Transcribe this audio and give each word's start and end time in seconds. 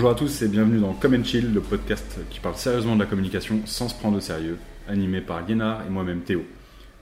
Bonjour 0.00 0.12
à 0.12 0.18
tous 0.18 0.40
et 0.40 0.48
bienvenue 0.48 0.80
dans 0.80 0.94
Come 0.94 1.22
Chill, 1.22 1.52
le 1.52 1.60
podcast 1.60 2.20
qui 2.30 2.40
parle 2.40 2.56
sérieusement 2.56 2.94
de 2.94 3.00
la 3.00 3.06
communication 3.06 3.60
sans 3.66 3.90
se 3.90 3.94
prendre 3.94 4.16
au 4.16 4.20
sérieux, 4.20 4.56
animé 4.88 5.20
par 5.20 5.44
Guénard 5.44 5.86
et 5.86 5.90
moi-même 5.90 6.22
Théo. 6.22 6.42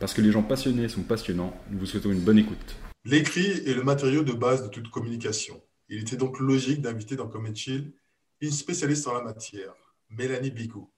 Parce 0.00 0.12
que 0.14 0.20
les 0.20 0.32
gens 0.32 0.43
passionnés 0.43 0.88
sont 0.88 1.02
passionnants, 1.02 1.56
nous 1.70 1.79
vous 1.79 1.87
souhaitons 1.87 2.11
une 2.11 2.19
bonne 2.19 2.38
écoute. 2.38 2.74
L'écrit 3.05 3.62
est 3.69 3.74
le 3.74 3.84
matériau 3.84 4.24
de 4.24 4.32
base 4.32 4.64
de 4.64 4.69
toute 4.69 4.91
communication. 4.91 5.62
Il 5.88 6.00
était 6.00 6.16
donc 6.16 6.41
logique 6.41 6.82
d'inviter 6.82 7.14
dans 7.14 7.29
Come 7.29 7.55
Chill 7.55 7.92
une 8.41 8.50
spécialiste 8.50 9.06
en 9.06 9.15
la 9.15 9.23
matière, 9.23 9.74
Mélanie 10.10 10.51
Bigou. 10.51 10.91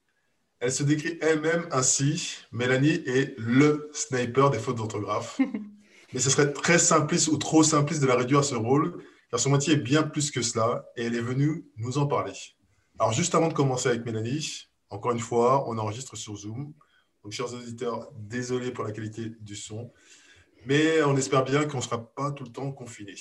Elle 0.58 0.72
se 0.72 0.84
décrit 0.84 1.18
elle-même 1.20 1.66
ainsi. 1.70 2.38
Mélanie 2.50 3.02
est 3.04 3.34
le 3.36 3.90
sniper 3.92 4.48
des 4.48 4.58
fautes 4.58 4.78
d'orthographe. 4.78 5.38
Mais 6.14 6.20
ce 6.20 6.30
serait 6.30 6.54
très 6.54 6.78
simpliste 6.78 7.28
ou 7.28 7.36
trop 7.36 7.62
simpliste 7.62 8.00
de 8.00 8.06
la 8.06 8.16
réduire 8.16 8.38
à 8.38 8.42
ce 8.42 8.54
rôle 8.54 9.02
car 9.30 9.38
son 9.38 9.50
métier 9.50 9.74
est 9.74 9.76
bien 9.76 10.02
plus 10.02 10.30
que 10.30 10.42
cela 10.42 10.84
et 10.96 11.04
elle 11.04 11.14
est 11.14 11.20
venue 11.20 11.64
nous 11.76 11.98
en 11.98 12.06
parler. 12.06 12.32
Alors, 12.98 13.12
juste 13.12 13.34
avant 13.34 13.48
de 13.48 13.54
commencer 13.54 13.88
avec 13.88 14.04
Mélanie, 14.04 14.66
encore 14.90 15.12
une 15.12 15.20
fois, 15.20 15.68
on 15.68 15.78
enregistre 15.78 16.16
sur 16.16 16.36
Zoom. 16.36 16.72
Donc, 17.22 17.32
chers 17.32 17.52
auditeurs, 17.54 18.10
désolé 18.16 18.72
pour 18.72 18.84
la 18.84 18.92
qualité 18.92 19.32
du 19.40 19.54
son, 19.54 19.92
mais 20.66 21.02
on 21.02 21.16
espère 21.16 21.44
bien 21.44 21.64
qu'on 21.64 21.78
ne 21.78 21.82
sera 21.82 22.12
pas 22.12 22.32
tout 22.32 22.44
le 22.44 22.50
temps 22.50 22.72
confinés. 22.72 23.14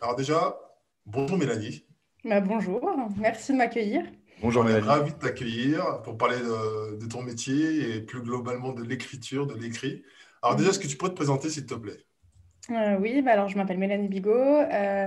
Alors, 0.00 0.14
déjà, 0.14 0.58
bonjour 1.06 1.38
Mélanie. 1.38 1.86
Bah, 2.24 2.40
bonjour, 2.40 2.88
merci 3.16 3.52
de 3.52 3.58
m'accueillir. 3.58 4.04
Bonjour 4.42 4.62
Mélanie. 4.62 4.84
On 4.84 4.86
est 4.86 4.92
ravi 4.92 5.12
de 5.12 5.18
t'accueillir 5.18 6.02
pour 6.02 6.18
parler 6.18 6.38
de, 6.38 7.06
ton 7.06 7.22
métier 7.22 7.96
et 7.96 8.00
plus 8.00 8.20
globalement 8.20 8.72
de 8.72 8.82
l'écriture, 8.82 9.46
de 9.46 9.54
l'écrit. 9.54 10.02
Alors, 10.42 10.56
déjà, 10.56 10.70
est-ce 10.70 10.78
que 10.78 10.86
tu 10.86 10.96
pourrais 10.96 11.10
te 11.10 11.16
présenter, 11.16 11.48
s'il 11.48 11.66
te 11.66 11.74
plaît? 11.74 12.04
Euh, 12.70 12.98
oui, 13.00 13.22
bah 13.22 13.32
alors 13.32 13.48
je 13.48 13.56
m'appelle 13.56 13.78
Mélanie 13.78 14.08
Bigot. 14.08 14.32
Euh, 14.32 15.06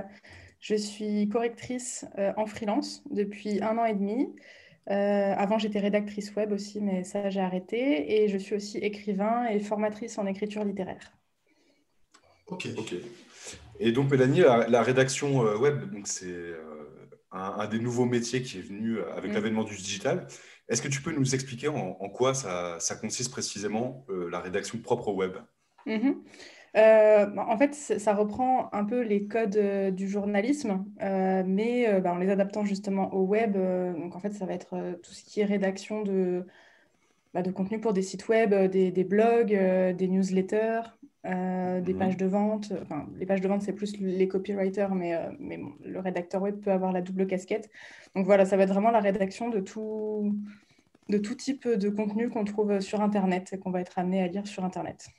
je 0.60 0.74
suis 0.74 1.28
correctrice 1.28 2.04
euh, 2.18 2.32
en 2.36 2.46
freelance 2.46 3.02
depuis 3.10 3.62
un 3.62 3.78
an 3.78 3.86
et 3.86 3.94
demi. 3.94 4.28
Euh, 4.90 5.34
avant, 5.36 5.58
j'étais 5.58 5.78
rédactrice 5.78 6.34
web 6.36 6.52
aussi, 6.52 6.80
mais 6.80 7.02
ça, 7.02 7.30
j'ai 7.30 7.40
arrêté. 7.40 8.22
Et 8.22 8.28
je 8.28 8.36
suis 8.36 8.54
aussi 8.54 8.78
écrivain 8.78 9.46
et 9.46 9.58
formatrice 9.60 10.18
en 10.18 10.26
écriture 10.26 10.64
littéraire. 10.64 11.12
Ok. 12.46 12.68
ok. 12.76 12.94
Et 13.78 13.92
donc, 13.92 14.10
Mélanie, 14.10 14.40
la, 14.40 14.82
rédaction 14.82 15.46
euh, 15.46 15.56
web, 15.56 15.82
c'est 16.04 16.54
un, 17.32 17.66
des 17.66 17.78
nouveaux 17.78 18.04
métiers 18.04 18.42
qui 18.42 18.58
est 18.58 18.62
venu 18.62 19.00
avec 19.16 19.30
mm. 19.30 19.34
l'avènement 19.34 19.64
du 19.64 19.76
digital. 19.76 20.26
Est-ce 20.68 20.82
que 20.82 20.88
tu 20.88 21.00
peux 21.00 21.12
nous 21.12 21.34
expliquer 21.34 21.68
en, 21.68 21.94
quoi 22.10 22.34
ça, 22.34 22.78
consiste 23.00 23.30
précisément, 23.30 24.06
la 24.08 24.40
rédaction 24.40 24.78
propre 24.78 25.08
au 25.08 25.14
web? 25.14 25.36
Mm-hmm. 25.86 26.14
Euh, 26.76 27.26
bah, 27.26 27.46
en 27.48 27.58
fait, 27.58 27.74
ça 27.74 28.14
reprend 28.14 28.68
un 28.72 28.84
peu 28.84 29.00
les 29.02 29.26
codes 29.26 29.56
euh, 29.56 29.90
du 29.90 30.08
journalisme, 30.08 30.84
euh, 31.02 31.42
mais 31.46 32.00
bah, 32.00 32.12
en 32.12 32.18
les 32.18 32.30
adaptant 32.30 32.64
justement 32.64 33.12
au 33.14 33.24
web. 33.24 33.56
donc, 33.96 34.14
en 34.14 34.20
fait, 34.20 34.32
ça 34.32 34.46
va 34.46 34.54
être 34.54 34.98
tout 35.02 35.12
ce 35.12 35.24
qui 35.24 35.40
est 35.40 35.44
rédaction 35.44 36.02
de, 36.02 36.46
bah, 37.34 37.42
de 37.42 37.50
contenu 37.50 37.80
pour 37.80 37.92
des 37.92 38.02
sites 38.02 38.28
web, 38.28 38.54
des, 38.54 39.04
blogs, 39.04 39.52
des 39.96 40.08
newsletters, 40.08 40.82
des 41.24 41.30
mmh. 41.30 41.98
pages 41.98 42.16
de 42.16 42.26
vente. 42.26 42.72
Enfin, 42.82 43.08
les 43.18 43.26
pages 43.26 43.40
de 43.40 43.48
vente, 43.48 43.62
c'est 43.62 43.72
plus 43.72 43.98
les 43.98 44.28
copywriters, 44.28 44.94
mais, 44.94 45.18
mais 45.40 45.58
le 45.84 46.00
rédacteur 46.00 46.42
web 46.42 46.60
peut 46.60 46.72
avoir 46.72 46.92
la 46.92 47.02
double 47.02 47.26
casquette. 47.26 47.70
Donc, 48.14 48.26
voilà, 48.26 48.44
ça 48.46 48.56
va 48.56 48.64
être 48.64 48.72
vraiment 48.72 48.90
la 48.90 49.00
rédaction 49.00 49.50
de 49.50 49.60
tout, 49.60 50.34
de 51.08 51.18
tout 51.18 51.34
type 51.34 51.68
de 51.68 51.88
contenu 51.90 52.30
qu'on 52.30 52.44
trouve 52.44 52.80
sur 52.80 53.00
Internet 53.00 53.52
et 53.52 53.58
qu'on 53.58 53.70
va 53.70 53.80
être 53.80 53.98
amené 53.98 54.22
à 54.22 54.28
lire 54.28 54.46
sur 54.46 54.64
Internet. 54.64 55.10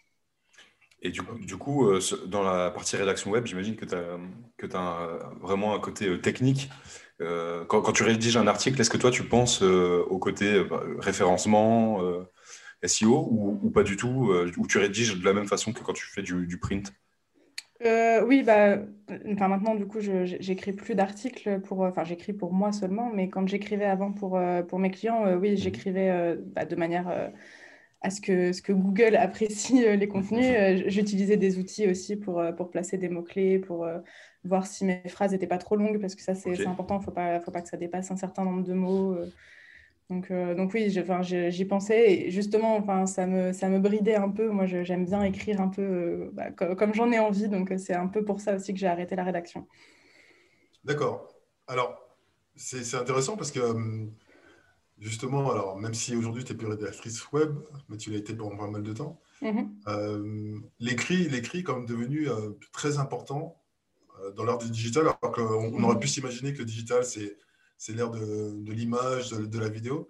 Et 1.02 1.10
du, 1.10 1.22
du 1.42 1.58
coup, 1.58 1.88
euh, 1.88 2.00
dans 2.28 2.44
la 2.44 2.70
partie 2.70 2.96
rédaction 2.96 3.32
web, 3.32 3.46
j'imagine 3.46 3.76
que 3.76 3.86
tu 3.86 3.96
as, 3.96 4.18
que 4.58 4.68
as 4.76 5.20
vraiment 5.42 5.74
un 5.74 5.80
côté 5.80 6.08
euh, 6.08 6.18
technique. 6.18 6.70
Euh, 7.22 7.66
quand, 7.66 7.82
quand, 7.82 7.92
tu 7.92 8.04
rédiges 8.04 8.38
un 8.38 8.48
article, 8.48 8.80
est-ce 8.80 8.90
que 8.90 8.98
toi, 8.98 9.12
tu 9.12 9.24
penses 9.24 9.62
au 9.62 10.18
côté 10.20 10.64
bah, 10.64 10.82
référencement, 11.00 12.00
SEO, 12.84 13.28
ou, 13.30 13.70
pas 13.70 13.84
du 13.84 13.96
tout 13.96 14.34
Ou 14.58 14.68
tu 14.68 14.80
rédiges 14.80 15.20
de 15.20 15.26
la 15.26 15.34
même 15.34 15.46
façon 15.46 15.72
que 15.72 15.84
quand 15.84 15.94
tu 15.94 16.06
fais 16.06 16.24
du, 16.24 16.58
print? 16.60 16.92
Oui, 17.84 18.42
bah, 18.42 18.80
enfin, 19.32 19.48
maintenant, 19.50 19.76
du 19.76 19.86
coup, 19.86 20.00
j'écris 20.00 20.74
plus 20.74 20.96
d'articles 20.96 21.60
pour, 21.62 21.82
enfin, 21.82 22.04
j'écris 22.04 22.34
pour 22.34 22.54
moi 22.54 22.72
seulement, 22.72 23.12
mais 23.14 23.30
quand 23.30 23.48
j'écrivais 23.48 23.86
avant 23.86 24.12
pour, 24.12 24.40
pour 24.68 24.80
mes 24.80 24.90
clients, 24.90 25.36
oui, 25.38 25.54
mmh 25.54 25.58
j'écrivais 25.58 26.38
bah, 26.56 26.66
de 26.66 26.76
manière 26.76 27.32
à 28.02 28.10
ce 28.10 28.20
que, 28.20 28.52
ce 28.52 28.62
que 28.62 28.74
Google 28.74 29.16
apprécie 29.16 29.86
euh, 29.86 29.96
les 29.96 30.08
contenus. 30.08 30.46
Euh, 30.52 30.84
j'utilisais 30.88 31.38
des 31.38 31.60
outils 31.60 31.88
aussi 31.88 32.16
pour, 32.16 32.40
euh, 32.40 32.52
pour 32.52 32.70
placer 32.70 32.98
des 32.98 33.10
mots-clés, 33.10 33.60
pour 33.60 33.88
voir 34.44 34.68
si 34.68 34.86
mes 34.86 35.02
phrases 35.08 35.32
n'étaient 35.32 35.48
pas 35.48 35.58
trop 35.58 35.76
longues, 35.76 36.00
parce 36.00 36.14
que 36.16 36.22
ça, 36.22 36.36
c'est 36.36 36.68
important. 36.68 36.96
Il 36.96 37.00
ne 37.00 37.04
faut 37.06 37.12
pas, 37.12 37.40
faut 37.40 37.52
pas 37.52 37.62
que 37.62 37.70
ça 37.70 37.78
dépasse 37.78 38.12
un 38.12 38.18
certain 38.18 38.44
nombre 38.44 38.64
de 38.64 38.74
mots. 38.74 39.18
Donc, 40.10 40.32
donc 40.32 40.74
oui, 40.74 40.90
j'y 40.90 41.66
pensais. 41.66 42.12
Et 42.12 42.32
justement, 42.32 42.76
enfin, 42.76 43.06
ça, 43.06 43.28
me, 43.28 43.54
ça 43.54 43.70
me 43.70 43.80
bridait 43.80 44.16
un 44.16 44.30
peu. 44.30 44.50
Moi, 44.50 44.66
j'aime 44.66 45.06
bien 45.06 45.24
écrire 45.24 45.62
un 45.62 45.70
peu 45.70 46.32
bah, 46.34 46.52
comme, 46.52 46.94
j'en 46.94 47.12
ai 47.12 47.20
envie. 47.20 47.48
Donc, 47.48 47.74
c'est 47.78 47.96
un 47.96 48.08
peu 48.08 48.24
pour 48.26 48.42
ça 48.42 48.56
aussi 48.56 48.74
que 48.74 48.80
j'ai 48.80 48.88
arrêté 48.88 49.16
la 49.16 49.24
rédaction. 49.24 49.68
D'accord. 50.84 51.34
Alors, 51.68 51.98
c'est 52.56 52.96
intéressant 52.96 53.38
parce 53.38 53.52
que 53.52 53.60
hum, 53.60 54.14
Justement, 55.02 55.50
alors 55.50 55.80
même 55.80 55.96
si 55.96 56.16
aujourd'hui 56.16 56.44
tu 56.44 56.54
es 56.54 56.56
plus 56.56 56.68
rédactrice 56.68 57.32
web, 57.32 57.58
mais 57.90 57.98
tu 57.98 58.12
l'as 58.12 58.18
été 58.18 58.36
pendant 58.36 58.56
pas 58.56 58.68
mal 58.68 58.84
de 58.84 58.94
temps, 58.94 59.20
mm-hmm. 59.42 59.68
euh, 59.88 60.60
l'écrit, 60.80 61.28
l'écrit 61.28 61.60
est 61.60 61.64
quand 61.64 61.78
même 61.78 61.88
devenu 61.88 62.30
euh, 62.30 62.52
très 62.72 63.00
important 63.00 63.60
euh, 64.20 64.32
dans 64.34 64.46
l'ère 64.46 64.60
du 64.60 64.70
digital, 64.70 65.08
alors 65.08 65.20
qu'on 65.20 65.42
on 65.42 65.84
aurait 65.86 65.98
pu 65.98 66.08
s'imaginer 66.08 66.54
que 66.54 66.60
le 66.60 66.66
digital 66.66 67.04
c'est, 67.04 67.36
c'est 67.80 67.94
l'ère 67.94 68.12
de, 68.12 68.54
de 68.54 68.72
l'image, 68.72 69.32
de, 69.32 69.60
la 69.60 69.70
vidéo. 69.70 70.08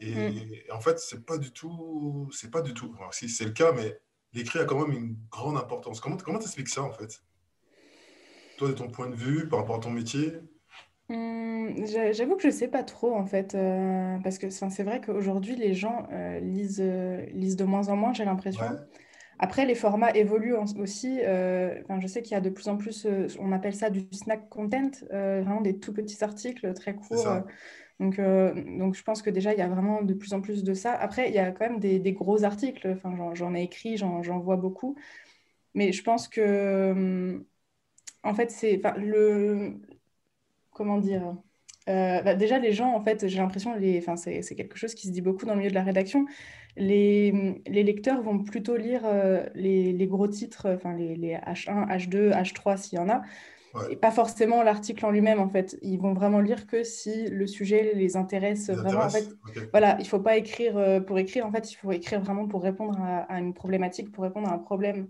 Et, 0.00 0.14
mm. 0.14 0.72
en 0.72 0.80
fait, 0.80 0.98
c'est 0.98 1.26
pas 1.26 1.36
du 1.36 1.52
tout, 1.52 2.30
c'est 2.32 2.50
pas 2.50 2.62
du 2.62 2.72
tout. 2.72 2.96
si 3.10 3.28
c'est 3.28 3.44
le 3.44 3.50
cas, 3.50 3.72
mais 3.72 4.00
l'écrit 4.32 4.60
a 4.60 4.64
quand 4.64 4.86
même 4.86 4.96
une 4.96 5.18
grande 5.30 5.58
importance. 5.58 6.00
Comment 6.00 6.16
comment 6.16 6.40
expliques 6.40 6.70
ça 6.70 6.82
en 6.82 6.92
fait? 6.92 7.22
Toi, 8.56 8.68
de 8.68 8.72
ton 8.72 8.88
point 8.88 9.10
de 9.10 9.14
vue, 9.14 9.46
par 9.46 9.58
rapport 9.58 9.76
à 9.76 9.80
ton 9.80 9.90
métier? 9.90 10.32
Mmh, 11.12 11.84
j'avoue 12.12 12.36
que 12.36 12.42
je 12.42 12.48
sais 12.48 12.68
pas 12.68 12.82
trop 12.82 13.14
en 13.14 13.26
fait, 13.26 13.54
euh, 13.54 14.16
parce 14.24 14.38
que 14.38 14.48
c'est 14.48 14.82
vrai 14.82 15.02
qu'aujourd'hui 15.04 15.56
les 15.56 15.74
gens 15.74 16.06
euh, 16.10 16.40
lisent, 16.40 16.80
euh, 16.82 17.26
lisent 17.34 17.56
de 17.56 17.64
moins 17.64 17.88
en 17.88 17.96
moins, 17.96 18.14
j'ai 18.14 18.24
l'impression. 18.24 18.64
Après, 19.38 19.66
les 19.66 19.74
formats 19.74 20.12
évoluent 20.12 20.54
aussi. 20.54 21.18
enfin, 21.18 22.00
je 22.00 22.06
sais 22.06 22.22
qu'il 22.22 22.32
y 22.32 22.36
a 22.36 22.40
de 22.40 22.48
plus 22.48 22.68
en 22.68 22.76
plus, 22.76 23.06
on 23.40 23.52
appelle 23.52 23.74
ça 23.74 23.90
du 23.90 24.06
snack 24.12 24.48
content, 24.48 24.90
vraiment 25.10 25.60
des 25.60 25.78
tout 25.78 25.92
petits 25.92 26.22
articles 26.22 26.72
très 26.74 26.94
courts. 26.94 27.42
donc, 27.98 28.20
donc, 28.20 28.94
je 28.94 29.02
pense 29.02 29.20
que 29.20 29.30
déjà, 29.30 29.52
il 29.52 29.58
y 29.58 29.62
a 29.62 29.68
vraiment 29.68 30.02
de 30.02 30.14
plus 30.14 30.32
en 30.32 30.40
plus 30.40 30.62
de 30.62 30.74
ça. 30.74 30.92
Après, 30.92 31.28
il 31.28 31.34
y 31.34 31.38
a 31.40 31.50
quand 31.50 31.68
même 31.68 31.80
des, 31.80 31.98
des 31.98 32.12
gros 32.12 32.44
articles. 32.44 32.88
Enfin, 32.88 33.34
j'en 33.34 33.54
ai 33.54 33.62
écrit, 33.62 33.96
j'en 33.96 34.38
vois 34.38 34.56
beaucoup. 34.56 34.96
Mais 35.74 35.90
je 35.90 36.04
pense 36.04 36.28
que, 36.28 37.44
en 38.22 38.34
fait, 38.34 38.50
c'est 38.52 38.80
le, 38.96 39.80
comment 40.82 40.98
dire 40.98 41.36
euh, 41.88 42.22
bah, 42.22 42.34
déjà, 42.34 42.58
les 42.58 42.72
gens, 42.72 42.94
en 42.94 43.00
fait, 43.00 43.26
j'ai 43.28 43.38
l'impression, 43.38 43.72
enfin, 43.98 44.16
c'est 44.16 44.54
quelque 44.54 44.76
chose 44.76 44.94
qui 44.94 45.06
se 45.06 45.12
dit 45.12 45.20
beaucoup 45.20 45.46
dans 45.46 45.52
le 45.52 45.58
milieu 45.58 45.70
de 45.70 45.74
la 45.74 45.82
rédaction. 45.82 46.26
Les, 46.76 47.60
les 47.66 47.82
lecteurs 47.82 48.22
vont 48.22 48.38
plutôt 48.38 48.76
lire 48.76 49.02
euh, 49.04 49.44
les, 49.54 49.92
les, 49.92 50.06
gros 50.06 50.28
titres, 50.28 50.68
enfin 50.74 50.94
les, 50.94 51.16
les, 51.16 51.34
H1, 51.34 51.88
H2, 51.88 52.30
H3 52.30 52.76
s'il 52.78 52.98
y 52.98 53.02
en 53.02 53.08
a, 53.08 53.22
et 53.90 53.96
pas 53.96 54.10
forcément 54.10 54.62
l'article 54.62 55.04
en 55.04 55.10
lui-même. 55.10 55.40
En 55.40 55.48
fait, 55.48 55.76
ils 55.82 55.98
vont 55.98 56.14
vraiment 56.14 56.40
lire 56.40 56.66
que 56.66 56.82
si 56.82 57.28
le 57.28 57.46
sujet 57.46 57.92
les 57.94 58.16
intéresse 58.16 58.70
vraiment. 58.70 59.02
En 59.02 59.10
fait, 59.10 59.28
voilà, 59.72 59.96
il 59.98 60.06
faut 60.06 60.20
pas 60.20 60.36
écrire 60.36 60.78
euh, 60.78 61.00
pour 61.00 61.18
écrire. 61.18 61.46
En 61.46 61.52
fait, 61.52 61.72
il 61.72 61.76
faut 61.76 61.92
écrire 61.92 62.20
vraiment 62.20 62.46
pour 62.46 62.62
répondre 62.62 62.98
à, 63.00 63.20
à, 63.22 63.38
une 63.38 63.54
problématique, 63.54 64.12
pour 64.12 64.24
répondre 64.24 64.48
à 64.48 64.54
un 64.54 64.58
problème 64.58 65.08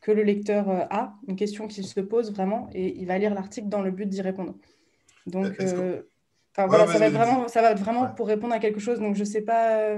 que 0.00 0.12
le 0.12 0.22
lecteur 0.22 0.68
a, 0.68 1.16
une 1.26 1.34
question 1.34 1.66
qui 1.66 1.82
se 1.82 2.00
pose 2.00 2.32
vraiment, 2.32 2.70
et 2.72 2.96
il 2.98 3.06
va 3.06 3.18
lire 3.18 3.34
l'article 3.34 3.68
dans 3.68 3.82
le 3.82 3.90
but 3.90 4.08
d'y 4.08 4.22
répondre. 4.22 4.54
Donc, 5.28 5.54
euh, 5.60 6.02
voilà, 6.56 6.86
ça, 6.86 6.98
va 6.98 7.06
être 7.06 7.12
vraiment, 7.12 7.48
ça 7.48 7.62
va 7.62 7.70
être 7.72 7.78
vraiment 7.78 8.06
pour 8.08 8.26
répondre 8.26 8.52
à 8.52 8.58
quelque 8.58 8.80
chose. 8.80 8.98
Donc, 8.98 9.14
je 9.14 9.24
sais 9.24 9.42
pas. 9.42 9.96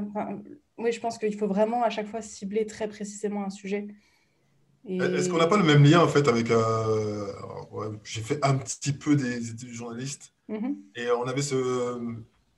Oui, 0.78 0.92
je 0.92 1.00
pense 1.00 1.18
qu'il 1.18 1.36
faut 1.36 1.46
vraiment 1.46 1.82
à 1.82 1.90
chaque 1.90 2.06
fois 2.06 2.22
cibler 2.22 2.66
très 2.66 2.88
précisément 2.88 3.44
un 3.44 3.50
sujet. 3.50 3.88
Est-ce 4.88 5.28
qu'on 5.28 5.38
n'a 5.38 5.46
pas 5.46 5.58
le 5.58 5.64
même 5.64 5.84
lien 5.84 6.00
en 6.00 6.08
fait 6.08 6.26
avec. 6.26 6.50
Euh, 6.50 7.26
j'ai 8.04 8.22
fait 8.22 8.38
un 8.42 8.56
petit 8.56 8.92
peu 8.92 9.14
des 9.14 9.50
études 9.50 9.68
de 9.68 9.74
journaliste 9.74 10.32
mm-hmm. 10.48 10.74
et 10.96 11.10
on 11.10 11.24
avait 11.24 11.42
ce, 11.42 12.00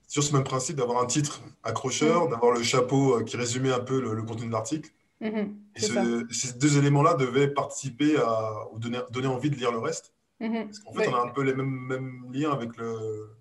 sur 0.06 0.22
ce 0.22 0.32
même 0.34 0.44
principe 0.44 0.76
d'avoir 0.76 1.02
un 1.02 1.06
titre 1.06 1.42
accrocheur, 1.64 2.26
mm-hmm. 2.26 2.30
d'avoir 2.30 2.52
le 2.52 2.62
chapeau 2.62 3.18
euh, 3.18 3.24
qui 3.24 3.36
résumait 3.36 3.72
un 3.72 3.80
peu 3.80 4.00
le, 4.00 4.22
contenu 4.22 4.46
de 4.46 4.52
l'article. 4.52 4.90
Mm-hmm. 5.20 5.48
et 5.76 6.34
ces 6.34 6.58
deux 6.58 6.78
éléments-là 6.78 7.14
devaient 7.14 7.46
participer 7.46 8.16
à 8.16 8.66
ou 8.72 8.78
donner, 8.78 8.98
donner 9.10 9.28
envie 9.28 9.50
de 9.50 9.56
lire 9.56 9.70
le 9.70 9.78
reste. 9.78 10.12
Mhm. 10.42 10.66
Parce 10.66 10.80
qu'en 10.80 10.92
fait, 10.92 11.08
on 11.08 11.14
a 11.14 11.22
un 11.22 11.28
peu 11.28 11.42
les 11.42 11.54
mêmes, 11.54 12.26
liens 12.32 12.50
avec 12.50 12.76
le, 12.76 13.36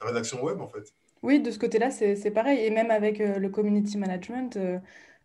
la 0.00 0.06
rédaction 0.06 0.42
web, 0.42 0.60
en 0.60 0.68
fait. 0.68 0.92
Oui, 1.22 1.40
de 1.40 1.50
ce 1.50 1.58
côté-là, 1.58 1.90
c'est 1.90 2.30
pareil. 2.30 2.64
Et 2.64 2.70
même 2.70 2.90
avec 2.90 3.20
euh, 3.20 3.38
le 3.38 3.48
community 3.48 3.96
management, 3.96 4.56
euh, 4.56 4.78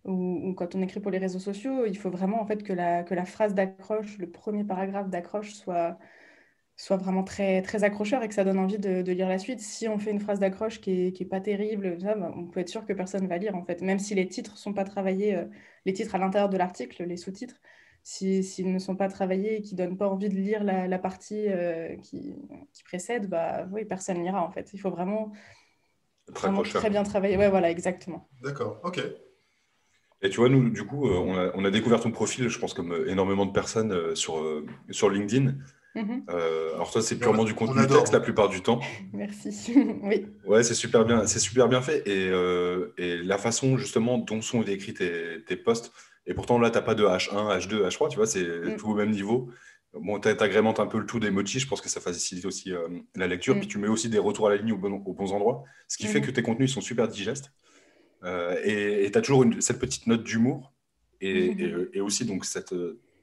ou, 0.06 0.53
quand 0.56 0.75
on 0.75 0.81
écrit 0.81 1.00
pour 1.00 1.12
les 1.12 1.18
réseaux 1.18 1.39
sociaux, 1.39 1.86
il 1.86 1.98
faut 1.98 2.09
vraiment 2.09 2.42
en 2.42 2.45
fait 2.45 2.63
que 2.63 2.74
la, 2.74 3.03
que 3.03 3.13
la 3.13 3.25
phrase 3.25 3.53
d'accroche, 3.53 4.18
le 4.18 4.30
premier 4.30 4.63
paragraphe 4.63 5.09
d'accroche 5.09 5.53
soit, 5.53 5.98
soit 6.75 6.98
vraiment 6.98 7.24
très, 7.24 7.62
très 7.62 7.83
accrocheur 7.83 8.24
et 8.24 8.27
que 8.27 8.33
ça 8.33 8.44
donne 8.44 8.59
envie 8.59 8.80
de, 8.80 9.12
lire 9.12 9.30
la 9.30 9.39
suite. 9.39 9.59
Si 9.59 9.88
on 9.88 10.00
fait 10.00 10.12
une 10.12 10.19
phrase 10.19 10.39
d'accroche 10.39 10.81
qui 10.81 10.92
n'est 10.92 11.07
est 11.09 11.25
pas 11.30 11.42
terrible, 11.42 11.98
bah, 12.00 12.33
on 12.36 12.48
peut 12.48 12.59
être 12.62 12.69
sûr 12.69 12.86
que 12.86 12.94
personne 12.94 13.24
ne 13.24 13.27
va 13.27 13.38
lire, 13.38 13.56
en 13.56 13.63
fait. 13.63 13.81
Même 13.81 14.00
si 14.00 14.15
les 14.15 14.27
titres 14.27 14.57
sont 14.57 14.74
pas 14.74 14.83
travaillés, 14.86 15.36
euh, 15.36 15.45
les 15.86 15.94
titres 15.94 16.15
à 16.15 16.18
l'intérieur 16.18 16.50
de 16.50 16.57
l'article, 16.57 17.03
les 17.03 17.18
sous-titres, 17.18 17.62
s'ils 18.03 18.71
ne 18.71 18.80
sont 18.80 18.95
pas 18.95 19.09
travaillés 19.09 19.57
et 19.57 19.62
qui 19.62 19.75
ne 19.75 19.77
donnent 19.80 19.98
pas 19.98 20.07
envie 20.07 20.30
de 20.30 20.36
lire 20.36 20.63
la, 20.63 21.00
partie 21.00 21.48
euh, 21.48 21.95
qui, 21.98 22.36
qui, 22.74 22.83
précède, 22.83 23.30
bah 23.30 23.68
oui, 23.71 23.86
personne 23.86 24.18
ne 24.18 24.24
lira, 24.24 24.44
en 24.44 24.51
fait. 24.51 24.71
Il 24.74 24.80
faut 24.80 24.89
vraiment, 24.89 25.31
très 26.33 26.89
bien 26.89 27.03
travailler. 27.03 27.38
Ouais, 27.38 27.50
voilà, 27.50 27.69
exactement. 27.69 28.30
D'accord, 28.42 28.80
ok. 28.83 29.01
Et 30.24 30.30
tu 30.30 30.38
vois, 30.38 30.50
nous, 30.50 30.69
du 30.69 30.86
coup, 30.86 31.07
euh, 31.07 31.18
on 31.18 31.36
a, 31.36 31.51
on 31.56 31.65
a, 31.65 31.71
découvert 31.71 32.00
ton 32.00 32.12
profil, 32.12 32.48
je 32.48 32.59
pense, 32.59 32.74
comme 32.74 33.06
énormément 33.07 33.45
de 33.45 33.51
personnes 33.51 34.15
sur, 34.15 34.44
sur 34.89 35.09
LinkedIn. 35.09 35.56
Mhm. 35.95 36.24
Euh, 36.30 36.74
alors 36.75 36.92
toi, 36.92 37.01
c'est 37.01 37.18
purement 37.18 37.44
du 37.44 37.53
contenu 37.53 37.86
texte 37.88 38.13
la 38.13 38.19
plupart 38.19 38.50
du 38.50 38.62
temps. 38.62 38.80
Merci. 39.13 39.74
oui. 40.03 40.25
Ouais, 40.45 40.63
c'est 40.63 40.74
super 40.74 41.06
bien, 41.06 41.25
c'est 41.27 41.39
super 41.39 41.68
bien 41.68 41.81
fait. 41.81 42.07
Et, 42.07 42.30
euh, 42.30 42.94
et, 42.98 43.18
la 43.18 43.38
façon 43.38 43.77
justement 43.77 44.18
dont 44.18 44.42
sont 44.42 44.62
écrits 44.63 44.94
tes, 44.94 45.44
tes 45.45 45.56
posts, 45.56 45.92
et 46.25 46.33
pourtant 46.33 46.59
là, 46.59 46.69
tu 46.69 46.77
n'as 46.77 46.81
pas 46.81 46.95
de 46.95 47.03
H1, 47.03 47.59
H2, 47.59 47.88
H3, 47.88 48.09
tu 48.09 48.18
vois, 48.18 48.27
c'est 48.27 48.44
mm. 48.44 48.77
tout 48.77 48.89
au 48.89 48.95
même 48.95 49.12
niveau. 49.12 49.50
Bon, 49.94 50.19
tu 50.19 50.29
agrémentes 50.29 50.79
un 50.79 50.88
peu 50.88 51.00
le 51.00 51.06
tout 51.06 51.19
des 51.19 51.31
motifs, 51.31 51.63
je 51.63 51.68
pense 51.68 51.81
que 51.81 51.89
ça 51.89 52.00
facilite 52.00 52.45
aussi 52.45 52.71
euh, 52.71 52.88
la 53.15 53.27
lecture. 53.27 53.56
Mm. 53.56 53.59
Puis 53.59 53.68
tu 53.68 53.77
mets 53.77 53.88
aussi 53.88 54.09
des 54.09 54.19
retours 54.19 54.47
à 54.47 54.51
la 54.51 54.57
ligne 54.57 54.71
aux, 54.71 54.77
bons 54.77 55.33
endroits, 55.33 55.63
ce 55.88 55.97
qui 55.97 56.07
fait 56.07 56.19
mm. 56.19 56.25
que 56.25 56.31
tes 56.31 56.44
contenus 56.44 56.73
sont 56.73 56.81
super 56.81 57.07
digestes. 57.07 57.51
et 58.23 59.09
tu 59.12 59.18
as 59.18 59.21
toujours 59.21 59.45
cette 59.59 59.79
petite 59.79 60.07
note 60.07 60.23
d'humour. 60.23 60.73
Et, 61.23 61.56
et, 61.94 62.01
aussi 62.01 62.25
donc 62.25 62.45
cette 62.45 62.74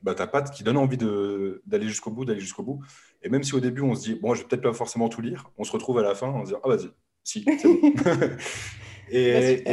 bah, 0.02 0.14
ta 0.14 0.26
patte 0.26 0.52
qui 0.52 0.62
donne 0.62 0.76
envie 0.76 0.96
d'aller 0.96 1.88
jusqu'au 1.88 2.10
bout, 2.10 2.24
d'aller 2.24 2.40
jusqu'au 2.40 2.62
bout. 2.62 2.80
Et 3.22 3.28
même 3.28 3.42
si 3.42 3.54
au 3.54 3.60
début, 3.60 3.82
on 3.82 3.94
se 3.94 4.02
dit, 4.02 4.14
bon, 4.14 4.34
je 4.34 4.42
vais 4.42 4.48
peut-être 4.48 4.62
pas 4.62 4.72
forcément 4.72 5.08
tout 5.08 5.20
lire, 5.20 5.50
on 5.58 5.64
se 5.64 5.72
retrouve 5.72 5.98
à 5.98 6.02
la 6.02 6.14
fin 6.14 6.28
en 6.28 6.40
se 6.40 6.46
disant, 6.46 6.60
ah, 6.64 6.68
vas-y, 6.68 6.90
si, 7.24 7.44
c'est 7.44 7.68
bon. 7.68 7.80
et, 9.10 9.62
bah, 9.64 9.72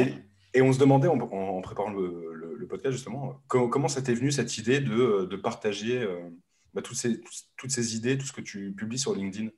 et, 0.54 0.62
on 0.62 0.74
se 0.74 0.80
demandait, 0.80 1.08
en, 1.08 1.62
préparant 1.62 1.92
le, 1.92 2.35
podcast, 2.66 2.94
justement, 2.94 3.42
comment, 3.48 3.88
ça 3.88 4.02
t'est 4.02 4.14
venu, 4.14 4.32
cette 4.32 4.58
idée 4.58 4.80
de, 4.80 5.26
de 5.30 5.36
partager 5.36 6.02
euh, 6.02 6.30
bah, 6.74 6.82
toutes, 6.82 6.98
ces, 6.98 7.22
toutes 7.58 7.72
ces 7.72 7.96
idées, 7.96 8.18
tout 8.18 8.26
ce 8.26 8.34
que 8.34 8.42
tu 8.42 8.74
publies 8.74 9.00
sur 9.00 9.16
LinkedIn? 9.16 9.50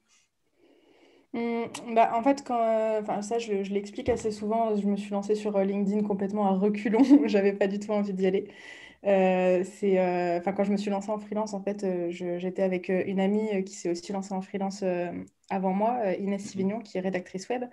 Mmh, 1.33 1.93
bah, 1.93 2.11
en 2.15 2.23
fait, 2.23 2.43
quand, 2.45 2.59
euh, 2.61 3.21
ça, 3.21 3.37
je, 3.39 3.63
je 3.63 3.73
l'explique 3.73 4.09
assez 4.09 4.31
souvent. 4.31 4.75
Je 4.75 4.87
me 4.87 4.95
suis 4.95 5.11
lancée 5.11 5.35
sur 5.35 5.55
euh, 5.55 5.63
LinkedIn 5.63 6.03
complètement 6.03 6.47
à 6.47 6.51
reculons. 6.51 7.03
J'avais 7.27 7.53
pas 7.53 7.67
du 7.67 7.79
tout 7.79 7.91
envie 7.91 8.13
d'y 8.13 8.25
aller. 8.25 8.47
Euh, 9.05 9.63
c'est, 9.63 9.99
euh, 9.99 10.39
quand 10.39 10.63
je 10.63 10.71
me 10.71 10.77
suis 10.77 10.89
lancée 10.89 11.11
en 11.11 11.19
freelance, 11.19 11.53
en 11.53 11.61
fait, 11.61 11.85
j'étais 12.09 12.63
avec 12.63 12.89
une 12.89 13.19
amie 13.19 13.63
qui 13.65 13.75
s'est 13.75 13.89
aussi 13.89 14.11
lancée 14.11 14.33
en 14.33 14.41
freelance 14.41 14.83
avant 15.49 15.73
moi, 15.73 16.13
Inès 16.15 16.41
mhm. 16.43 16.47
Sivignon, 16.49 16.79
qui 16.79 16.97
est 16.97 17.01
rédactrice 17.01 17.47
web. 17.49 17.65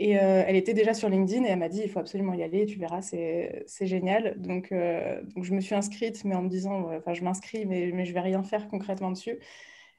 Et 0.00 0.12
elle 0.12 0.54
était 0.54 0.74
déjà 0.74 0.94
sur 0.94 1.08
LinkedIn 1.08 1.44
et 1.44 1.48
elle 1.48 1.58
m'a 1.58 1.68
dit 1.68 1.80
il 1.82 1.90
faut 1.90 1.98
absolument 1.98 2.32
y 2.32 2.44
aller, 2.44 2.66
tu 2.66 2.78
verras, 2.78 3.02
c'est 3.02 3.64
génial. 3.80 4.40
Donc, 4.40 4.72
donc, 4.72 5.44
je 5.44 5.52
me 5.52 5.60
suis 5.60 5.74
inscrite, 5.74 6.24
mais 6.24 6.36
en 6.36 6.42
me 6.42 6.48
disant 6.48 6.88
enfin, 6.96 7.14
je 7.14 7.24
m'inscris, 7.24 7.66
mais, 7.66 7.90
mais 7.92 8.04
je 8.04 8.14
vais 8.14 8.20
rien 8.20 8.44
faire 8.44 8.68
concrètement 8.68 9.10
dessus. 9.10 9.40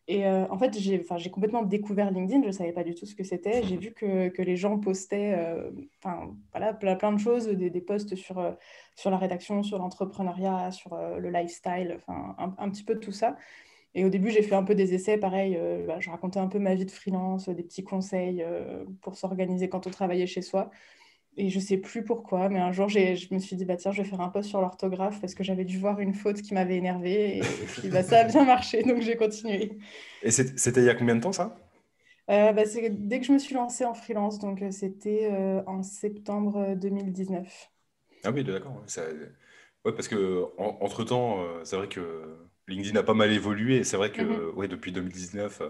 Et 0.10 0.26
euh, 0.26 0.48
en 0.50 0.58
fait, 0.58 0.76
j'ai 0.76 1.30
complètement 1.30 1.62
découvert 1.62 2.10
LinkedIn, 2.10 2.42
je 2.42 2.48
ne 2.48 2.52
savais 2.52 2.72
pas 2.72 2.84
du 2.84 2.96
tout 2.96 3.06
ce 3.06 3.14
que 3.14 3.24
c'était. 3.24 3.62
J'ai 3.62 3.78
vu 3.78 3.92
que, 3.92 4.30
que, 4.30 4.42
les 4.42 4.56
gens 4.56 4.80
postaient 4.80 5.36
euh, 5.38 5.70
voilà, 6.52 6.74
plein, 6.74 7.14
de 7.14 7.20
choses, 7.20 7.48
des, 7.48 7.70
posts 7.82 8.16
sur, 8.16 8.40
euh, 8.40 8.54
sur 8.96 9.12
la 9.12 9.18
rédaction, 9.18 9.62
sur 9.62 9.78
l'entrepreneuriat, 9.78 10.72
sur 10.72 10.98
le 10.98 11.30
lifestyle, 11.30 12.00
un, 12.08 12.56
un, 12.58 12.70
petit 12.72 12.84
peu 12.84 13.00
tout 13.00 13.12
ça. 13.12 13.38
Et 13.96 14.06
au 14.06 14.10
début, 14.10 14.30
j'ai 14.30 14.44
fait 14.44 14.56
un 14.56 14.64
peu 14.64 14.76
des 14.76 14.94
essais, 14.94 15.18
pareil, 15.18 15.60
bah, 15.88 16.00
je 16.00 16.10
racontais 16.10 16.40
un 16.40 16.48
peu 16.48 16.60
ma 16.60 16.76
vie 16.76 16.86
de 16.86 16.92
freelance, 16.92 17.50
des 17.50 17.64
petits 17.64 17.84
conseils 17.84 18.46
pour 19.02 19.16
s'organiser 19.16 19.68
quand 19.68 19.88
on 19.88 19.90
travaillait 19.90 20.28
chez 20.28 20.44
soi. 20.44 20.70
Et 21.38 21.50
je 21.50 21.60
sais 21.60 21.78
plus 21.78 22.04
pourquoi, 22.04 22.50
mais 22.50 22.60
un 22.60 22.72
jour, 22.72 22.90
je 22.90 23.34
me 23.34 23.40
suis 23.40 23.56
dit, 23.56 23.64
bah, 23.66 23.78
tiens, 23.78 23.92
je 23.92 24.02
vais 24.02 24.08
faire 24.08 24.20
un 24.20 24.30
post 24.30 24.50
sur 24.50 24.60
l'orthographe 24.60 25.22
parce 25.22 25.34
que 25.34 25.44
j'avais 25.44 25.64
dû 25.64 25.78
voir 25.78 26.00
une 26.00 26.14
faute 26.14 26.42
qui 26.42 26.54
m'avait 26.54 26.76
énervée. 26.76 27.38
Et, 27.38 27.42
puis, 27.80 27.90
bah, 27.90 28.04
ça 28.04 28.20
a 28.20 28.24
bien 28.26 28.44
marché, 28.44 28.84
donc 28.84 29.02
j'ai 29.02 29.16
continué. 29.16 29.78
Et 30.22 30.32
c'était 30.32 30.82
il 30.82 30.86
y 30.86 30.90
a 30.90 30.96
combien 30.96 31.16
de 31.16 31.22
temps, 31.22 31.32
ça? 31.32 31.56
Euh, 32.30 32.52
bah, 32.52 32.64
Dès 32.92 33.20
que 33.20 33.26
je 33.26 33.32
me 33.32 33.40
suis 33.40 33.56
lancée 33.56 33.86
en 33.86 33.94
freelance, 33.94 34.38
donc 34.40 34.62
euh, 34.62 34.72
c'était 34.72 35.30
euh, 35.32 35.64
en 35.66 35.82
septembre 35.82 36.76
2019. 36.76 37.72
Ah 38.24 38.32
oui, 38.32 38.44
d'accord. 38.44 38.84
Ouais, 39.86 39.94
parce 39.94 40.10
que 40.10 40.46
entre 40.58 41.06
temps, 41.06 41.38
c'est 41.64 41.78
vrai 41.78 41.88
que 41.88 42.36
LinkedIn 42.70 43.00
a 43.00 43.04
pas 43.04 43.14
mal 43.14 43.32
évolué. 43.32 43.84
C'est 43.84 43.98
vrai 43.98 44.12
que 44.12 44.22
mm-hmm. 44.22 44.54
ouais, 44.56 44.68
depuis 44.68 44.92
2019 44.92 45.62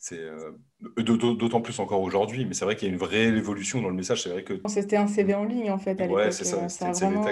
c'est 0.00 0.18
euh, 0.18 0.52
d'autant 0.96 1.60
plus 1.60 1.78
encore 1.78 2.00
aujourd'hui, 2.00 2.46
mais 2.46 2.54
c'est 2.54 2.64
vrai 2.64 2.74
qu'il 2.74 2.88
y 2.88 2.90
a 2.90 2.94
une 2.94 2.98
vraie 2.98 3.24
évolution 3.24 3.82
dans 3.82 3.90
le 3.90 3.94
message. 3.94 4.22
C'est 4.22 4.30
vrai 4.30 4.42
que 4.42 4.54
c'était 4.66 4.96
un 4.96 5.06
CV 5.06 5.34
en 5.34 5.44
ligne 5.44 5.70
en 5.70 5.78
fait 5.78 6.00
à 6.00 6.06
Ouais, 6.06 6.32
c'est 6.32 6.44
ça. 6.44 6.70
Ça 6.70 6.88
a, 6.88 6.92
vraiment... 6.92 7.22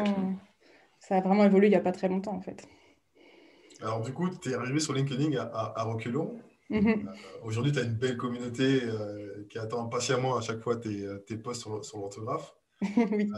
ça 1.01 1.17
a 1.17 1.21
vraiment 1.23 1.45
évolué 1.45 1.69
il 1.69 1.71
n'y 1.71 1.77
a 1.77 1.81
pas 1.81 1.93
très 1.93 2.09
longtemps 2.09 2.35
en 2.35 2.43
fait. 2.43 2.69
Alors 3.81 4.03
du 4.03 4.13
coup, 4.13 4.29
tu 4.29 4.51
es 4.51 4.55
arrivé 4.55 4.81
sur 4.81 4.93
LinkedIn 4.93 5.35
à, 5.39 5.73
à, 5.77 5.83
reculons. 5.85 6.39
Euh, 6.71 6.95
aujourd'hui, 7.43 7.73
tu 7.73 7.79
as 7.79 7.85
une 7.85 7.95
belle 7.95 8.19
communauté 8.19 8.83
euh, 8.83 9.47
qui 9.49 9.59
attend 9.59 9.87
patiemment 9.87 10.37
à 10.37 10.43
chaque 10.43 10.61
fois 10.61 10.77
tes, 10.77 11.07
tes 11.27 11.39
posts 11.39 11.63
sur, 11.63 11.83
sur 11.83 11.99
l'orthographe. 11.99 12.55
oui. 12.83 13.31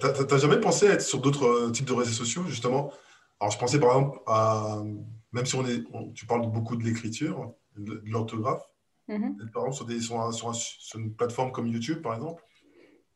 tu 0.00 0.06
n'as 0.06 0.38
jamais 0.38 0.60
pensé 0.60 0.86
à 0.86 0.92
être 0.92 1.02
sur 1.02 1.18
d'autres 1.20 1.70
types 1.72 1.86
de 1.86 1.92
réseaux 1.92 2.12
sociaux, 2.12 2.44
justement 2.46 2.92
Alors, 3.42 3.50
je 3.50 3.58
pensais 3.58 3.80
par 3.80 3.96
exemple 3.96 4.20
à, 4.28 4.84
même 5.32 5.46
si 5.46 5.56
on 5.56 5.66
est, 5.66 5.82
tu 6.14 6.26
parles 6.26 6.48
beaucoup 6.48 6.76
de 6.76 6.84
l'écriture, 6.84 7.52
de, 7.76 8.00
l'orthographe 8.06 8.62
mhm. 9.08 9.36
Par 9.52 9.66
exemple, 9.66 10.00
sur, 10.00 10.32
sur, 10.32 10.54
sur, 10.54 11.00
une 11.00 11.12
plateforme 11.12 11.50
comme 11.50 11.66
YouTube, 11.66 12.02
par 12.02 12.14
exemple 12.14 12.44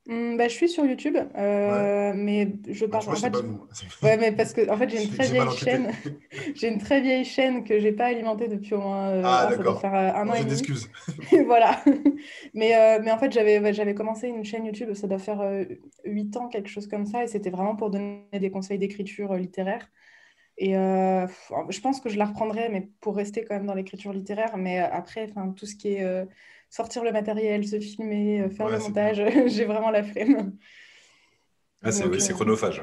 hmm, 0.08 0.36
bah, 0.36 0.48
je 0.48 0.54
suis 0.54 0.68
sur 0.68 0.84
YouTube, 0.84 1.16
euh, 1.16 2.12
mais 2.16 2.54
je 2.68 2.86
parle. 2.86 3.08
en 3.08 3.14
fait, 3.14 3.36
ouais, 4.02 4.16
mais 4.16 4.32
parce 4.32 4.52
que 4.52 4.68
en 4.68 4.76
fait, 4.76 4.88
j'ai 4.88 5.04
une 5.04 5.10
très 5.10 5.28
vieille 5.28 5.56
chaîne. 5.56 5.92
j'ai 6.56 6.68
une 6.72 6.78
très 6.78 7.00
vieille 7.00 7.24
chaîne 7.24 7.62
que 7.62 7.78
j'ai 7.78 7.92
pas 7.92 8.06
alimentée 8.06 8.48
depuis 8.48 8.74
au 8.74 8.80
moins. 8.80 9.10
Euh, 9.10 9.22
ah, 9.24 9.46
d'accord. 9.48 9.80
faire 9.80 9.94
euh, 9.94 10.12
un 10.12 10.28
an 10.28 10.34
et 10.34 10.40
demi. 10.40 10.54
Excuse. 10.54 10.90
voilà. 11.46 11.84
mais, 12.52 12.98
mais 13.00 13.12
en 13.12 13.18
fait, 13.18 13.30
j'avais 13.30 13.72
j'avais 13.72 13.94
commencé 13.94 14.26
une 14.26 14.44
chaîne 14.44 14.64
YouTube, 14.64 14.92
ça 14.94 15.06
doit 15.06 15.20
faire 15.20 15.40
8 16.04 16.36
ans, 16.36 16.48
quelque 16.48 16.68
chose 16.68 16.88
comme 16.88 17.06
ça, 17.06 17.22
et 17.22 17.28
c'était 17.28 17.50
vraiment 17.50 17.76
pour 17.76 17.90
donner 17.90 18.26
des 18.32 18.50
conseils 18.50 18.80
d'écriture 18.80 19.32
littéraire. 19.34 19.88
Et 20.58 20.76
euh, 20.76 21.26
je 21.68 21.80
pense 21.80 22.00
que 22.00 22.08
je 22.08 22.18
la 22.18 22.24
reprendrai, 22.24 22.68
mais 22.70 22.88
pour 23.00 23.16
rester 23.16 23.44
quand 23.44 23.54
même 23.54 23.66
dans 23.66 23.74
l'écriture 23.74 24.12
littéraire. 24.12 24.56
Mais 24.56 24.80
euh, 24.80 24.86
après, 24.90 25.30
tout 25.54 25.66
ce 25.66 25.74
qui 25.74 25.94
est 25.94 26.02
euh, 26.02 26.24
sortir 26.70 27.04
le 27.04 27.12
matériel, 27.12 27.66
se 27.66 27.78
filmer, 27.78 28.48
faire 28.50 28.68
le 28.68 28.78
montage, 28.78 29.22
j'ai 29.46 29.64
vraiment 29.64 29.90
la 29.90 30.02
flemme. 30.02 30.56
Ah, 31.82 31.92
c'est 31.92 32.32
chronophage. 32.32 32.82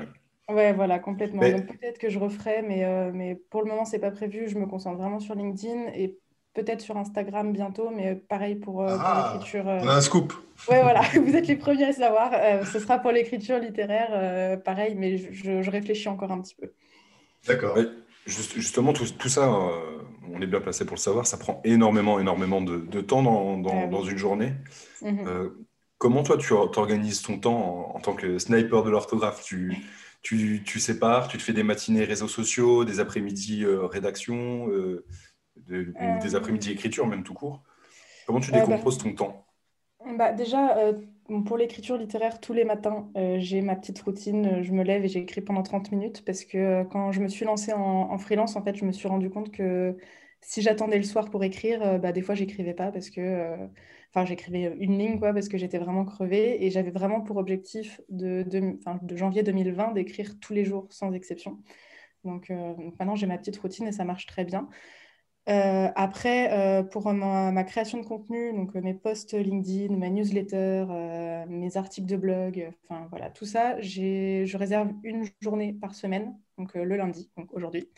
Ouais. 0.50 0.56
ouais, 0.56 0.74
voilà, 0.74 1.00
complètement. 1.00 1.42
Donc 1.42 1.66
peut-être 1.66 1.98
que 1.98 2.10
je 2.10 2.20
referai, 2.20 2.62
mais, 2.62 3.12
mais 3.12 3.36
pour 3.50 3.64
le 3.64 3.70
moment, 3.70 3.86
c'est 3.86 4.00
pas 4.00 4.12
prévu. 4.12 4.48
Je 4.48 4.58
me 4.58 4.68
concentre 4.68 4.98
vraiment 4.98 5.20
sur 5.20 5.34
LinkedIn 5.34 5.88
et 5.96 6.16
peut-être 6.54 6.82
sur 6.82 6.96
Instagram 6.96 7.52
bientôt, 7.52 7.90
mais 7.90 8.16
pareil 8.16 8.56
pour, 8.56 8.84
ah, 8.84 9.32
l'écriture. 9.34 9.66
On 9.66 9.88
a 9.88 9.96
un 9.96 10.02
scoop. 10.02 10.32
Ouais, 10.70 10.84
voilà, 10.84 11.02
vous 11.22 11.36
êtes 11.36 11.48
les 11.48 11.56
premiers 11.56 11.86
à 11.86 11.94
savoir. 11.94 12.32
ce 12.72 12.78
sera 12.78 13.00
pour 13.00 13.12
l'écriture 13.12 13.58
littéraire, 13.58 14.62
pareil, 14.62 14.94
mais 14.96 15.18
je, 15.18 15.70
réfléchis 15.72 16.08
encore 16.08 16.32
un 16.32 16.40
petit 16.40 16.56
peu. 16.56 16.72
D'accord. 17.48 17.78
justement, 18.26 18.94
tout, 18.94 19.30
ça, 19.30 19.54
euh, 19.54 20.02
on 20.32 20.42
est 20.42 20.48
bien 20.48 20.62
placé 20.62 20.86
pour 20.86 20.96
le 20.96 21.02
savoir, 21.02 21.28
ça 21.28 21.38
prend 21.38 21.62
énormément, 21.64 22.20
énormément 22.20 22.62
de, 22.62 23.02
temps 23.02 23.22
dans, 23.22 23.58
dans, 23.58 24.04
ah 24.06 24.10
une 24.10 24.18
journée. 24.18 24.54
Mhm. 25.02 25.28
Euh, 25.28 25.50
comment 25.98 26.24
toi, 26.24 26.38
tu 26.38 26.54
organises 26.54 27.22
ton 27.22 27.40
temps 27.40 27.96
en, 27.96 28.00
tant 28.00 28.14
que 28.14 28.38
sniper 28.40 28.84
de 28.84 28.90
l'orthographe? 28.90 29.44
Tu, 29.44 29.76
tu, 30.22 30.64
tu, 30.66 30.80
sépares, 30.80 31.28
tu 31.28 31.38
te 31.38 31.44
fais 31.44 31.54
des 31.54 31.64
matinées 31.64 32.06
réseaux 32.06 32.28
sociaux, 32.30 32.86
des 32.86 33.00
après-midi 33.00 33.66
euh, 33.66 33.86
rédaction, 33.88 34.70
des 35.68 36.36
après-midi 36.36 36.72
écriture, 36.72 37.08
même 37.08 37.24
tout 37.24 37.34
court. 37.34 37.62
Comment 38.26 38.40
tu 38.40 38.52
bah 38.52 38.62
décomposes 38.62 38.98
ton 38.98 39.14
temps? 39.14 39.46
Bah, 40.18 40.32
Déjà, 40.34 40.94
pour 41.46 41.58
l'écriture 41.58 41.98
littéraire, 41.98 42.42
tous 42.42 42.54
les 42.54 42.66
matins, 42.66 43.10
euh, 43.18 43.38
j'ai 43.40 43.62
ma 43.62 43.76
petite 43.76 44.00
routine. 44.02 44.62
Je 44.62 44.72
me 44.74 44.84
lève 44.84 45.06
et 45.06 45.08
j'écris 45.08 45.42
pendant 45.42 45.64
30 45.64 45.92
minutes 45.92 46.24
parce 46.26 46.44
que 46.44 46.58
euh, 46.58 46.84
quand 46.84 47.12
je 47.12 47.22
me 47.22 47.28
suis 47.30 47.46
lancée 47.46 47.74
en, 47.74 48.18
freelance, 48.18 48.56
en 48.56 48.64
fait, 48.64 48.76
je 48.76 48.86
me 48.86 48.92
suis 48.92 49.08
rendu 49.08 49.30
compte 49.30 49.52
que 49.52 49.98
si 50.42 50.62
j'attendais 50.62 50.98
le 50.98 51.04
soir 51.04 51.30
pour 51.30 51.44
écrire, 51.44 51.82
euh, 51.84 51.98
bah, 51.98 52.12
des 52.12 52.22
fois, 52.22 52.36
j'écrivais 52.36 52.74
pas 52.74 52.92
parce 52.92 53.10
que. 53.10 53.56
Enfin, 54.16 54.26
j'écrivais 54.26 54.76
une 54.80 55.00
ligne 55.00 55.18
quoi, 55.20 55.34
parce 55.34 55.50
que 55.50 55.58
j'étais 55.58 55.80
vraiment 55.80 56.06
crevée 56.06 56.64
et 56.64 56.70
j'avais 56.70 56.92
vraiment 56.92 57.22
pour 57.22 57.38
objectif 57.38 58.00
de, 58.10 58.44
de, 58.44 58.78
de 59.02 59.16
janvier 59.18 59.42
2020 59.42 59.94
d'écrire 59.94 60.40
tous 60.40 60.54
les 60.54 60.66
jours 60.66 60.86
sans 60.92 61.14
exception. 61.14 61.60
Donc, 62.24 62.50
donc 62.52 63.00
maintenant, 63.00 63.16
j'ai 63.16 63.26
ma 63.26 63.40
petite 63.40 63.58
routine 63.58 63.88
et 63.88 63.92
ça 63.92 64.04
marche 64.06 64.28
très 64.28 64.46
bien. 64.46 64.70
Euh, 65.50 65.90
après, 65.96 66.54
euh, 66.54 66.84
pour 66.84 67.12
ma, 67.12 67.64
création 67.66 68.00
de 68.00 68.06
contenu, 68.06 68.54
donc 68.54 68.76
euh, 68.76 68.82
mes 68.82 68.94
posts 68.94 69.34
LinkedIn, 69.34 69.96
ma 69.98 70.10
newsletter, 70.10 70.86
mes 71.50 71.76
articles 71.76 72.08
de 72.08 72.16
blog, 72.16 72.72
enfin 72.84 73.08
voilà, 73.10 73.30
tout 73.30 73.46
ça, 73.46 73.80
je 73.82 74.58
réserve 74.58 74.92
une 75.04 75.26
journée 75.42 75.74
par 75.74 75.96
semaine, 75.96 76.38
donc 76.58 76.74
le 76.76 76.96
lundi, 76.96 77.30
donc 77.38 77.54
aujourd'hui, 77.54 77.90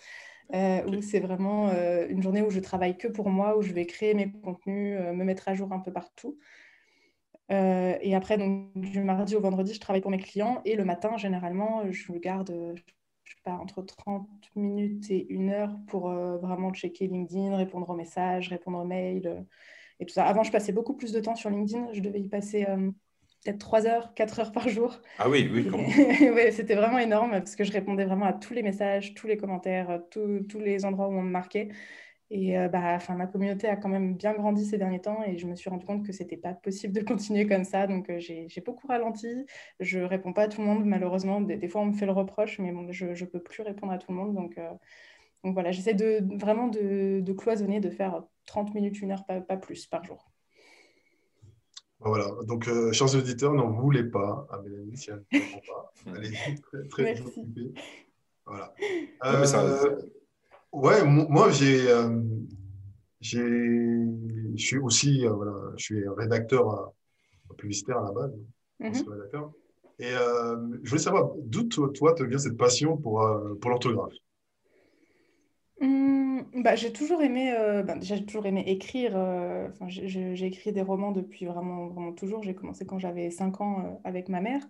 où 0.53 1.01
c'est 1.01 1.19
vraiment 1.19 1.71
une 2.09 2.21
journée 2.23 2.41
où 2.41 2.49
je 2.49 2.59
travaille 2.59 2.97
que 2.97 3.07
pour 3.07 3.29
moi, 3.29 3.57
où 3.57 3.61
je 3.61 3.73
vais 3.73 3.85
créer 3.85 4.13
mes 4.15 4.31
contenus, 4.31 4.99
me 4.99 5.23
mettre 5.23 5.47
à 5.47 5.53
jour 5.53 5.71
un 5.71 5.79
peu 5.79 5.91
partout. 5.93 6.37
et 7.49 8.15
après, 8.15 8.37
donc, 8.37 8.71
du 8.75 9.01
mardi 9.03 9.35
au 9.35 9.41
vendredi, 9.41 9.73
je 9.73 9.79
travaille 9.79 10.01
pour 10.01 10.11
mes 10.11 10.17
clients. 10.17 10.61
Et 10.65 10.75
le 10.75 10.85
matin, 10.85 11.17
généralement, 11.17 11.83
je 11.91 12.11
garde 12.13 12.75
pas, 13.45 13.53
entre 13.53 13.81
30 13.81 14.27
minutes 14.55 15.09
et 15.11 15.25
une 15.29 15.51
heure 15.51 15.75
pour 15.87 16.09
vraiment 16.09 16.73
checker 16.73 17.07
LinkedIn, 17.07 17.55
répondre 17.55 17.89
aux 17.89 17.95
messages, 17.95 18.49
répondre 18.49 18.79
aux 18.79 18.85
mails 18.85 19.45
et 19.99 20.05
tout 20.05 20.13
ça. 20.13 20.25
Avant, 20.25 20.43
je 20.43 20.51
passais 20.51 20.73
beaucoup 20.73 20.95
plus 20.95 21.13
de 21.13 21.19
temps 21.19 21.35
sur 21.35 21.49
LinkedIn. 21.49 21.93
Je 21.93 22.01
devais 22.01 22.19
y 22.19 22.27
passer 22.27 22.65
peut-être 23.45 23.59
3 23.59 23.85
heures, 23.85 24.13
4 24.13 24.39
heures 24.39 24.51
par 24.51 24.67
jour. 24.67 24.99
Ah 25.19 25.29
oui, 25.29 25.49
oui, 25.53 25.69
ouais, 26.29 26.51
C'était 26.51 26.75
vraiment 26.75 26.99
énorme 26.99 27.31
parce 27.31 27.55
que 27.55 27.63
je 27.63 27.71
répondais 27.71 28.05
vraiment 28.05 28.25
à 28.25 28.33
tous 28.33 28.53
les 28.53 28.63
messages, 28.63 29.13
tous 29.13 29.27
les 29.27 29.37
commentaires, 29.37 30.01
tous 30.09 30.59
les 30.59 30.83
endroits 30.85 31.07
où 31.07 31.13
on 31.13 31.21
me 31.21 31.31
marquait. 31.31 31.69
Et 32.31 32.57
euh, 32.57 32.67
bah, 32.67 32.97
ma 33.09 33.27
communauté 33.27 33.67
a 33.67 33.75
quand 33.75 33.89
même 33.89 34.15
bien 34.15 34.33
grandi 34.33 34.65
ces 34.65 34.77
derniers 34.77 35.01
temps 35.01 35.23
et 35.23 35.37
je 35.37 35.45
me 35.45 35.55
suis 35.55 35.69
rendu 35.69 35.85
compte 35.85 36.03
que 36.05 36.11
ce 36.11 36.23
n'était 36.23 36.37
pas 36.37 36.53
possible 36.53 36.93
de 36.93 37.01
continuer 37.05 37.47
comme 37.47 37.63
ça. 37.63 37.87
Donc 37.87 38.09
euh, 38.09 38.19
j'ai 38.19 38.61
beaucoup 38.65 38.87
ralenti. 38.87 39.45
Je 39.79 39.99
ne 39.99 40.05
réponds 40.05 40.33
pas 40.33 40.43
à 40.43 40.47
tout 40.47 40.61
le 40.61 40.67
monde, 40.67 40.85
malheureusement. 40.85 41.41
Des, 41.41 41.67
fois, 41.67 41.81
on 41.81 41.87
me 41.87 41.93
fait 41.93 42.05
le 42.05 42.11
reproche, 42.11 42.59
mais 42.59 42.71
bon, 42.71 42.91
je 42.91 43.07
ne 43.07 43.29
peux 43.29 43.41
plus 43.41 43.61
répondre 43.61 43.91
à 43.93 43.97
tout 43.97 44.11
le 44.11 44.17
monde. 44.17 44.33
Donc, 44.33 44.57
euh, 44.57 44.71
donc 45.43 45.53
voilà, 45.53 45.71
j'essaie 45.71 45.93
de, 45.93 46.23
vraiment 46.37 46.67
de, 46.67 47.19
de, 47.21 47.33
cloisonner, 47.33 47.79
de 47.79 47.91
faire 47.91 48.23
30 48.47 48.73
minutes, 48.73 48.99
une 49.01 49.11
heure, 49.11 49.25
pas, 49.25 49.41
pas 49.41 49.57
plus 49.57 49.85
par 49.85 50.03
jour. 50.03 50.31
Voilà, 51.99 52.27
donc 52.47 52.67
chers 52.91 53.15
auditeurs, 53.15 53.53
n'en 53.53 53.69
voulez 53.69 54.03
pas 54.03 54.45
à 54.51 54.61
Mélanie 54.61 54.97
si 54.97 55.11
elle 55.11 55.23
ne 55.31 55.39
comprend 55.39 55.61
pas. 55.67 55.93
Elle 56.17 56.25
est 56.25 56.61
très, 56.61 56.87
très 56.87 57.21
occupée. 57.21 57.73
Voilà. 58.45 58.73
Ouais, 60.75 61.05
moi, 61.05 61.49
j'ai, 61.51 61.89
euh, 61.89 62.09
j'ai, 63.21 63.39
je 63.39 64.65
suis 64.65 64.77
aussi, 64.77 65.25
euh, 65.25 65.31
voilà, 65.31 65.53
je 65.77 65.83
suis 65.85 66.03
rédacteur 66.17 66.69
euh, 66.69 67.53
publicitaire 67.57 67.99
à 67.99 68.03
la 68.03 68.11
base. 68.11 68.33
Mhm. 68.79 69.09
rédacteur. 69.09 69.51
Et 69.99 70.11
je 70.83 70.89
voulais 70.89 71.01
savoir 71.01 71.31
d'où 71.37 71.63
toi, 71.63 72.13
te 72.13 72.23
vient 72.23 72.37
cette 72.37 72.57
passion 72.57 72.97
pour, 72.97 73.25
pour 73.61 73.71
l'orthographe? 73.71 74.11
Mmh, 75.79 76.41
bah, 76.61 76.75
j'ai 76.75 76.91
toujours 76.91 77.21
aimé, 77.21 77.55
bah, 77.87 77.95
déjà 77.95 78.17
j'ai 78.17 78.25
toujours 78.25 78.45
aimé 78.45 78.65
écrire. 78.67 79.17
j'ai 79.87 80.45
écrit 80.45 80.73
des 80.73 80.81
romans 80.81 81.13
depuis 81.13 81.45
vraiment, 81.45 81.87
vraiment 81.87 82.11
toujours. 82.11 82.43
J'ai 82.43 82.53
commencé 82.53 82.85
quand 82.85 82.99
j'avais 82.99 83.31
5 83.31 83.61
ans 83.61 84.01
avec 84.03 84.27
ma 84.27 84.41
mère. 84.41 84.67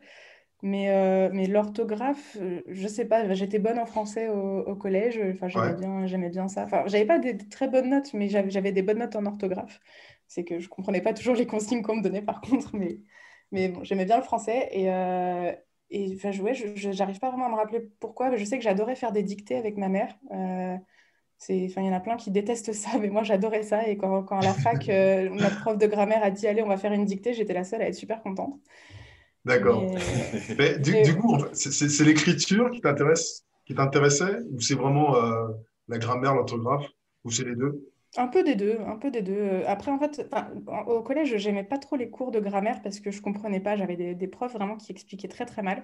Mais, 0.62 0.90
euh, 0.90 1.30
mais 1.34 1.48
l'orthographe, 1.48 2.38
euh, 2.42 2.62
je 2.68 2.88
sais 2.88 3.06
pas, 3.06 3.32
j'étais 3.34 3.60
bonne 3.60 3.78
en 3.78 3.86
français 3.86 4.30
au, 4.30 4.76
collège, 4.76 5.20
enfin, 5.34 5.48
j'aimais 5.48 5.74
bien, 5.74 6.08
j'aimais 6.08 6.30
bien 6.30 6.48
ça. 6.48 6.64
Enfin, 6.64 6.84
j'avais 6.88 7.06
pas 7.06 7.20
des, 7.20 7.38
très 7.38 7.68
bonnes 7.68 7.90
notes, 7.90 8.14
mais 8.14 8.30
j'avais 8.30 8.72
des 8.72 8.82
bonnes 8.82 9.00
notes 9.00 9.16
en 9.16 9.26
orthographe. 9.26 9.80
C'est 10.28 10.44
que 10.44 10.60
je 10.60 10.70
comprenais 10.70 11.02
pas 11.02 11.14
toujours 11.14 11.36
les 11.36 11.46
consignes 11.46 11.82
qu'on 11.82 11.98
me 11.98 12.02
donnait 12.02 12.22
par 12.22 12.42
contre, 12.42 12.76
mais, 12.76 13.00
mais 13.52 13.70
bon, 13.70 13.84
j'aimais 13.84 14.06
bien 14.06 14.18
le 14.18 14.24
français. 14.24 14.70
Et, 14.72 14.92
euh, 14.92 15.52
et 15.92 16.14
enfin, 16.16 16.32
je 16.32 16.42
j'arrive 16.92 17.20
pas 17.20 17.30
vraiment 17.30 17.46
à 17.48 17.50
me 17.50 17.56
rappeler 17.56 17.82
pourquoi, 18.00 18.30
mais 18.30 18.38
je 18.38 18.46
sais 18.46 18.58
que 18.58 18.64
j'adorais 18.64 18.96
faire 18.96 19.12
des 19.12 19.24
dictées 19.24 19.58
avec 19.58 19.78
ma 19.78 19.90
mère. 19.90 20.18
il 20.32 21.70
y 21.78 21.90
en 21.90 21.94
a 21.94 22.00
plein 22.00 22.16
qui 22.16 22.32
détestent 22.32 22.74
ça, 22.74 22.98
mais 23.00 23.10
moi 23.10 23.24
j'adorais 23.24 23.64
ça. 23.64 23.88
Et 23.88 23.98
quand, 23.98 24.24
quand 24.24 24.40
à 24.40 24.44
la 24.44 24.54
fac, 24.54 24.88
notre 24.88 25.60
prof 25.62 25.78
de 25.78 25.86
grammaire 25.86 26.24
a 26.24 26.32
dit 26.32 26.48
Allez, 26.48 26.64
on 26.64 26.68
va 26.68 26.78
faire 26.78 26.94
une 26.94 27.06
dictée, 27.06 27.34
j'étais 27.34 27.54
la 27.54 27.66
seule 27.66 27.82
à 27.82 27.88
être 27.88 27.96
super 27.96 28.24
contente. 28.24 28.56
D'accord. 29.46 29.84
Mais, 30.58 30.80
du, 30.80 31.18
coup, 31.18 31.38
c'est 31.54 32.04
l'écriture 32.04 32.72
qui 32.72 32.82
t'intéresse, 32.82 33.46
qui 33.66 33.75
t'intéressait, 33.75 34.40
ou 34.52 34.60
c'est 34.60 34.74
vraiment 34.74 35.16
euh, 35.16 35.48
la 35.88 36.00
grammaire, 36.00 36.34
l'orthographe, 36.34 36.88
ou 37.24 37.32
c'est 37.32 37.46
les 37.46 37.56
deux? 37.56 37.92
Un 38.18 38.28
peu 38.28 38.44
des 38.44 38.56
deux, 38.56 38.80
un 38.88 38.96
peu 38.96 39.12
des 39.12 39.22
deux. 39.22 39.64
Après, 39.68 39.92
en 39.92 40.00
fait, 40.00 40.34
au 40.88 41.02
collège, 41.02 41.36
j'aimais 41.36 41.66
pas 41.66 41.78
trop 41.78 41.98
les 41.98 42.10
cours 42.10 42.32
de 42.32 42.40
grammaire 42.40 42.82
parce 42.82 43.02
que 43.02 43.12
je 43.12 43.22
comprenais 43.22 43.60
pas. 43.60 43.75
J'avais 43.75 44.16
des, 44.16 44.28
profs 44.28 44.54
vraiment 44.54 44.78
qui 44.78 44.94
expliquaient 44.94 45.28
très 45.28 45.46
très 45.46 45.62
mal. 45.62 45.84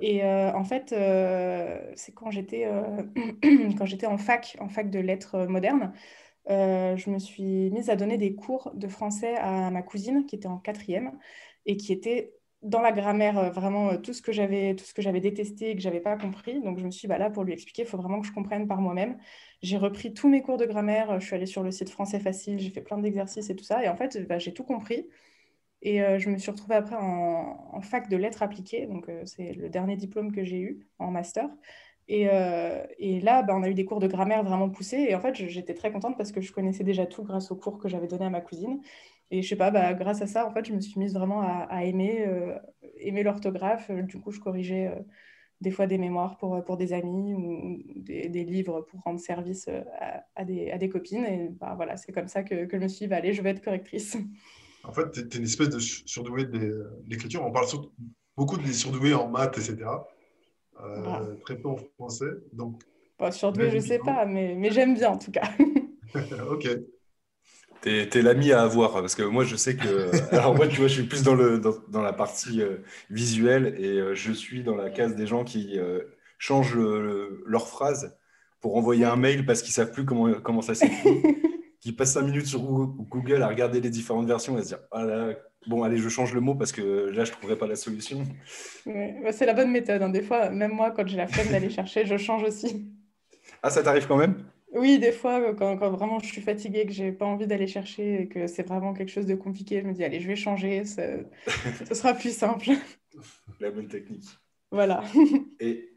Et 0.00 0.24
euh, 0.24 0.52
en 0.52 0.64
fait, 0.64 0.92
euh, 0.92 1.80
c'est 1.94 2.12
quand 2.12 2.32
j'étais 2.32 2.68
quand 3.78 3.86
j'étais 3.86 4.06
en 4.06 4.18
fac, 4.18 4.56
en 4.58 4.68
fac 4.68 4.90
de 4.90 4.98
lettres 4.98 5.46
modernes. 5.46 5.92
je 6.48 7.08
me 7.08 7.20
suis 7.20 7.70
mise 7.70 7.88
à 7.88 7.94
donner 7.94 8.18
des 8.18 8.34
cours 8.34 8.72
de 8.74 8.88
français 8.88 9.36
à 9.36 9.70
ma 9.70 9.82
cousine 9.82 10.26
qui 10.26 10.34
était 10.34 10.48
en 10.48 10.58
quatrième 10.58 11.12
et 11.66 11.76
qui 11.76 11.92
était 11.92 12.32
dans 12.62 12.80
la 12.80 12.92
grammaire 12.92 13.38
euh, 13.38 13.50
vraiment 13.50 13.90
euh, 13.90 13.96
tout 13.96 14.12
ce 14.12 14.20
que 14.22 14.32
j'avais 14.32 14.74
tout 14.74 14.84
ce 14.84 14.92
que 14.92 15.02
j'avais 15.02 15.20
détesté 15.20 15.70
et 15.70 15.76
que 15.76 15.82
j'avais 15.82 16.00
pas 16.00 16.16
compris. 16.16 16.60
Donc 16.60 16.78
je 16.78 16.84
me 16.84 16.90
suis 16.90 17.02
dit, 17.02 17.06
bah 17.06 17.18
là 17.18 17.30
pour 17.30 17.44
lui 17.44 17.52
expliquer, 17.52 17.82
il 17.82 17.88
faut 17.88 17.96
vraiment 17.96 18.20
que 18.20 18.26
je 18.26 18.32
comprenne 18.32 18.66
par 18.66 18.80
moi-même. 18.80 19.18
J'ai 19.62 19.78
repris 19.78 20.12
tous 20.12 20.28
mes 20.28 20.42
cours 20.42 20.58
de 20.58 20.66
grammaire, 20.66 21.10
euh, 21.12 21.20
je 21.20 21.26
suis 21.26 21.34
allée 21.34 21.46
sur 21.46 21.62
le 21.62 21.70
site 21.70 21.90
Français 21.90 22.20
Facile, 22.20 22.58
j'ai 22.58 22.70
fait 22.70 22.82
plein 22.82 22.98
d'exercices 22.98 23.50
et 23.50 23.56
tout 23.56 23.64
ça. 23.64 23.84
Et 23.84 23.88
en 23.88 23.96
fait, 23.96 24.26
bah, 24.28 24.38
j'ai 24.38 24.52
tout 24.52 24.64
compris. 24.64 25.08
Et 25.82 26.00
je 26.18 26.28
me 26.28 26.36
suis 26.36 26.50
retrouvée 26.50 26.74
après 26.74 26.96
en, 26.96 27.80
fac 27.80 28.08
de 28.10 28.16
lettres 28.16 28.42
appliquées. 28.42 28.86
Donc 28.86 29.10
c'est 29.24 29.54
le 29.54 29.70
dernier 29.70 29.96
diplôme 29.96 30.30
que 30.30 30.44
j'ai 30.44 30.60
eu 30.60 30.86
en 30.98 31.10
master. 31.10 31.48
Et, 32.08 32.26
là, 33.22 33.42
bah, 33.42 33.54
on 33.56 33.62
a 33.62 33.68
eu 33.70 33.74
des 33.74 33.86
cours 33.86 34.00
de 34.00 34.06
grammaire 34.06 34.44
vraiment 34.44 34.68
poussés. 34.68 35.06
Et 35.08 35.14
en 35.14 35.20
fait, 35.20 35.34
j'étais 35.36 35.72
très 35.72 35.90
contente 35.90 36.18
parce 36.18 36.32
que 36.32 36.42
je 36.42 36.52
connaissais 36.52 36.84
déjà 36.84 37.06
tout 37.06 37.22
grâce 37.22 37.50
aux 37.50 37.56
cours 37.56 37.78
que 37.78 37.88
j'avais 37.88 38.08
donnés 38.08 38.26
à 38.26 38.30
ma 38.30 38.42
cousine. 38.42 38.82
Et 39.30 39.42
je 39.42 39.48
sais 39.48 39.56
pas, 39.56 39.70
bah, 39.70 39.94
grâce 39.94 40.22
à 40.22 40.26
ça, 40.26 40.46
en 40.46 40.50
fait, 40.50 40.66
je 40.66 40.72
me 40.72 40.80
suis 40.80 40.98
mise 40.98 41.14
vraiment 41.14 41.42
à, 41.42 41.84
aimer, 41.84 42.24
euh, 42.26 42.56
aimer 42.98 43.22
l'orthographe. 43.22 43.90
Du 43.90 44.18
coup, 44.20 44.32
je 44.32 44.40
corrigeais 44.40 44.88
euh, 44.88 45.00
des 45.60 45.70
fois 45.70 45.86
des 45.86 45.98
mémoires 45.98 46.36
pour, 46.36 46.64
pour 46.64 46.76
des 46.76 46.92
amis 46.92 47.34
ou 47.34 47.80
des, 47.96 48.28
des 48.28 48.44
livres 48.44 48.80
pour 48.90 49.00
rendre 49.02 49.20
service 49.20 49.68
euh, 49.68 49.82
à, 50.34 50.44
des, 50.44 50.72
à 50.72 50.78
des, 50.78 50.88
copines. 50.88 51.24
Et 51.24 51.48
bah, 51.48 51.74
voilà, 51.76 51.96
c'est 51.96 52.12
comme 52.12 52.26
ça 52.26 52.42
que, 52.42 52.64
que, 52.64 52.76
je 52.76 52.82
me 52.82 52.88
suis 52.88 53.04
dit, 53.04 53.08
bah, 53.08 53.16
allez, 53.16 53.32
je 53.32 53.42
vais 53.42 53.50
être 53.50 53.62
correctrice. 53.64 54.16
En 54.82 54.94
fait, 54.94 55.10
tu 55.10 55.20
es, 55.20 55.38
une 55.38 55.44
espèce 55.44 55.68
de 55.68 55.78
surdouée 55.78 56.46
de 56.46 56.90
l'écriture. 57.06 57.44
On 57.44 57.52
parle 57.52 57.66
beaucoup 58.34 58.56
des 58.56 58.72
surdoués 58.72 59.12
en 59.12 59.28
maths, 59.28 59.58
etc. 59.58 59.76
Ah. 60.78 61.20
Très 61.42 61.58
peu 61.58 61.68
en 61.68 61.76
français. 61.76 62.30
Donc, 62.54 62.80
bah, 63.18 63.30
surdouée, 63.30 63.68
je 63.68 63.76
ne 63.76 63.82
sais 63.82 63.98
pas, 63.98 64.24
mais, 64.24 64.54
mais 64.54 64.70
j'aime 64.70 64.94
bien 64.94 65.10
en 65.10 65.18
tout 65.18 65.30
cas. 65.30 65.50
ok. 66.50 66.66
T'es 67.82 68.08
es, 68.12 68.22
l'ami 68.22 68.52
à 68.52 68.60
avoir 68.60 68.92
parce 68.92 69.14
que 69.14 69.22
moi 69.22 69.44
je 69.44 69.56
sais 69.56 69.74
que 69.74 70.10
alors 70.34 70.54
moi 70.54 70.68
tu 70.68 70.76
vois 70.76 70.88
je 70.88 70.94
suis 70.94 71.04
plus 71.04 71.22
dans 71.22 71.34
le 71.34 71.58
dans, 71.58 72.02
la 72.02 72.12
partie 72.12 72.60
euh, 72.60 72.78
visuelle 73.08 73.74
et 73.78 73.98
euh, 73.98 74.14
je 74.14 74.32
suis 74.32 74.62
dans 74.62 74.76
la 74.76 74.90
case 74.90 75.14
des 75.14 75.26
gens 75.26 75.44
qui 75.44 75.78
euh, 75.78 76.00
changent 76.38 76.76
leur 76.76 77.68
phrase 77.68 78.16
pour 78.60 78.76
envoyer 78.76 79.06
un 79.06 79.16
mail 79.16 79.46
parce 79.46 79.62
qu'ils 79.62 79.72
savent 79.72 79.92
plus 79.92 80.04
comment 80.04 80.32
comment 80.34 80.60
ça 80.60 80.74
s'écrit 80.74 81.22
qui 81.80 81.92
passent 81.92 82.12
cinq 82.12 82.22
minutes 82.22 82.46
sur 82.46 82.60
Google 82.60 83.42
à 83.42 83.48
regarder 83.48 83.80
les 83.80 83.90
différentes 83.90 84.26
versions 84.26 84.58
et 84.58 84.60
à 84.60 84.62
se 84.62 84.68
dire 84.68 84.80
ah 84.92 85.30
bon 85.66 85.82
allez 85.82 85.96
je 85.96 86.08
change 86.10 86.34
le 86.34 86.40
mot 86.40 86.54
parce 86.54 86.72
que 86.72 87.08
là 87.08 87.24
je 87.24 87.32
trouverai 87.32 87.56
pas 87.56 87.66
la 87.66 87.76
solution. 87.76 88.26
Bah, 88.84 89.32
c'est 89.32 89.46
la 89.46 89.54
bonne 89.54 89.70
méthode 89.70 90.02
hein. 90.02 90.10
des 90.10 90.22
fois 90.22 90.50
même 90.50 90.72
moi 90.72 90.90
quand 90.90 91.06
j'ai 91.06 91.16
la 91.16 91.26
flemme 91.26 91.48
d'aller 91.48 91.70
chercher 91.70 92.04
je 92.04 92.18
change 92.18 92.42
aussi. 92.42 92.90
Ah 93.62 93.70
ça 93.70 93.82
t'arrive 93.82 94.06
quand 94.06 94.18
même? 94.18 94.49
Oui, 94.72 94.98
des 94.98 95.12
fois, 95.12 95.40
euh, 95.40 95.54
quand, 95.54 95.76
quand 95.76 95.90
vraiment 95.90 96.18
je 96.20 96.26
suis 96.26 96.40
fatiguée, 96.40 96.86
que 96.86 96.92
j'ai 96.92 97.12
pas 97.12 97.26
envie 97.26 97.46
d'aller 97.46 97.66
chercher 97.66 98.22
et 98.22 98.28
que 98.28 98.46
c'est 98.46 98.66
vraiment 98.66 98.94
quelque 98.94 99.10
chose 99.10 99.26
de 99.26 99.34
compliqué, 99.34 99.80
je 99.80 99.86
me 99.86 99.92
dis, 99.92 100.04
allez, 100.04 100.20
je 100.20 100.28
vais 100.28 100.36
changer, 100.36 100.84
ça, 100.84 101.02
ce 101.88 101.94
sera 101.94 102.14
plus 102.14 102.34
simple. 102.36 102.70
La 103.60 103.70
bonne 103.70 103.88
technique. 103.88 104.26
Voilà. 104.70 105.02
Et, 105.58 105.90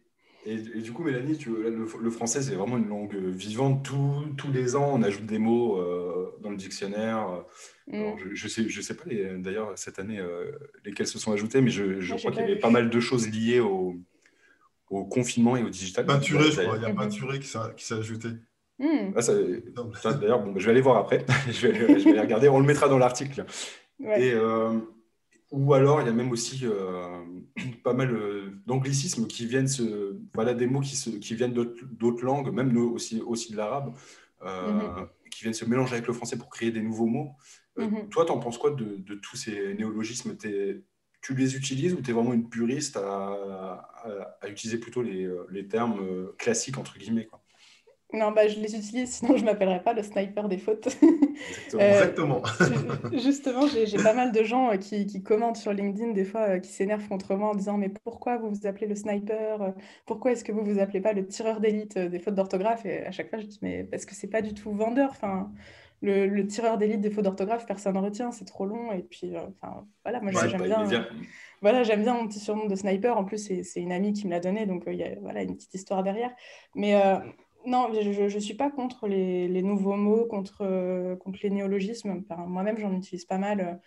et, 0.45 0.57
du 0.57 0.91
coup, 0.91 1.03
Mélanie, 1.03 1.37
tu, 1.37 1.49
le, 1.49 1.87
le 2.01 2.09
français, 2.09 2.41
c'est 2.41 2.55
vraiment 2.55 2.77
une 2.77 2.89
langue 2.89 3.15
vivante. 3.15 3.83
tous 3.85 4.51
les 4.51 4.75
ans, 4.75 4.91
on 4.93 5.03
ajoute 5.03 5.25
des 5.25 5.37
mots 5.37 5.77
euh, 5.77 6.35
dans 6.41 6.49
le 6.49 6.57
dictionnaire. 6.57 7.45
Mm. 7.87 8.15
je 8.33 8.43
ne 8.43 8.49
sais, 8.49 8.67
je 8.67 8.81
sais 8.81 8.95
pas 8.95 9.03
d'ailleurs 9.37 9.73
cette 9.77 9.99
année 9.99 10.19
euh, 10.19 10.51
lesquels 10.83 11.07
se 11.07 11.19
sont 11.19 11.31
ajoutés, 11.31 11.61
mais 11.61 11.69
je, 11.69 11.99
je 11.99 12.15
crois 12.15 12.31
qu'il 12.31 12.41
y 12.41 12.43
avait 12.45 12.59
pas 12.59 12.69
mal 12.69 12.89
de 12.89 12.99
choses 12.99 13.29
liées 13.29 13.59
au, 13.59 13.95
au 14.89 15.05
confinement 15.05 15.55
et 15.55 15.63
au 15.63 15.69
digital. 15.69 16.05
Peinturé, 16.05 16.51
je 16.51 16.61
crois. 16.61 16.77
Il 16.77 16.83
y 16.83 16.85
a 16.85 16.93
peinturé 16.93 17.39
qui 17.39 17.47
s'est 17.47 17.93
ajouté. 17.93 18.29
Hmm. 18.79 19.13
Ah, 19.15 20.13
d'ailleurs, 20.13 20.43
bon, 20.43 20.57
je 20.57 20.65
vais 20.65 20.71
aller 20.71 20.81
voir 20.81 20.97
après. 20.97 21.25
je, 21.51 21.67
vais, 21.67 21.99
je, 21.99 22.09
vais, 22.09 22.19
regarder. 22.19 22.49
On 22.49 22.59
le 22.59 22.65
mettra 22.65 22.89
dans 22.89 22.97
l'article. 22.97 23.45
Et, 23.99 24.31
euh, 24.33 24.79
ou 25.51 25.73
alors, 25.73 26.01
il 26.01 26.07
y 26.07 26.09
a 26.09 26.13
même 26.13 26.31
aussi 26.31 26.61
euh, 26.63 27.23
pas 27.83 27.93
mal 27.93 28.11
euh, 28.13 28.61
d'anglicismes 28.65 29.27
qui 29.27 29.45
viennent 29.45 29.67
se, 29.67 30.17
voilà, 30.33 30.53
des 30.53 30.65
mots 30.65 30.81
qui, 30.81 30.95
se, 30.95 31.11
qui 31.11 31.35
viennent 31.35 31.53
d'autres 31.53 32.25
langues, 32.25 32.51
même 32.51 32.75
aussi, 32.77 33.21
aussi 33.21 33.51
de 33.51 33.57
l'arabe, 33.57 33.93
mm-hmm. 34.43 35.07
qui 35.29 35.43
viennent 35.43 35.53
se 35.53 35.65
mélanger 35.65 35.93
avec 35.93 36.07
le 36.07 36.13
français 36.13 36.37
pour 36.37 36.49
créer 36.49 36.71
des 36.71 36.81
nouveaux 36.81 37.05
mots. 37.05 37.31
Mm-hmm. 37.77 38.09
Toi, 38.09 38.25
tu 38.25 38.31
en 38.31 38.39
penses 38.39 38.57
quoi 38.57 38.71
de, 38.71 38.97
de 38.97 39.15
tous 39.15 39.37
ces 39.37 39.75
néologismes? 39.75 40.35
Tu 40.35 41.35
les 41.35 41.55
utilises 41.55 41.93
ou 41.93 42.01
tu 42.01 42.09
es 42.09 42.13
vraiment 42.13 42.33
une 42.33 42.49
puriste 42.49 42.97
à, 42.97 43.87
à, 44.41 44.49
utiliser 44.49 44.77
plutôt 44.77 45.01
les, 45.01 45.29
les 45.51 45.67
termes 45.67 46.33
classiques, 46.37 46.77
entre 46.77 46.97
guillemets 46.97 47.27
quoi? 47.27 47.42
Non, 48.13 48.32
bah, 48.32 48.48
je 48.48 48.60
les 48.60 48.75
utilise, 48.75 49.10
sinon 49.10 49.36
je 49.36 49.41
ne 49.41 49.46
m'appellerais 49.48 49.82
pas 49.82 49.93
le 49.93 50.03
sniper 50.03 50.48
des 50.48 50.60
fautes. 50.60 50.88
Exactement. 51.74 52.43
Euh, 52.62 53.17
justement, 53.17 53.65
j'ai 53.67 53.98
pas 53.98 54.13
mal 54.13 54.32
de 54.32 54.43
gens 54.43 54.72
euh, 54.72 54.77
qui, 54.77 55.08
qui, 55.08 55.24
commentent 55.24 55.58
sur 55.58 55.74
LinkedIn, 55.74 56.12
des 56.12 56.24
fois, 56.24 56.41
euh, 56.41 56.60
qui 56.60 56.70
s'énervent 56.70 57.08
contre 57.08 57.34
moi 57.34 57.50
en 57.50 57.55
disant 57.55 57.75
Mais 57.75 57.89
pourquoi 57.89 58.38
vous 58.38 58.51
vous 58.51 58.67
appelez 58.67 58.86
le 58.86 58.93
sniper? 58.93 59.74
Pourquoi 60.05 60.32
est-ce 60.32 60.43
que 60.43 60.51
vous 60.51 60.63
vous 60.63 60.79
appelez 60.79 61.01
pas 61.01 61.13
le 61.13 61.25
tireur 61.25 61.60
d'élite 61.60 61.98
des 61.98 62.20
fautes 62.20 62.36
d'orthographe? 62.36 62.86
Et 62.86 63.03
à 63.03 63.12
chaque 63.12 63.32
fois, 63.32 63.39
je 63.39 63.48
dis 63.48 63.58
Mais 63.63 63.84
parce 63.84 64.05
que 64.05 64.13
c'est 64.13 64.27
pas 64.27 64.43
du 64.43 64.53
tout 64.53 64.72
vendeur. 64.72 65.10
Enfin, 65.10 65.51
le, 66.03 66.27
le 66.27 66.46
tireur 66.46 66.77
d'élite 66.77 67.01
des 67.01 67.10
fautes 67.10 67.24
d'orthographe, 67.24 67.65
personne 67.65 67.96
n'en 67.96 68.01
retient, 68.01 68.32
c'est 68.32 68.46
trop 68.46 68.67
long. 68.67 68.91
Et 68.91 69.01
puis, 69.01 69.34
enfin, 69.36 69.88
voilà, 70.03 70.22
moi 70.22 70.32
j'aime 70.32 70.62
bien. 70.62 70.86
Voilà, 71.63 71.82
j'aime 71.84 72.03
bien 72.03 72.13
mon 72.13 72.27
petit 72.27 72.39
surnom 72.39 72.67
de 72.67 72.75
sniper. 72.75 73.17
En 73.17 73.24
plus, 73.24 73.39
c'est 73.63 73.82
une 73.82 73.91
amie 73.91 74.13
qui 74.13 74.27
me 74.27 74.32
l'a 74.32 74.39
donné, 74.39 74.67
donc 74.67 74.84
il 74.86 74.96
y 74.96 75.03
a 75.03 75.15
voilà, 75.20 75.41
une 75.41 75.55
petite 75.55 75.74
histoire 75.74 76.03
derrière. 76.03 76.32
Mais 76.75 76.93
non, 77.65 77.89
je 77.93 78.34
ne 78.36 78.39
suis 78.39 78.53
pas 78.55 78.70
contre 78.72 79.08
les, 79.08 79.62
nouveaux 79.62 79.96
mots, 79.96 80.25
contre, 80.25 80.62
euh, 80.62 81.15
contre 81.15 81.39
les 81.43 81.50
néologismes. 81.50 82.24
Moi-même, 82.48 82.77
j'en 82.77 82.93
utilise 82.93 83.25
pas 83.25 83.38
mal. 83.38 83.82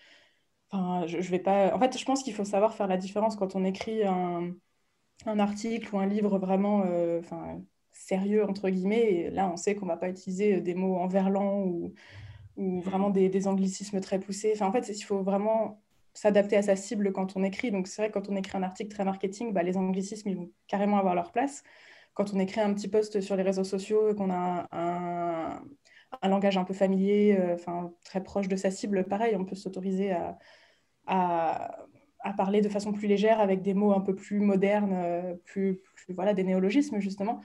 Enfin, 0.70 1.06
je, 1.06 1.18
vais 1.18 1.38
pas... 1.38 1.74
En 1.74 1.78
fait, 1.78 1.98
je 1.98 2.04
pense 2.04 2.22
qu'il 2.22 2.34
faut 2.34 2.44
savoir 2.44 2.74
faire 2.74 2.88
la 2.88 2.96
différence 2.96 3.36
quand 3.36 3.56
on 3.56 3.64
écrit 3.64 4.04
un, 4.04 4.54
article 5.26 5.94
ou 5.94 5.98
un 5.98 6.06
livre 6.06 6.38
vraiment 6.38 6.84
euh, 6.86 7.20
enfin, 7.20 7.62
sérieux, 7.92 8.44
entre 8.48 8.70
guillemets. 8.70 9.12
Et 9.12 9.30
là, 9.30 9.50
on 9.52 9.56
sait 9.56 9.74
qu'on 9.74 9.86
ne 9.86 9.90
va 9.90 9.96
pas 9.96 10.08
utiliser 10.08 10.60
des 10.60 10.74
mots 10.74 10.96
en 10.96 11.08
verlan 11.08 11.62
ou, 11.64 11.94
ou 12.56 12.80
vraiment 12.80 13.10
des, 13.10 13.48
anglicismes 13.48 14.00
très 14.00 14.20
poussés. 14.20 14.52
Enfin, 14.54 14.66
en 14.68 14.72
fait, 14.72 14.88
il 14.88 15.02
faut 15.02 15.22
vraiment 15.22 15.82
s'adapter 16.14 16.56
à 16.56 16.62
sa 16.62 16.76
cible 16.76 17.12
quand 17.12 17.36
on 17.36 17.44
écrit. 17.44 17.70
Donc, 17.70 17.88
c'est 17.88 18.02
vrai 18.02 18.10
que 18.10 18.14
quand 18.18 18.30
on 18.30 18.36
écrit 18.36 18.56
un 18.58 18.62
article 18.62 18.90
très 18.94 19.04
marketing, 19.04 19.52
bah, 19.52 19.62
les 19.62 19.76
anglicismes, 19.76 20.28
ils 20.30 20.36
vont 20.36 20.50
carrément 20.68 20.98
avoir 20.98 21.14
leur 21.14 21.32
place 21.32 21.62
quand 22.16 22.32
on 22.32 22.40
écrit 22.40 22.62
un 22.62 22.72
petit 22.72 22.88
post 22.88 23.20
sur 23.20 23.36
les 23.36 23.42
réseaux 23.42 23.62
sociaux 23.62 24.08
et 24.08 24.14
qu'on 24.14 24.30
a 24.30 24.66
un, 24.72 26.28
langage 26.28 26.56
un 26.56 26.64
peu 26.64 26.72
familier, 26.72 27.36
euh, 27.38 27.56
très 28.04 28.22
proche 28.22 28.48
de 28.48 28.56
sa 28.56 28.70
cible, 28.70 29.04
pareil, 29.04 29.36
on 29.36 29.44
peut 29.44 29.54
s'autoriser 29.54 30.16
à, 31.06 31.76
parler 32.36 32.60
de 32.62 32.68
façon 32.68 32.92
plus 32.92 33.06
légère 33.06 33.38
avec 33.38 33.62
des 33.62 33.74
mots 33.74 33.92
un 33.92 34.00
peu 34.00 34.14
plus 34.14 34.40
modernes, 34.40 34.94
euh, 34.94 35.34
plus, 35.44 35.82
voilà, 36.08 36.32
des 36.32 36.42
néologismes 36.42 37.00
justement. 37.00 37.40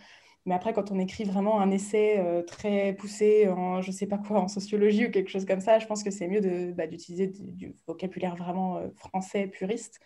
Mais 0.46 0.56
après, 0.56 0.74
quand 0.74 0.90
on 0.90 1.00
écrit 1.00 1.26
vraiment 1.26 1.60
un 1.60 1.70
essai 1.70 2.18
euh, 2.18 2.42
très 2.42 2.94
poussé 2.94 3.48
en, 3.50 3.82
je 3.82 3.92
sais 3.92 4.08
pas 4.08 4.18
quoi, 4.18 4.40
en 4.40 4.48
sociologie 4.48 5.08
ou 5.08 5.12
quelque 5.12 5.30
chose 5.30 5.46
comme 5.46 5.62
ça, 5.62 5.80
je 5.80 5.86
pense 5.86 6.02
que 6.02 6.12
c'est 6.12 6.28
mieux 6.30 6.72
bah, 6.72 6.88
d'utiliser 6.88 7.28
du, 7.28 7.76
vocabulaire 7.88 8.38
vraiment 8.38 8.82
français 8.96 9.48
puriste 9.48 10.00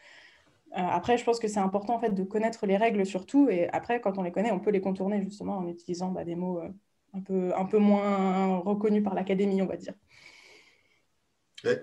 après, 0.76 1.18
je 1.18 1.24
pense 1.24 1.40
que 1.40 1.48
c'est 1.48 1.60
important 1.60 1.96
en 1.96 2.00
fait 2.00 2.12
de 2.12 2.24
connaître 2.24 2.66
les 2.66 2.78
règles 2.78 3.06
surtout, 3.06 3.50
et 3.50 3.70
après, 3.70 4.02
quand 4.02 4.18
on 4.18 4.24
les 4.24 4.32
connaît, 4.32 4.52
on 4.52 4.60
peut 4.60 4.72
les 4.72 4.82
contourner 4.82 5.22
justement 5.24 5.58
en 5.58 5.68
utilisant 5.68 6.12
bah, 6.12 6.26
des 6.26 6.36
mots 6.36 6.60
euh, 6.60 6.70
un, 7.14 7.22
peu, 7.22 7.56
un 7.56 7.66
peu 7.66 7.78
moins 7.78 8.58
reconnus 8.58 9.04
par 9.04 9.14
l'académie, 9.14 9.62
on 9.62 9.68
va 9.68 9.78
dire. 9.78 9.94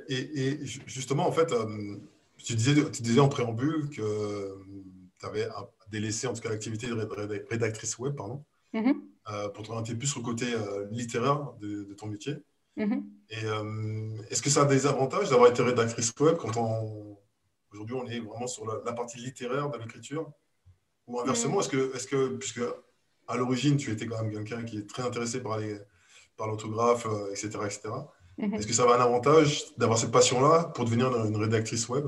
Et, 0.08 0.58
justement, 0.86 1.26
en 1.26 1.32
fait, 1.32 1.52
euh, 1.52 1.96
tu, 2.36 2.54
disais, 2.54 2.74
tu 2.90 3.02
disais 3.02 3.20
en 3.20 3.28
préambule 3.28 3.88
que 3.90 4.62
tu 5.18 5.26
avais 5.26 5.48
délaissé 5.90 6.26
en 6.26 6.34
tout 6.34 6.40
cas 6.40 6.50
l'activité 6.50 6.86
de 6.86 7.46
rédactrice 7.50 7.98
web, 7.98 8.14
pardon, 8.14 8.44
mm-hmm. 8.74 9.52
pour 9.52 9.64
te 9.64 9.70
orienter 9.70 9.94
plus 9.94 10.06
sur 10.06 10.20
le 10.20 10.24
côté 10.24 10.46
littéraire 10.90 11.52
de, 11.60 11.94
ton 11.94 12.06
métier. 12.06 12.36
Mm-hmm. 12.76 13.02
Et 13.30 14.30
est-ce 14.30 14.42
que 14.42 14.50
ça 14.50 14.62
a 14.62 14.66
des 14.66 14.86
avantages 14.86 15.30
d'avoir 15.30 15.50
été 15.50 15.62
rédactrice 15.62 16.12
web 16.20 16.36
quand 16.36 16.56
on 16.56 17.11
Aujourd'hui, 17.72 17.96
on 17.96 18.06
est 18.06 18.20
vraiment 18.20 18.46
sur 18.46 18.66
la, 18.66 18.92
partie 18.92 19.18
littéraire 19.18 19.70
de 19.70 19.78
l'écriture. 19.78 20.30
Ou 21.06 21.20
inversement, 21.20 21.56
mm. 21.56 21.60
est-ce 21.60 21.68
que, 21.68 21.96
est 21.96 22.08
que, 22.08 22.28
puisque 22.36 22.60
à 23.28 23.36
l'origine, 23.36 23.76
tu 23.76 23.90
étais 23.90 24.06
quand 24.06 24.22
même 24.22 24.32
quelqu'un 24.32 24.64
qui 24.64 24.78
est 24.78 24.88
très 24.88 25.02
intéressé 25.02 25.42
par 25.42 25.58
par 26.36 26.48
etc., 26.52 26.68
euh, 27.06 27.32
etc., 27.32 27.80
mm-hmm. 28.38 28.54
est-ce 28.56 28.66
que 28.66 28.72
ça 28.72 28.84
avait 28.84 28.94
un 28.94 29.04
avantage 29.04 29.64
d'avoir 29.76 29.98
cette 29.98 30.10
passion-là 30.10 30.72
pour 30.74 30.84
devenir 30.84 31.08
une 31.24 31.36
rédactrice 31.36 31.88
web? 31.88 32.06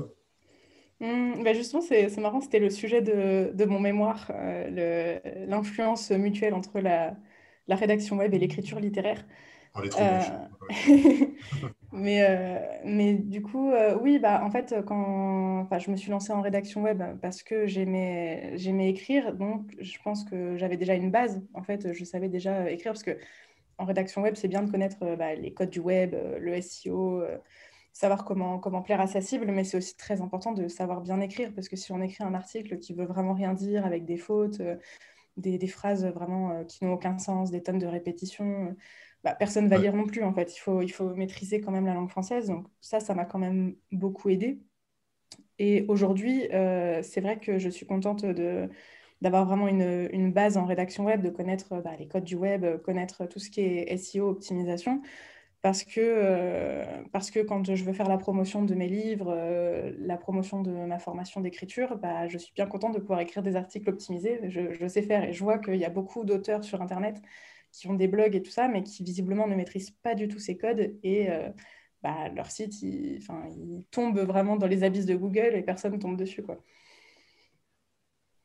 Mm, 0.99 1.43
ben 1.43 1.55
justement, 1.55 1.81
c'est 1.81 2.17
marrant, 2.17 2.41
c'était 2.41 2.59
le 2.59 2.69
sujet 2.69 3.01
de, 3.01 3.51
de 3.53 3.65
mon 3.65 3.79
mémoire, 3.79 4.31
euh, 4.31 5.19
l'influence 5.47 6.11
mutuelle 6.11 6.53
entre 6.53 6.79
la, 6.79 7.15
la, 7.67 7.75
rédaction 7.75 8.17
web 8.17 8.33
et 8.33 8.39
l'écriture 8.39 8.79
littéraire. 8.79 9.25
On 9.75 9.83
est 9.83 9.89
trop 9.89 10.01
euh, 10.01 10.19
mais, 11.91 12.23
euh, 12.23 12.59
mais 12.85 13.13
du 13.13 13.41
coup, 13.41 13.71
euh, 13.71 13.97
oui, 14.01 14.19
bah, 14.19 14.41
en 14.43 14.49
fait, 14.49 14.73
quand 14.85 15.59
enfin, 15.59 15.79
je 15.79 15.91
me 15.91 15.97
suis 15.97 16.09
lancée 16.09 16.31
en 16.31 16.41
rédaction 16.41 16.81
web 16.81 17.03
parce 17.21 17.43
que 17.43 17.67
j'aimais 17.67 18.89
écrire, 18.89 19.33
donc 19.33 19.75
je 19.79 19.97
pense 20.01 20.23
que 20.23 20.55
j'avais 20.57 20.77
déjà 20.77 20.95
une 20.95 21.11
base. 21.11 21.41
En 21.53 21.61
fait, 21.61 21.91
je 21.91 22.03
savais 22.05 22.29
déjà 22.29 22.71
écrire 22.71 22.93
parce 22.93 23.03
que 23.03 23.17
en 23.77 23.83
rédaction 23.83 24.21
web, 24.21 24.35
c'est 24.35 24.47
bien 24.47 24.63
de 24.63 24.71
connaître 24.71 25.15
bah, 25.17 25.35
les 25.35 25.53
codes 25.53 25.69
du 25.69 25.81
web, 25.81 26.15
le 26.39 26.61
SEO, 26.61 27.23
savoir 27.91 28.23
comment, 28.23 28.59
comment 28.59 28.81
plaire 28.81 29.01
à 29.01 29.07
sa 29.07 29.19
cible, 29.19 29.47
mais 29.51 29.65
c'est 29.65 29.75
aussi 29.77 29.97
très 29.97 30.21
important 30.21 30.53
de 30.53 30.69
savoir 30.69 31.01
bien 31.01 31.19
écrire 31.19 31.51
parce 31.53 31.67
que 31.67 31.75
si 31.75 31.91
on 31.91 32.01
écrit 32.01 32.23
un 32.23 32.33
article 32.33 32.79
qui 32.79 32.93
veut 32.93 33.05
vraiment 33.05 33.33
rien 33.33 33.53
dire 33.53 33.85
avec 33.85 34.05
des 34.05 34.17
fautes, 34.17 34.61
des, 35.37 35.57
des, 35.57 35.67
phrases 35.67 36.05
vraiment 36.05 36.63
qui 36.65 36.83
n'ont 36.83 36.93
aucun 36.93 37.17
sens, 37.17 37.51
des 37.51 37.63
tonnes 37.63 37.79
de 37.79 37.87
répétitions 37.87 38.75
bah, 39.25 39.33
personne 39.33 39.65
ne 39.65 39.69
va 39.69 39.79
lire 39.79 39.95
non 39.95 40.05
plus, 40.05 40.23
en 40.23 40.33
fait. 40.33 40.55
Il 40.55 40.59
faut, 40.59 40.81
il 40.83 40.89
faut 40.89 41.15
maîtriser 41.15 41.59
quand 41.59 41.71
même 41.71 41.87
la 41.87 41.95
langue 41.95 42.11
française. 42.11 42.47
Donc 42.47 42.67
ça, 42.79 42.99
ça 42.99 43.15
m'a 43.15 43.25
quand 43.25 43.39
même 43.39 43.75
beaucoup 43.91 44.29
aidé. 44.29 44.61
Et 45.57 45.85
aujourd'hui, 45.87 46.47
euh, 46.53 47.01
c'est 47.01 47.21
vrai 47.21 47.39
que 47.39 47.57
je 47.57 47.69
suis 47.69 47.87
contente 47.87 48.23
de, 48.23 48.69
d'avoir 49.21 49.45
vraiment 49.45 49.67
une, 49.67 50.09
une, 50.11 50.31
base 50.31 50.57
en 50.57 50.65
rédaction 50.65 51.05
web, 51.05 51.23
de 51.23 51.29
connaître 51.29 51.81
bah, 51.81 51.95
les 51.97 52.07
codes 52.07 52.23
du 52.23 52.35
web, 52.35 52.81
connaître 52.83 53.25
tout 53.25 53.39
ce 53.39 53.49
qui 53.49 53.61
est 53.61 53.97
SEO, 53.97 54.29
optimisation. 54.29 55.01
Parce 55.65 55.83
que, 55.83 55.99
euh, 55.99 56.85
parce 57.11 57.31
que 57.31 57.39
quand 57.39 57.73
je 57.73 57.83
veux 57.83 57.93
faire 57.93 58.07
la 58.07 58.19
promotion 58.19 58.61
de 58.61 58.75
mes 58.75 58.87
livres, 58.87 59.33
euh, 59.35 59.91
la 59.97 60.15
promotion 60.15 60.61
de 60.61 60.69
ma 60.69 60.99
formation 60.99 61.41
d'écriture, 61.41 61.97
bah, 61.97 62.27
je 62.27 62.37
suis 62.37 62.53
bien 62.53 62.67
contente 62.67 62.93
de 62.93 62.99
pouvoir 62.99 63.19
écrire 63.21 63.41
des 63.41 63.55
articles 63.55 63.89
optimisés. 63.89 64.41
Je, 64.47 64.75
je 64.75 64.87
sais 64.87 65.01
faire 65.01 65.23
et 65.23 65.33
je 65.33 65.43
vois 65.43 65.57
qu'il 65.57 65.77
y 65.77 65.83
a 65.83 65.89
beaucoup 65.89 66.23
d'auteurs 66.23 66.63
sur 66.63 66.83
Internet 66.83 67.19
qui 67.71 67.87
ont 67.87 67.95
des 67.95 68.07
blogs 68.07 68.35
et 68.35 68.43
tout 68.43 68.51
ça, 68.51 68.67
mais 68.67 68.83
qui 68.83 69.03
visiblement 69.03 69.47
ne 69.47 69.55
maîtrisent 69.55 69.89
pas 69.89 70.13
du 70.13 70.27
tout 70.27 70.37
ces 70.37 70.55
codes 70.55 70.99
et 71.01 71.31
euh, 71.31 71.49
bah, 72.03 72.29
leur 72.35 72.51
site, 72.51 72.83
il, 72.83 73.23
il, 73.57 73.85
tombe 73.89 74.19
vraiment 74.19 74.57
dans 74.57 74.67
les 74.67 74.83
abysses 74.83 75.07
de 75.07 75.15
Google 75.15 75.55
et 75.55 75.63
personne 75.63 75.93
ne 75.93 75.97
tombe 75.97 76.15
dessus. 76.15 76.43
Quoi. 76.43 76.63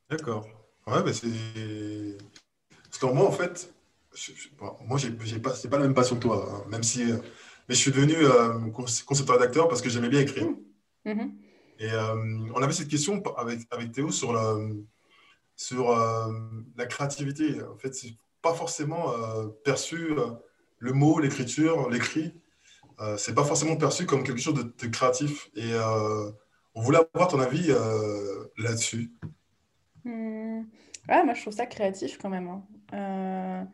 D'accord. 0.09 0.48
Ouais, 0.87 1.02
mais 1.04 1.12
c'est. 1.12 2.16
Parce 2.85 2.98
que 2.98 3.06
moi, 3.14 3.28
en 3.28 3.33
fait, 3.33 3.74
moi, 4.87 4.99
j'ai 4.99 5.38
pas, 5.38 5.55
c'est 5.55 5.68
pas 5.68 5.79
la 5.79 5.85
même 5.85 5.94
passion 5.94 6.16
que 6.16 6.23
toi, 6.23 6.49
hein, 6.51 6.68
même 6.68 6.83
si. 6.83 7.11
Euh, 7.11 7.18
mais 7.68 7.77
je 7.77 7.81
suis 7.81 7.92
devenu 7.92 8.16
euh, 8.16 8.70
concepteur 9.07 9.37
rédacteur 9.37 9.68
parce 9.68 9.81
que 9.81 9.88
j'aimais 9.88 10.09
bien 10.09 10.20
écrire. 10.20 10.49
Mmh. 11.05 11.12
Mmh. 11.12 11.33
Et 11.79 11.88
on 12.55 12.62
avait 12.62 12.73
cette 12.73 12.88
question 12.88 13.23
avec, 13.38 13.61
avec 13.70 13.92
Théo 13.92 14.11
sur, 14.11 14.35
la, 14.35 14.55
sur 15.57 15.96
la 16.77 16.87
créativité. 16.87 17.62
En 17.62 17.79
fait, 17.79 17.94
pas 18.42 18.55
forcément 18.55 19.12
euh, 19.12 19.49
perçu, 19.64 20.12
euh, 20.12 20.31
le 20.79 20.92
mot, 20.92 21.20
l'écriture, 21.20 21.90
l'écrit, 21.90 22.35
euh, 23.01 23.16
c'est 23.16 23.35
pas 23.35 23.44
forcément 23.44 23.77
perçu 23.77 24.07
comme 24.07 24.25
quelque 24.25 24.40
chose 24.40 24.55
de, 24.55 24.87
créatif. 24.87 25.51
Et 25.55 25.73
on 26.75 26.81
voulait 26.81 27.01
avoir 27.14 27.29
ton 27.29 27.40
avis 27.40 27.68
là-dessus. 28.59 29.12
Ouais, 30.05 31.25
moi 31.25 31.35
je 31.35 31.40
trouve 31.40 31.55
ça 31.55 31.66
créatif 31.66 32.18
quand 32.18 32.29
même. 32.29 32.62
Hein. 32.92 33.68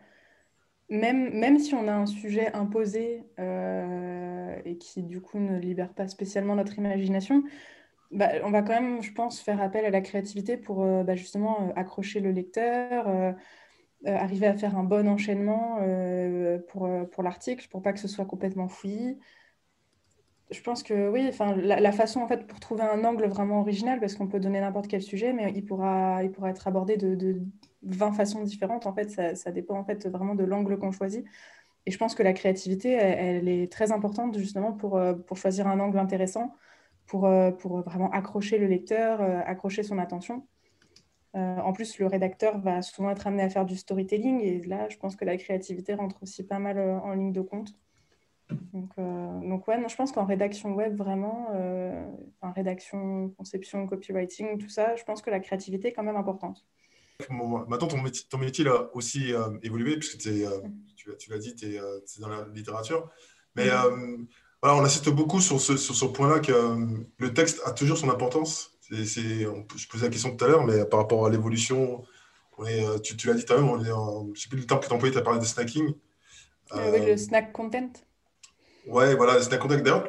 Même, 0.89 1.33
même, 1.35 1.59
si 1.59 1.75
on 1.75 1.89
a 1.89 1.93
un 1.93 2.07
sujet 2.07 2.53
imposé 2.53 3.25
et 3.39 4.79
qui 4.79 5.03
du 5.03 5.21
coup 5.21 5.39
ne 5.39 5.59
libère 5.59 5.93
pas 5.93 6.09
spécialement 6.09 6.55
notre 6.55 6.79
imagination, 6.79 7.43
bah, 8.13 8.29
on 8.45 8.51
va 8.51 8.63
quand 8.63 8.81
même, 8.81 9.03
je 9.03 9.13
pense, 9.13 9.41
faire 9.41 9.61
appel 9.61 9.85
à 9.85 9.91
la 9.91 10.01
créativité 10.01 10.57
pour 10.57 10.87
bah, 11.05 11.17
justement 11.17 11.73
accrocher 11.75 12.21
le 12.21 12.31
lecteur, 12.31 13.35
euh, 14.07 14.15
arriver 14.15 14.47
à 14.47 14.55
faire 14.55 14.77
un 14.77 14.85
bon 14.85 15.09
enchaînement 15.09 15.79
euh, 15.81 16.59
pour, 16.69 16.87
euh, 16.87 17.05
pour 17.05 17.23
l'article, 17.23 17.67
pour 17.69 17.83
pas 17.83 17.93
que 17.93 17.99
ce 17.99 18.09
soit 18.09 18.27
complètement 18.27 18.69
fouillis. 18.69 19.19
Je 20.51 20.61
pense 20.61 20.83
que 20.83 21.11
oui, 21.11 21.27
enfin, 21.29 21.57
la, 21.57 21.93
façon 21.93 22.21
en 22.21 22.29
fait 22.29 22.47
pour 22.47 22.61
trouver 22.61 22.83
un 22.83 23.05
angle 23.05 23.27
vraiment 23.27 23.61
original, 23.61 23.99
parce 23.99 24.15
qu'on 24.15 24.29
peut 24.29 24.39
donner 24.39 24.61
n'importe 24.61 24.87
quel 24.89 25.03
sujet, 25.03 25.33
mais 25.33 25.53
il 25.57 25.65
pourra, 25.65 26.23
il 26.23 26.31
pourra 26.31 26.51
être 26.51 26.69
abordé 26.69 26.97
de, 26.97 27.17
de 27.17 27.41
20 27.83 28.13
façons 28.13 28.43
différentes. 28.43 28.87
En 28.87 28.93
fait, 28.95 29.11
ça, 29.37 29.51
dépend 29.51 29.79
en 29.79 29.85
fait 29.85 30.07
vraiment 30.07 30.35
de 30.37 30.45
l'angle 30.45 30.79
qu'on 30.79 30.93
choisit. 30.93 31.25
Et 31.87 31.91
je 31.91 31.99
pense 31.99 32.15
que 32.15 32.23
la 32.23 32.33
créativité, 32.33 32.91
elle, 32.93 33.49
est 33.49 33.71
très 33.73 33.93
importante 33.93 34.39
justement 34.39 34.73
pour, 34.73 35.01
pour 35.27 35.37
choisir 35.37 35.67
un 35.69 35.81
angle 35.81 35.99
intéressant, 35.99 36.55
pour, 37.07 37.29
pour 37.59 37.83
vraiment 37.83 38.11
accrocher 38.11 38.59
le 38.59 38.67
lecteur, 38.67 39.21
accrocher 39.21 39.83
son 39.83 39.99
attention. 39.99 40.47
Euh, 41.37 41.59
en 41.59 41.73
plus, 41.73 41.99
le 41.99 42.07
rédacteur 42.07 42.59
va 42.59 42.81
souvent 42.81 43.11
être 43.11 43.27
amené 43.27 43.43
à 43.43 43.51
faire 43.51 43.67
du 43.67 43.77
storytelling 43.77 44.41
et 44.41 44.63
là, 44.63 44.89
je 44.89 44.97
pense 44.97 45.17
que 45.17 45.25
la 45.25 45.37
créativité 45.37 45.95
rentre 45.95 46.23
aussi 46.23 46.43
pas 46.45 46.59
mal 46.59 46.79
euh, 46.79 46.99
en 47.01 47.13
ligne 47.13 47.33
de 47.33 47.43
compte. 47.43 47.75
Donc, 48.51 48.91
euh, 48.99 49.41
donc 49.49 49.67
ouais, 49.67 49.79
non, 49.79 49.89
je 49.89 49.97
pense 49.97 50.13
qu'en 50.13 50.25
rédaction 50.25 50.75
web, 50.75 50.97
vraiment, 50.97 51.49
en 52.43 52.53
rédaction, 52.53 53.31
conception, 53.37 53.87
copywriting, 53.87 54.59
tout 54.59 54.69
ça, 54.69 54.95
je 54.97 55.05
pense 55.05 55.23
que 55.23 55.31
la 55.31 55.41
créativité 55.41 55.89
est 55.89 55.93
quand 55.93 56.03
même 56.03 56.17
importante. 56.17 56.65
maintenant, 57.31 57.89
ton 57.89 58.03
métier, 58.03 58.27
ton 58.29 58.39
métier 58.39 58.67
a 58.69 58.95
aussi 58.95 59.33
évolué, 59.63 59.97
puisque 59.99 60.19
tu, 60.19 60.45
tu 61.19 61.31
l'as 61.31 61.39
dit, 61.39 61.55
tu 61.55 61.75
es, 61.75 61.81
dans 62.21 62.29
la 62.29 62.47
littérature. 62.55 63.09
Mais 63.55 63.69
mm-hmm. 63.69 64.27
voilà, 64.63 64.77
on 64.77 64.85
assiste 64.85 65.09
beaucoup 65.09 65.41
sur 65.41 65.61
ce, 65.61 65.77
sur 65.77 65.95
ce 65.95 66.05
point-là 66.05 66.41
que 66.41 66.53
le 67.19 67.35
texte 67.35 67.63
a 67.65 67.73
toujours 67.73 67.99
son 67.99 68.11
importance. 68.11 68.73
C'est, 68.81 69.41
je 69.41 69.89
posais 69.89 70.05
la 70.05 70.13
question 70.13 70.37
tout 70.37 70.45
à 70.45 70.49
l'heure, 70.49 70.65
mais 70.65 70.85
par 70.85 71.01
rapport 71.01 71.27
à 71.27 71.31
l'évolution, 71.31 72.05
tu, 73.03 73.17
tu 73.17 73.27
l'as 73.27 73.35
dit 73.35 73.45
l'heure, 73.49 73.83
je 73.83 74.31
ne 74.31 74.35
sais 74.35 74.49
plus 74.49 74.59
le 74.59 74.67
terme 74.67 74.81
que 74.81 74.87
tu 74.87 74.93
as 74.93 74.95
employé, 74.95 75.13
tu 75.13 75.19
as 75.19 75.23
parlé 75.23 75.41
de 75.41 75.45
snacking. 75.45 75.95
oui, 76.73 77.07
le 77.07 77.17
snack 77.17 77.53
content. 77.53 77.91
Ouais, 78.87 79.15
voilà, 79.15 79.35
le 79.35 79.43
snack 79.43 79.61
content. 79.61 79.77
D'ailleurs, 79.77 80.09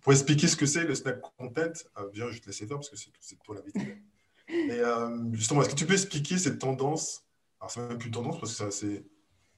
pour 0.00 0.12
expliquer 0.12 0.48
ce 0.48 0.56
que 0.56 0.66
c'est 0.66 0.84
le 0.84 0.94
snack 0.94 1.20
content, 1.38 1.72
euh, 1.98 2.08
viens, 2.12 2.28
je 2.28 2.34
vais 2.34 2.40
te 2.40 2.46
laisser 2.46 2.66
faire 2.66 2.76
parce 2.76 2.90
que 2.90 2.96
c'est 2.96 3.38
toi 3.42 3.56
l'invité. 3.56 3.96
Mais 4.48 4.80
euh, 4.80 5.32
justement, 5.32 5.62
est-ce 5.62 5.70
que 5.70 5.76
tu 5.76 5.86
peux 5.86 5.92
expliquer 5.92 6.38
cette 6.38 6.58
tendance? 6.58 7.24
Alors, 7.60 7.70
c'est 7.70 7.80
même 7.80 7.98
plus 7.98 8.08
une 8.08 8.14
tendance 8.14 8.40
parce 8.40 8.58
que 8.58 8.70
c'est 8.70 9.04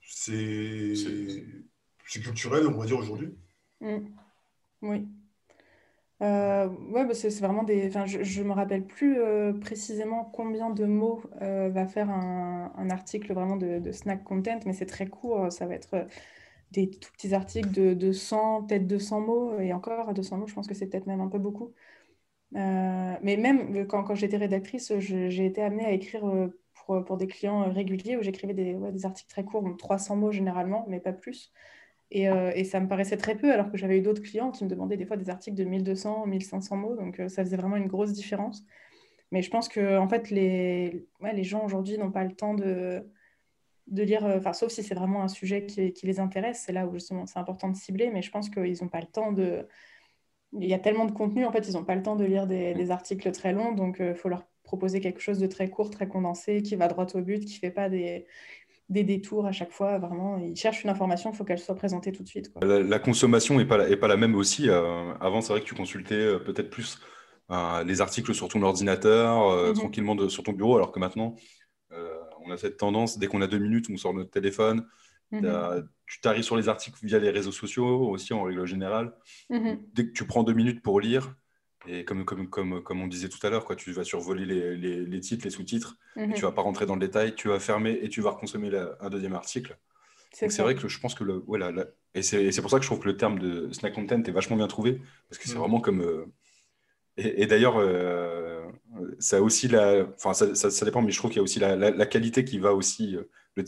c'est 0.05 2.21
culturel, 2.21 2.67
on 2.67 2.77
va 2.77 2.85
dire 2.85 2.99
aujourd'hui. 2.99 3.35
Mm. 3.81 3.99
Oui. 4.83 5.09
Euh, 6.21 6.69
ouais, 6.69 7.05
bah 7.05 7.15
c'est 7.15 7.31
vraiment 7.41 7.63
des. 7.63 7.89
Enfin, 7.89 8.07
je 8.07 8.43
ne 8.43 8.47
me 8.47 8.53
rappelle 8.53 8.85
plus 8.85 9.19
euh, 9.19 9.53
précisément 9.53 10.25
combien 10.25 10.71
de 10.71 10.85
mots 10.85 11.23
va 11.41 11.87
faire 11.87 12.11
un, 12.11 12.73
un, 12.77 12.91
article 12.91 13.33
vraiment 13.33 13.57
de, 13.57 13.79
de, 13.79 13.93
snack 13.93 14.23
content, 14.23 14.61
mais 14.67 14.73
c'est 14.73 14.87
très 14.87 15.07
court. 15.07 15.51
Ça 15.51 15.67
va 15.67 15.75
être 15.75 16.07
des 16.73 16.91
tout 16.91 17.13
petits 17.13 17.35
articles 17.35 17.71
de, 17.71 17.95
200, 17.95 18.65
peut-être 18.65 18.87
200 18.87 19.21
mots, 19.21 19.59
et 19.61 19.73
encore 19.73 20.09
à 20.09 20.13
200 20.15 20.39
mots, 20.39 20.47
je 20.47 20.55
pense 20.55 20.67
que 20.67 20.75
c'est 20.75 20.87
peut-être 20.87 21.07
même 21.07 21.21
un 21.21 21.29
peu 21.29 21.39
beaucoup. 21.39 21.73
Euh, 22.57 23.15
mais 23.23 23.37
même 23.37 23.75
euh, 23.77 23.85
quand, 23.87 24.05
quand 24.05 24.15
j'étais 24.15 24.37
rédactrice, 24.37 24.93
j'ai 24.99 25.47
été 25.47 25.63
amenée 25.63 25.87
à 25.87 25.93
écrire 25.93 26.27
euh, 26.29 26.49
pour, 26.75 27.05
pour 27.05 27.17
des 27.17 27.27
clients 27.27 27.71
réguliers 27.73 28.17
où 28.17 28.23
j'écrivais 28.23 28.55
des, 28.55 28.75
des, 28.75 29.07
articles 29.07 29.31
très 29.31 29.45
courts, 29.45 29.65
300 29.79 30.17
mots 30.17 30.33
généralement, 30.33 30.85
mais 30.89 31.01
pas 31.01 31.13
plus. 31.13 31.53
Et, 32.11 32.27
ça 32.65 32.81
me 32.81 32.89
paraissait 32.89 33.17
très 33.17 33.37
peu, 33.37 33.53
alors 33.53 33.71
que 33.71 33.79
j'avais 33.79 33.99
eu 33.99 34.03
d'autres 34.03 34.23
clients 34.23 34.51
qui 34.51 34.65
me 34.65 34.69
demandaient 34.69 34.99
des 34.99 35.07
fois 35.07 35.17
des 35.17 35.31
articles 35.31 35.57
de 35.57 35.65
1200, 35.65 36.27
1500 36.27 36.77
mots, 36.77 36.97
donc 36.97 37.17
ça 37.29 37.45
faisait 37.45 37.57
vraiment 37.57 37.77
une 37.77 37.87
grosse 37.89 38.13
différence. 38.13 38.65
Mais 39.31 39.43
je 39.43 39.51
pense 39.51 39.69
que 39.69 39.99
en 39.99 40.09
fait, 40.09 40.31
les, 40.31 41.07
les 41.23 41.45
gens 41.45 41.65
aujourd'hui 41.65 41.99
n'ont 41.99 42.13
pas 42.13 42.25
le 42.25 42.35
temps 42.35 42.55
de, 42.55 43.03
de 43.89 44.03
lire, 44.03 44.25
euh, 44.25 44.39
enfin, 44.39 44.53
sauf 44.53 44.71
si 44.71 44.83
c'est 44.83 44.95
vraiment 44.95 45.23
un 45.23 45.29
sujet 45.29 45.67
qui, 45.67 45.93
les 46.03 46.21
intéresse, 46.21 46.63
c'est 46.65 46.73
là 46.73 46.87
où 46.87 46.93
justement 46.95 47.27
c'est 47.27 47.39
important 47.39 47.69
de 47.69 47.77
cibler, 47.77 48.11
mais 48.11 48.23
je 48.23 48.31
pense 48.31 48.49
qu'ils 48.49 48.77
n'ont 48.81 48.89
pas 48.89 49.01
le 49.01 49.07
temps 49.07 49.33
de. 49.33 49.67
Il 50.59 50.69
y 50.69 50.75
a 50.75 50.79
tellement 50.79 51.07
de 51.07 51.13
contenu, 51.13 51.47
en 51.47 51.53
fait, 51.53 51.67
ils 51.67 51.73
n'ont 51.75 51.85
pas 51.85 51.95
le 51.95 52.03
temps 52.03 52.17
de 52.17 52.25
lire 52.25 52.47
des, 52.47 52.91
articles 52.91 53.31
très 53.33 53.53
longs, 53.53 53.73
donc 53.73 53.97
il 54.01 54.07
euh, 54.07 54.15
faut 54.15 54.29
leur 54.29 54.45
proposer 54.65 55.01
quelque 55.01 55.21
chose 55.21 55.39
de 55.39 55.47
très 55.47 55.71
court, 55.71 55.91
très 55.91 56.07
condensé, 56.09 56.63
qui 56.63 56.77
va 56.77 56.89
droit 56.89 57.07
au 57.15 57.21
but, 57.23 57.45
qui 57.45 57.55
ne 57.55 57.59
fait 57.59 57.71
pas 57.71 57.89
des, 57.89 58.27
des 58.91 59.03
détours 59.03 59.47
à 59.47 59.53
chaque 59.53 59.73
fois. 59.73 59.99
Vraiment, 59.99 60.37
ils 60.37 60.55
cherchent 60.55 60.85
une 60.85 60.91
information, 60.91 61.31
il 61.33 61.37
faut 61.37 61.45
qu'elle 61.45 61.59
soit 61.59 61.75
présentée 61.75 62.13
tout 62.13 62.23
de 62.23 62.29
suite. 62.29 62.53
La, 62.63 62.99
consommation 62.99 63.57
n'est 63.57 63.65
pas, 63.65 63.79
la, 63.79 63.89
est 63.89 63.97
pas 63.97 64.09
la 64.09 64.19
même 64.19 64.35
aussi. 64.35 64.69
Euh, 64.69 65.15
avant, 65.21 65.41
c'est 65.41 65.55
vrai 65.55 65.63
que 65.63 65.67
tu 65.67 65.75
consultais 65.75 66.39
peut-être 66.45 66.71
plus 66.71 67.01
les 67.85 68.01
articles 68.01 68.35
sur 68.35 68.49
ton 68.49 68.63
ordinateur, 68.63 69.39
mm-hmm. 69.39 69.75
tranquillement 69.75 70.29
sur 70.29 70.43
ton 70.43 70.53
bureau, 70.53 70.77
alors 70.77 70.93
que 70.93 70.99
maintenant, 70.99 71.35
on 72.45 72.51
a 72.51 72.57
cette 72.57 72.77
tendance, 72.77 73.19
dès 73.19 73.27
qu'on 73.27 73.43
a 73.43 73.47
deux 73.47 73.59
minutes, 73.59 73.87
on 73.91 73.97
sort 73.97 74.15
notre 74.15 74.31
téléphone. 74.31 74.87
Mhm. 75.31 75.89
Tu 76.07 76.21
t'arrives 76.21 76.45
sur 76.45 76.57
les 76.57 76.69
articles 76.69 76.99
via 77.03 77.19
les 77.19 77.31
réseaux 77.31 77.53
sociaux 77.53 78.11
aussi 78.11 78.35
en 78.35 78.43
règle 78.43 78.67
générale. 78.67 79.15
Mhm. 79.51 79.79
Dès 79.95 80.07
que 80.07 80.13
tu 80.13 80.27
prends 80.27 80.43
deux 80.43 80.53
minutes 80.53 80.83
pour 80.83 81.01
lire, 81.01 81.35
et 81.87 82.05
comme, 82.05 82.25
comme, 82.25 82.49
comme, 82.49 82.83
comme 82.83 83.01
on 83.01 83.09
disait 83.09 83.29
tout 83.29 83.45
à 83.45 83.51
l'heure, 83.51 83.65
quoi, 83.65 83.75
tu 83.75 83.93
vas 83.93 84.05
survoler 84.05 84.45
les, 84.45 84.77
les, 84.77 85.21
titres, 85.21 85.45
les 85.45 85.51
sous-titres, 85.51 85.97
mhm. 86.17 86.35
tu 86.35 86.43
vas 86.43 86.53
pas 86.53 86.63
rentrer 86.63 86.87
dans 86.87 86.95
le 86.95 87.01
détail, 87.01 87.35
tu 87.35 87.49
vas 87.49 87.59
fermer 87.59 87.99
et 88.03 88.09
tu 88.09 88.21
vas 88.21 88.33
consommer 88.33 88.71
un 89.01 89.11
deuxième 89.11 89.35
article. 89.35 89.79
C'est 90.33 90.63
vrai 90.63 90.75
que 90.75 90.89
je 90.89 90.99
pense 90.99 91.15
que 91.15 91.25
le, 91.25 91.43
voilà, 91.47 91.73
et 92.15 92.23
c'est 92.23 92.61
pour 92.61 92.71
ça 92.71 92.79
que 92.79 92.83
je 92.83 92.89
trouve 92.89 93.01
que 93.01 93.09
le 93.09 93.17
terme 93.17 93.39
de 93.39 93.73
snack 93.73 93.95
content 93.95 94.23
est 94.23 94.31
vachement 94.31 94.57
bien 94.57 94.67
trouvé, 94.67 95.01
parce 95.29 95.39
que 95.41 95.49
c'est 95.49 95.57
vraiment 95.57 95.81
comme. 95.81 96.01
Euh, 96.03 96.27
et, 97.17 97.47
d'ailleurs, 97.47 97.77
euh, 97.79 98.63
ça 99.19 99.43
aussi 99.43 99.69
la, 99.69 100.07
enfin 100.15 100.33
ça, 100.33 100.55
ça, 100.55 100.85
dépend, 100.85 101.03
mais 101.03 101.11
je 101.11 101.19
trouve 101.19 101.31
qu'il 101.31 101.39
y 101.39 101.41
a 101.41 101.43
aussi 101.43 101.59
la, 101.59 101.77
la, 101.77 102.07
qualité 102.07 102.45
qui 102.45 102.59
va 102.59 102.73
aussi 102.73 103.17
euh, 103.17 103.65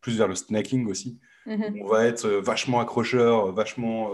plus 0.00 0.16
vers 0.16 0.28
le 0.28 0.34
snacking 0.34 0.86
aussi. 0.88 1.18
Mm-hmm. 1.46 1.82
On 1.82 1.86
va 1.86 2.06
être 2.06 2.24
euh, 2.24 2.40
vachement 2.40 2.80
accrocheur, 2.80 3.52
vachement 3.52 4.10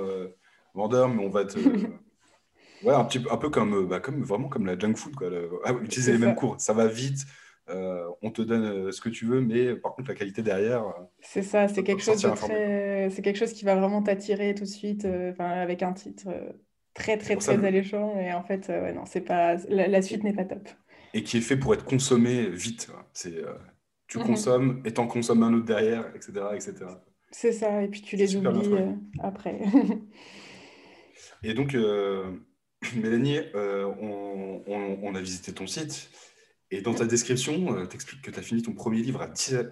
vendeur, 0.74 1.08
mais 1.08 1.24
on 1.24 1.28
va 1.28 1.42
être 1.42 1.56
ouais, 2.82 2.94
un 2.94 3.04
petit 3.04 3.24
un 3.30 3.36
peu 3.36 3.48
comme, 3.48 3.86
bah, 3.86 4.00
comme 4.00 4.24
vraiment 4.24 4.48
comme 4.48 4.66
la 4.66 4.76
junk 4.76 4.94
food 4.94 5.14
quoi. 5.14 5.30
Ah, 5.64 5.72
utiliser 5.80 6.12
les 6.12 6.18
mêmes 6.18 6.34
cours, 6.34 6.56
ça 6.58 6.72
va 6.72 6.88
vite. 6.88 7.26
on 7.68 8.30
te 8.32 8.42
donne 8.42 8.90
ce 8.90 9.00
que 9.00 9.08
tu 9.08 9.24
veux, 9.24 9.40
mais 9.40 9.76
par 9.76 9.94
contre 9.94 10.08
la 10.08 10.16
qualité 10.16 10.42
derrière. 10.42 10.82
C'est 11.20 11.42
ça, 11.42 11.68
c'est 11.68 11.84
quelque 11.84 12.02
chose 12.02 12.22
de 12.22 12.30
très, 12.30 13.08
c'est 13.10 13.22
quelque 13.22 13.38
chose 13.38 13.52
qui 13.52 13.64
va 13.64 13.76
vraiment 13.76 14.02
t'attirer 14.02 14.52
tout 14.56 14.64
de 14.64 14.68
suite, 14.68 15.06
avec 15.38 15.84
un 15.84 15.92
titre 15.92 16.28
très 16.98 17.16
très 17.16 17.36
très 17.36 17.64
alléchant 17.64 18.18
et 18.18 18.32
en 18.32 18.42
fait 18.42 18.68
euh, 18.68 18.92
non 18.92 19.04
c'est 19.06 19.20
pas 19.20 19.56
la, 19.68 20.02
suite 20.02 20.24
n'est 20.24 20.32
pas 20.32 20.44
top. 20.44 20.68
Et 21.14 21.22
qui 21.22 21.38
est 21.38 21.40
fait 21.40 21.56
pour 21.56 21.72
être 21.74 21.84
consommé 21.84 22.48
vite 22.48 22.90
c'est 23.12 23.36
euh, 23.36 23.54
tu 24.06 24.18
mhm. 24.18 24.24
consommes 24.24 24.82
et 24.84 24.92
t'en 24.92 25.06
consommes 25.06 25.42
un 25.42 25.54
autre 25.54 25.64
derrière 25.64 26.04
etc 26.14 26.32
etc 26.54 26.74
c'est 27.30 27.52
ça 27.52 27.82
et 27.82 27.88
puis 27.88 28.02
tu 28.02 28.16
les 28.16 28.36
oublies 28.36 28.72
euh, 28.72 28.92
après. 29.20 29.60
Et 31.44 31.54
donc 31.54 31.74
Mélanie 32.96 33.38
on, 33.54 34.62
on, 35.02 35.14
a 35.14 35.20
visité 35.20 35.52
ton 35.52 35.68
site 35.68 36.10
et 36.70 36.80
dans 36.80 36.94
ta 36.94 37.04
description 37.04 37.86
t'expliques 37.86 38.22
que 38.22 38.30
tu 38.32 38.38
as 38.40 38.42
fini 38.42 38.62
ton 38.62 38.72
premier 38.72 39.02
livre 39.02 39.22
à, 39.22 39.26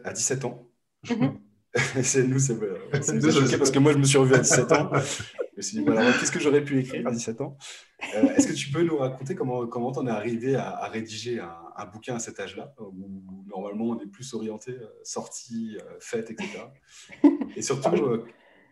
à 0.05 0.13
17 0.13 0.45
ans. 0.45 0.69
Mhm. 1.11 1.41
c'est 2.03 2.25
nous 2.25 2.39
c'est 2.39 2.59
parce 3.59 3.71
que 3.71 3.79
moi 3.79 3.93
je 3.93 3.99
me 3.99 4.05
suis 4.05 4.19
revu 4.19 4.35
à 4.35 4.39
17 4.39 4.73
ans 4.73 4.91
me 5.57 5.63
suis 5.63 5.79
dit, 5.79 5.85
qu'est-ce 5.85 6.33
que 6.33 6.41
j'aurais 6.41 6.63
pu 6.63 6.79
écrire 6.81 7.07
à 7.07 7.11
17 7.11 7.41
ans? 7.41 7.57
Euh, 8.15 8.35
Est-ce 8.35 8.47
que 8.47 8.53
tu 8.53 8.71
peux 8.71 8.83
nous 8.83 8.97
raconter 8.97 9.35
comment 9.35 9.67
comment 9.67 9.89
en 9.89 10.07
es 10.07 10.11
arrivé 10.11 10.55
à, 10.55 10.87
rédiger 10.89 11.41
un, 11.41 11.87
bouquin 11.87 12.17
à 12.17 12.19
cet 12.19 12.39
âge-là, 12.41 12.75
où 12.79 13.23
normalement 13.47 13.87
on 13.87 14.01
est 14.01 14.07
plus 14.07 14.35
orienté 14.35 14.73
euh, 14.73 14.87
sortie, 15.03 15.79
euh, 15.81 15.97
fête, 16.01 16.31
etc. 16.31 16.71
Et 17.57 17.63
surtout, 17.63 18.25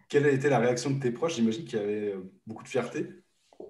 quelle 0.08 0.26
a 0.26 0.30
été 0.30 0.48
la 0.48 0.58
réaction 0.58 0.90
de 0.90 1.00
tes 1.00 1.10
proches? 1.10 1.36
J'imagine 1.36 1.64
qu'il 1.64 1.78
y 1.78 1.82
avait 1.82 2.14
beaucoup 2.46 2.62
de 2.62 2.68
fierté. 2.68 3.08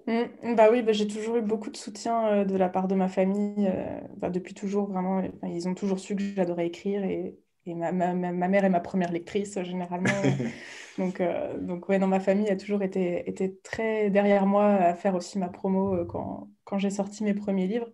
Mmh, 0.07 0.55
bah 0.55 0.69
oui, 0.71 0.81
bah 0.81 0.91
j'ai 0.91 1.07
toujours 1.07 1.37
eu 1.37 1.41
beaucoup 1.41 1.69
de 1.69 1.77
soutien 1.77 2.43
de 2.43 2.57
la 2.57 2.69
part 2.69 2.87
de 2.87 2.95
ma 2.95 3.07
famille. 3.07 3.71
Bah 4.17 4.29
depuis 4.29 4.53
toujours, 4.53 4.89
vraiment, 4.89 5.23
ils 5.43 5.67
ont 5.67 5.75
toujours 5.75 5.99
su 5.99 6.15
que 6.15 6.21
j'adorais 6.21 6.67
écrire 6.67 7.03
et, 7.05 7.37
et 7.65 7.73
ma, 7.73 7.91
ma, 7.91 8.13
ma, 8.13 8.47
mère 8.47 8.65
est 8.65 8.69
ma 8.69 8.79
première 8.79 9.11
lectrice 9.11 9.59
généralement. 9.63 10.09
donc, 10.97 11.19
euh, 11.19 11.57
donc 11.57 11.89
ouais, 11.89 11.99
dans 11.99 12.07
ma 12.07 12.19
famille 12.19 12.49
a 12.49 12.55
toujours 12.55 12.83
été, 12.83 13.27
été, 13.29 13.57
très 13.63 14.09
derrière 14.09 14.45
moi 14.45 14.65
à 14.65 14.93
faire 14.93 15.15
aussi 15.15 15.39
ma 15.39 15.49
promo 15.49 15.95
euh, 15.95 16.05
quand, 16.05 16.49
quand 16.63 16.77
j'ai 16.77 16.91
sorti 16.91 17.23
mes 17.23 17.33
premiers 17.33 17.67
livres. 17.67 17.89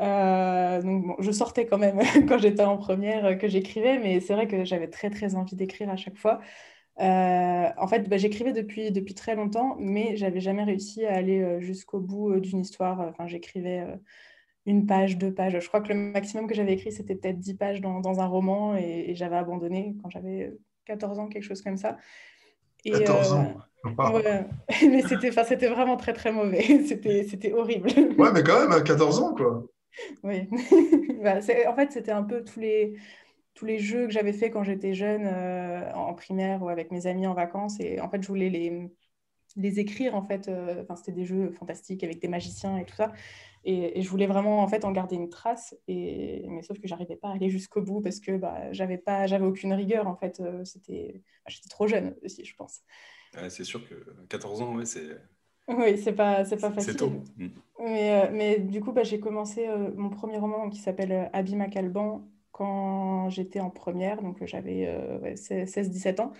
Euh, 0.00 0.82
donc 0.82 1.06
bon, 1.06 1.16
je 1.20 1.30
sortais 1.30 1.66
quand 1.66 1.78
même 1.78 2.00
quand 2.28 2.38
j'étais 2.38 2.64
en 2.64 2.76
première 2.76 3.38
que 3.38 3.48
j'écrivais, 3.48 3.98
mais 3.98 4.20
c'est 4.20 4.34
vrai 4.34 4.48
que 4.48 4.64
j'avais 4.64 4.88
très 4.88 5.10
très 5.10 5.34
envie 5.34 5.56
d'écrire 5.56 5.88
à 5.88 5.96
chaque 5.96 6.18
fois. 6.18 6.40
en 6.98 7.86
fait, 7.88 8.08
bah, 8.08 8.18
j'écrivais 8.18 8.52
depuis, 8.52 8.90
depuis 8.90 9.14
très 9.14 9.34
longtemps, 9.34 9.76
mais 9.78 10.16
j'avais 10.16 10.40
jamais 10.40 10.64
réussi 10.64 11.06
à 11.06 11.14
aller 11.14 11.60
jusqu'au 11.60 12.00
bout 12.00 12.38
d'une 12.40 12.60
histoire. 12.60 13.00
Enfin, 13.00 13.26
j'écrivais 13.26 13.86
une 14.66 14.86
page, 14.86 15.18
deux 15.18 15.32
pages. 15.32 15.58
Je 15.58 15.68
crois 15.68 15.80
que 15.80 15.88
le 15.88 15.94
maximum 15.94 16.46
que 16.46 16.54
j'avais 16.54 16.72
écrit, 16.72 16.92
c'était 16.92 17.14
peut-être 17.14 17.38
dix 17.38 17.54
pages 17.54 17.80
dans, 17.80 18.00
dans 18.00 18.20
un 18.20 18.26
roman 18.26 18.76
et, 18.76 19.14
j'avais 19.14 19.36
abandonné 19.36 19.94
quand 20.02 20.10
j'avais 20.10 20.52
14 20.86 21.18
ans, 21.18 21.28
quelque 21.28 21.42
chose 21.42 21.62
comme 21.62 21.76
ça. 21.76 21.96
Et, 22.84 22.92
14 22.92 23.32
euh, 23.32 23.36
ans 23.36 23.54
Mais 24.90 25.02
c'était, 25.02 25.30
c'était 25.44 25.68
vraiment 25.68 25.96
très, 25.96 26.12
très 26.12 26.32
mauvais. 26.32 26.62
c'était, 26.86 27.24
c'était 27.24 27.52
horrible. 27.52 27.88
ouais, 28.18 28.32
mais 28.32 28.42
quand 28.42 28.60
même, 28.60 28.72
à 28.72 28.80
14 28.80 29.20
ans, 29.20 29.34
quoi. 29.34 29.66
Oui. 30.22 30.48
bah, 31.22 31.38
en 31.68 31.74
fait, 31.74 31.92
c'était 31.92 32.10
un 32.10 32.22
peu 32.22 32.42
tous 32.42 32.60
les, 32.60 32.96
tous 33.54 33.66
les 33.66 33.78
jeux 33.78 34.06
que 34.06 34.12
j'avais 34.12 34.32
fait 34.32 34.50
quand 34.50 34.64
j'étais 34.64 34.94
jeune, 34.94 35.26
euh, 35.26 35.92
en 35.92 36.14
primaire 36.14 36.62
ou 36.62 36.68
avec 36.68 36.90
mes 36.90 37.06
amis 37.06 37.26
en 37.26 37.34
vacances. 37.34 37.78
Et 37.80 38.00
en 38.00 38.08
fait, 38.08 38.22
je 38.22 38.28
voulais 38.28 38.48
les, 38.48 38.90
les 39.56 39.80
écrire, 39.80 40.14
en 40.14 40.22
fait. 40.22 40.48
Euh, 40.48 40.84
c'était 40.96 41.12
des 41.12 41.26
jeux 41.26 41.50
fantastiques 41.50 42.02
avec 42.02 42.20
des 42.20 42.28
magiciens 42.28 42.78
et 42.78 42.84
tout 42.84 42.96
ça. 42.96 43.12
Et, 43.64 44.02
je 44.02 44.08
voulais 44.08 44.26
vraiment 44.26 44.62
en 44.62 44.68
fait 44.68 44.84
en 44.84 44.92
garder 44.92 45.16
une 45.16 45.30
trace, 45.30 45.74
et, 45.88 46.46
mais 46.48 46.62
sauf 46.62 46.78
que 46.78 46.86
j'arrivais 46.86 47.16
pas 47.16 47.28
à 47.28 47.34
aller 47.34 47.48
jusqu'au 47.48 47.80
bout 47.80 48.00
parce 48.00 48.20
que 48.20 48.36
bah, 48.36 48.72
j'avais 48.72 48.98
pas, 48.98 49.26
j'avais 49.26 49.46
aucune 49.46 49.72
rigueur 49.72 50.06
en 50.06 50.16
fait. 50.16 50.40
Euh, 50.40 50.64
c'était, 50.64 51.22
bah, 51.44 51.48
j'étais 51.48 51.68
trop 51.68 51.86
jeune 51.86 52.14
aussi, 52.22 52.44
je 52.44 52.54
pense. 52.54 52.82
c'est 53.48 53.64
sûr 53.64 53.88
que 53.88 53.94
14 54.28 54.62
ans, 54.62 54.76
ouais, 54.76 54.84
c'est. 54.84 55.18
Oui, 55.66 55.96
c'est 55.96 56.12
pas, 56.12 56.44
c'est 56.44 56.60
pas 56.60 56.70
facile. 56.70 56.92
C'est 56.92 56.98
tôt. 56.98 57.10
Mm. 57.38 57.46
Mais, 57.80 58.12
euh, 58.12 58.28
mais, 58.30 58.58
du 58.58 58.80
coup, 58.82 58.92
bah, 58.92 59.02
j'ai 59.02 59.18
commencé 59.18 59.66
euh, 59.66 59.90
mon 59.96 60.10
premier 60.10 60.36
roman 60.36 60.68
qui 60.68 60.78
s'appelle 60.78 61.30
Abby 61.32 61.56
Macalban 61.56 62.28
quand 62.52 63.30
j'étais 63.30 63.60
en 63.60 63.70
première, 63.70 64.22
donc 64.22 64.44
j'avais 64.44 64.86
16-17 65.34 66.20
ans. 66.20 66.32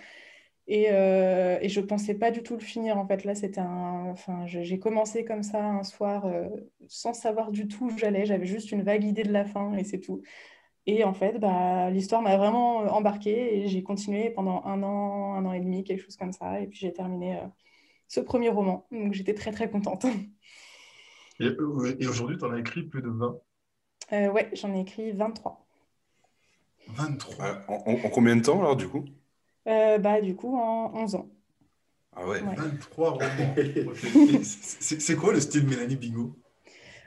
Et, 0.66 0.87
euh, 0.90 1.59
et 1.61 1.68
je 1.68 1.81
ne 1.81 1.87
pensais 1.87 2.14
pas 2.14 2.31
du 2.31 2.42
tout 2.42 2.55
le 2.55 2.61
finir. 2.61 2.96
En 2.96 3.07
fait, 3.07 3.24
là, 3.24 3.35
c'était 3.35 3.61
un. 3.61 4.07
Enfin, 4.11 4.46
j'ai 4.46 4.79
commencé 4.79 5.24
comme 5.24 5.42
ça 5.42 5.64
un 5.64 5.83
soir 5.83 6.27
euh, 6.27 6.48
sans 6.88 7.12
savoir 7.12 7.50
du 7.50 7.68
tout 7.68 7.87
où 7.87 7.98
j'allais. 7.98 8.24
J'avais 8.24 8.46
juste 8.46 8.72
une 8.72 8.83
vague 8.83 9.05
idée 9.05 9.24
de 9.24 9.33
la 9.33 9.44
fin 9.44 9.74
et 9.77 9.85
c'est 9.85 10.00
tout. 10.00 10.22
Et 10.87 11.05
en 11.05 11.14
fait, 11.14 11.38
bah, 11.38 11.90
l'histoire 11.90 12.22
m'a 12.22 12.37
vraiment 12.37 12.79
embarquée 12.79 13.59
et 13.59 13.68
j'ai 13.68 13.83
continué 13.83 14.31
pendant 14.31 14.64
un 14.64 14.83
an, 14.83 15.35
un 15.35 15.44
an 15.46 15.53
et 15.53 15.61
demi, 15.61 15.85
quelque 15.85 16.03
chose 16.03 16.16
comme 16.16 16.33
ça. 16.33 16.61
Et 16.61 16.66
puis 16.66 16.79
j'ai 16.79 16.92
terminé 16.92 17.40
ce 18.09 18.20
premier 18.20 18.48
roman. 18.48 18.87
Donc 18.90 19.12
j'étais 19.12 19.35
très 19.35 19.53
très 19.53 19.70
contente. 19.70 20.07
Et, 21.40 21.48
aujourd'hui, 22.07 22.38
tu 22.38 22.44
en 22.44 22.53
as 22.53 22.61
écrit 22.61 22.85
plus 22.85 23.03
de 23.03 23.09
20 23.09 23.37
euh, 24.12 24.29
Ouais, 24.29 24.50
j'en 24.55 24.72
ai 24.74 24.81
écrit 24.81 25.12
23. 25.12 25.66
23 26.88 27.64
en, 27.68 27.96
combien 28.11 28.37
de 28.37 28.42
temps 28.42 28.61
alors 28.61 28.77
du 28.77 28.88
coup? 28.88 29.05
Euh, 29.68 29.98
bah, 29.98 30.20
Du 30.20 30.35
coup, 30.35 30.57
en 30.57 30.92
11 30.94 31.14
ans. 31.16 31.29
Ah 32.16 32.27
ouais, 32.27 32.40
23 32.40 33.11
romans. 33.11 33.27
C'est 34.42 35.16
quoi 35.16 35.33
le 35.33 35.40
style 35.40 35.66
Mélanie 35.66 35.96
Bigot 35.96 36.37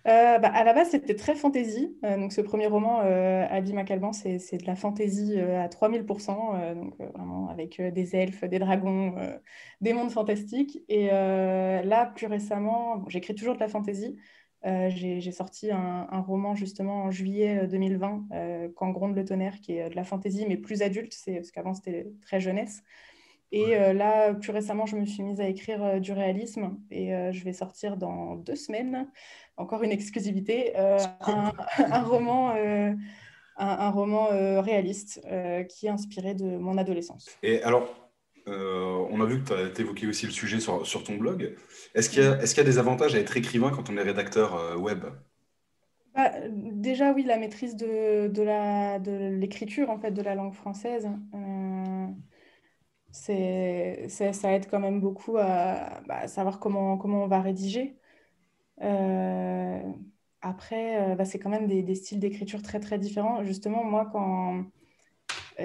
euh, 0.06 0.38
bah, 0.38 0.50
à 0.54 0.64
la 0.64 0.74
base, 0.74 0.92
c'était 0.92 1.16
très 1.16 1.36
fantasy. 1.36 1.98
donc, 2.02 2.32
ce 2.32 2.40
premier 2.40 2.68
roman, 2.68 3.02
euh, 3.02 3.46
Abby 3.50 3.74
McAlban, 3.74 4.14
c'est 4.14 4.38
de 4.38 4.66
la 4.66 4.78
fantasy 4.78 5.38
à 5.38 5.68
3000%, 5.68 6.76
donc 6.76 6.98
vraiment 6.98 7.50
avec 7.50 7.82
des 7.82 8.16
elfes, 8.16 8.46
des 8.46 8.58
dragons, 8.58 9.16
des 9.82 9.92
mondes 9.92 10.12
fantastiques. 10.12 10.82
Et 10.88 11.08
là, 11.08 12.06
plus 12.06 12.28
récemment, 12.28 13.04
j'écris 13.10 13.36
toujours 13.36 13.56
de 13.56 13.60
la 13.60 13.68
fantasy. 13.68 14.18
J'ai 14.90 15.32
sorti 15.32 15.72
un, 15.72 16.08
un, 16.10 16.20
roman 16.20 16.56
justement 16.56 17.04
en 17.04 17.12
juillet 17.12 17.68
2020, 17.68 18.70
Quand 18.76 18.90
gronde 18.92 19.16
le 19.16 19.24
tonnerre, 19.24 19.60
qui 19.62 19.78
est 19.78 19.90
de 19.90 19.96
la 19.96 20.04
fantasy, 20.04 20.46
mais 20.48 20.58
plus 20.58 20.82
adulte, 20.82 21.16
parce 21.26 21.52
qu'avant 21.52 21.74
c'était 21.74 22.08
très 22.22 22.40
jeunesse. 22.40 22.84
Et 23.52 23.76
euh, 23.76 23.94
là, 23.94 24.34
plus 24.34 24.52
récemment, 24.52 24.86
je 24.86 24.98
me 24.98 25.06
suis 25.06 25.24
mise 25.24 25.40
à 25.40 25.48
écrire 25.48 25.84
euh, 25.84 26.00
du 26.00 26.12
réalisme 26.12 26.78
et 26.92 27.14
euh, 27.14 27.32
je 27.32 27.44
vais 27.46 27.54
sortir 27.54 27.96
dans 27.96 28.36
deux 28.36 28.56
semaines, 28.56 29.10
encore 29.56 29.84
une 29.84 29.92
exclusivité, 29.92 30.76
un, 30.78 32.04
roman, 32.04 32.54
un, 33.58 33.90
roman 33.90 34.28
réaliste 34.62 35.22
qui 35.70 35.88
est 35.88 35.90
inspiré 35.90 36.36
de 36.36 36.58
mon 36.58 36.78
adolescence. 36.78 37.28
Et 37.42 37.64
alors, 37.64 38.07
on 38.48 39.22
a 39.22 39.26
vu 39.26 39.44
que 39.44 39.48
tu 39.48 39.54
as 39.54 39.80
évoqué 39.80 40.08
aussi 40.08 40.26
le 40.26 40.32
sujet 40.32 40.60
sur, 40.60 40.86
sur 40.86 41.04
ton 41.04 41.16
blog. 41.18 41.56
Est-ce 41.94 42.10
qu'il 42.10 42.24
y, 42.24 42.26
est 42.26 42.48
qu'il 42.48 42.58
y, 42.58 42.62
a 42.62 42.64
des 42.64 42.80
avantages 42.80 43.16
à 43.16 43.20
être 43.20 43.36
écrivain 43.38 43.72
quand 43.72 43.90
on 43.90 43.98
est 43.98 44.04
rédacteur 44.04 44.80
web? 44.80 45.06
Bah, 46.16 46.32
déjà, 46.52 47.14
oui, 47.14 47.24
la 47.24 47.38
maîtrise 47.38 47.76
de, 47.76 48.28
de 48.28 49.30
l'écriture, 49.38 49.90
en 49.90 50.00
fait, 50.00 50.12
de 50.12 50.22
la 50.22 50.36
langue 50.36 50.54
française 50.54 51.08
c'est, 53.12 54.08
ça 54.10 54.54
aide 54.54 54.68
quand 54.70 54.80
même 54.80 55.00
beaucoup 55.02 55.38
à, 55.38 56.02
bah, 56.08 56.28
savoir 56.28 56.60
comment, 56.60 56.98
comment 56.98 57.24
on 57.24 57.28
va 57.28 57.42
rédiger. 57.42 57.98
Euh, 58.82 59.82
après, 60.42 61.12
euh, 61.14 61.16
bah, 61.16 61.26
c'est 61.26 61.40
quand 61.40 61.50
même 61.50 61.68
des, 61.68 61.96
styles 61.96 62.20
d'écriture 62.20 62.62
très 62.62 62.80
très 62.80 63.00
différents. 63.00 63.44
Justement, 63.44 63.84
moi, 63.84 64.08
quand 64.12 64.60
euh, 64.60 64.64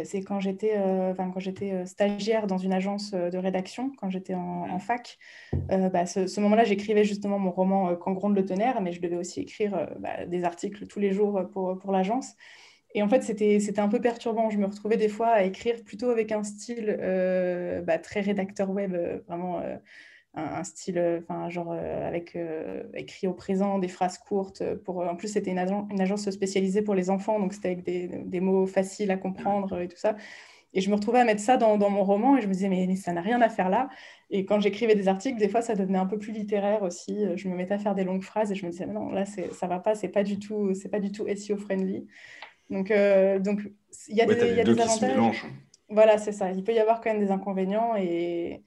c'est 0.05 0.23
quand 0.23 0.41
j'étais 0.41 0.75
quand 1.17 1.39
j'étais 1.39 1.85
stagiaire 1.87 2.47
dans 2.47 2.59
une 2.59 2.73
agence 2.73 3.13
de 3.13 3.39
rédaction, 3.39 3.93
quand 3.99 4.11
j'étais 4.11 4.35
en, 4.35 4.79
fac, 4.79 5.19
bah, 5.69 6.07
ce, 6.07 6.41
moment-là, 6.41 6.65
j'écrivais 6.65 7.05
justement 7.05 7.39
mon 7.39 7.51
roman 7.51 7.95
Quand 7.97 8.13
gronde 8.13 8.35
le 8.35 8.45
tonnerre, 8.45 8.81
mais 8.81 8.93
je 8.93 9.01
devais 9.01 9.17
aussi 9.17 9.41
écrire 9.41 9.89
des 10.27 10.45
articles 10.45 10.87
tous 10.87 11.01
les 11.01 11.13
jours 11.13 11.43
pour, 11.53 11.79
pour 11.79 11.93
l'agence. 11.93 12.35
Et 12.95 13.03
en 13.03 13.09
fait, 13.09 13.23
c'était 13.23 13.81
un 13.81 13.89
peu 13.89 14.01
perturbant. 14.01 14.51
Je 14.51 14.59
me 14.59 14.67
retrouvais 14.67 14.97
des 14.97 15.09
fois 15.09 15.29
à 15.29 15.43
écrire 15.43 15.83
plutôt 15.83 16.11
avec 16.11 16.31
un 16.31 16.45
style 16.45 16.97
euh, 17.01 17.81
bah, 17.81 17.99
très 17.99 18.21
rédacteur 18.21 18.71
web, 18.71 18.95
euh, 18.95 19.19
vraiment 19.27 19.61
euh, 19.61 19.77
un, 20.35 20.65
style, 20.65 21.21
enfin, 21.23 21.51
genre 21.51 21.73
avec 21.73 22.39
écrit 22.95 23.27
au 23.27 23.35
présent, 23.35 23.79
des 23.79 23.89
phrases 23.89 24.19
courtes. 24.19 24.63
Pour, 24.85 24.99
en 24.99 25.17
plus, 25.17 25.29
c'était 25.29 25.51
une, 25.51 25.59
une, 25.59 26.01
agence 26.01 26.31
spécialisée 26.31 26.83
pour 26.83 26.95
les 26.95 27.11
enfants, 27.11 27.39
donc 27.39 27.53
c'était 27.53 27.69
avec 27.69 27.85
des, 27.85 28.09
des, 28.09 28.41
mots 28.41 28.67
faciles 28.67 29.11
à 29.11 29.17
comprendre 29.17 29.81
et 29.81 29.89
tout 29.89 29.99
ça. 29.99 30.17
Et 30.75 30.81
je 30.81 30.89
me 30.89 30.95
retrouvais 30.95 31.21
à 31.21 31.25
mettre 31.25 31.41
ça 31.41 31.57
dans, 31.59 31.77
dans 31.77 31.91
mon 31.91 32.03
roman 32.03 32.37
et 32.39 32.41
je 32.41 32.49
me 32.49 32.53
disais, 32.53 32.69
mais, 32.69 32.97
ça 32.97 33.13
n'a 33.13 33.21
rien 33.21 33.43
à 33.43 33.49
faire 33.49 33.69
là. 33.69 33.91
Et 34.31 34.47
quand 34.47 34.61
j'écrivais 34.61 34.95
des 34.95 35.09
articles, 35.09 35.39
des 35.39 35.49
fois, 35.49 35.61
ça 35.61 35.75
devenait 35.75 35.99
un 35.99 36.07
peu 36.07 36.19
plus 36.19 36.33
littéraire 36.33 36.83
aussi. 36.83 37.27
Je 37.37 37.49
me 37.49 37.55
mettais 37.55 37.75
à 37.75 37.79
faire 37.79 37.95
des 37.95 38.05
longues 38.05 38.23
phrases 38.23 38.51
et 38.51 38.55
je 38.55 38.65
me 38.65 38.71
disais, 38.71 38.87
non, 38.87 39.11
là, 39.11 39.25
ça 39.27 39.67
va 39.67 39.79
pas, 39.79 39.95
c'est 39.95 40.09
pas 40.09 40.23
du 40.23 40.39
tout, 40.39 40.75
c'est 40.75 40.89
pas 40.89 41.01
du 41.01 41.13
tout 41.13 41.27
SEO 41.37 41.59
friendly. 41.59 42.07
Donc, 42.71 42.91
euh, 42.91 43.39
donc 43.39 43.61
il 44.09 44.17
y 44.17 44.23
a 44.23 44.27
des, 44.27 44.35
y 44.55 44.61
a 44.61 44.65
des 44.65 44.81
avantages. 44.81 45.45
Voilà, 45.91 46.17
c'est 46.17 46.33
ça. 46.33 46.51
Il 46.53 46.65
peut 46.65 46.73
y 46.73 46.79
avoir 46.79 47.03
quand 47.03 47.13
même 47.13 47.23
des 47.23 47.31
inconvénients 47.31 47.95
et 47.97 48.63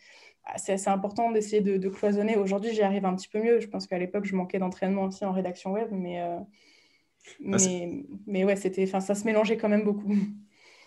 c'est 0.57 0.73
assez 0.73 0.89
important 0.89 1.31
d'essayer 1.31 1.61
de, 1.61 1.89
cloisonner. 1.89 2.37
Aujourd'hui, 2.37 2.73
j'y 2.73 2.81
arrive 2.81 3.05
un 3.05 3.15
petit 3.15 3.27
peu 3.27 3.41
mieux. 3.41 3.59
Je 3.59 3.67
pense 3.67 3.87
qu'à 3.87 3.97
l'époque, 3.97 4.25
je 4.25 4.35
manquais 4.35 4.59
d'entraînement 4.59 5.03
aussi 5.03 5.25
en 5.25 5.31
rédaction 5.31 5.73
web, 5.73 5.87
mais, 5.91 6.21
euh, 6.21 6.37
ah, 6.39 6.47
mais, 7.39 8.05
mais, 8.27 8.43
ouais, 8.43 8.55
c'était, 8.55 8.85
ça 8.85 9.01
se 9.01 9.25
mélangeait 9.25 9.57
quand 9.57 9.69
même 9.69 9.83
beaucoup. 9.83 10.13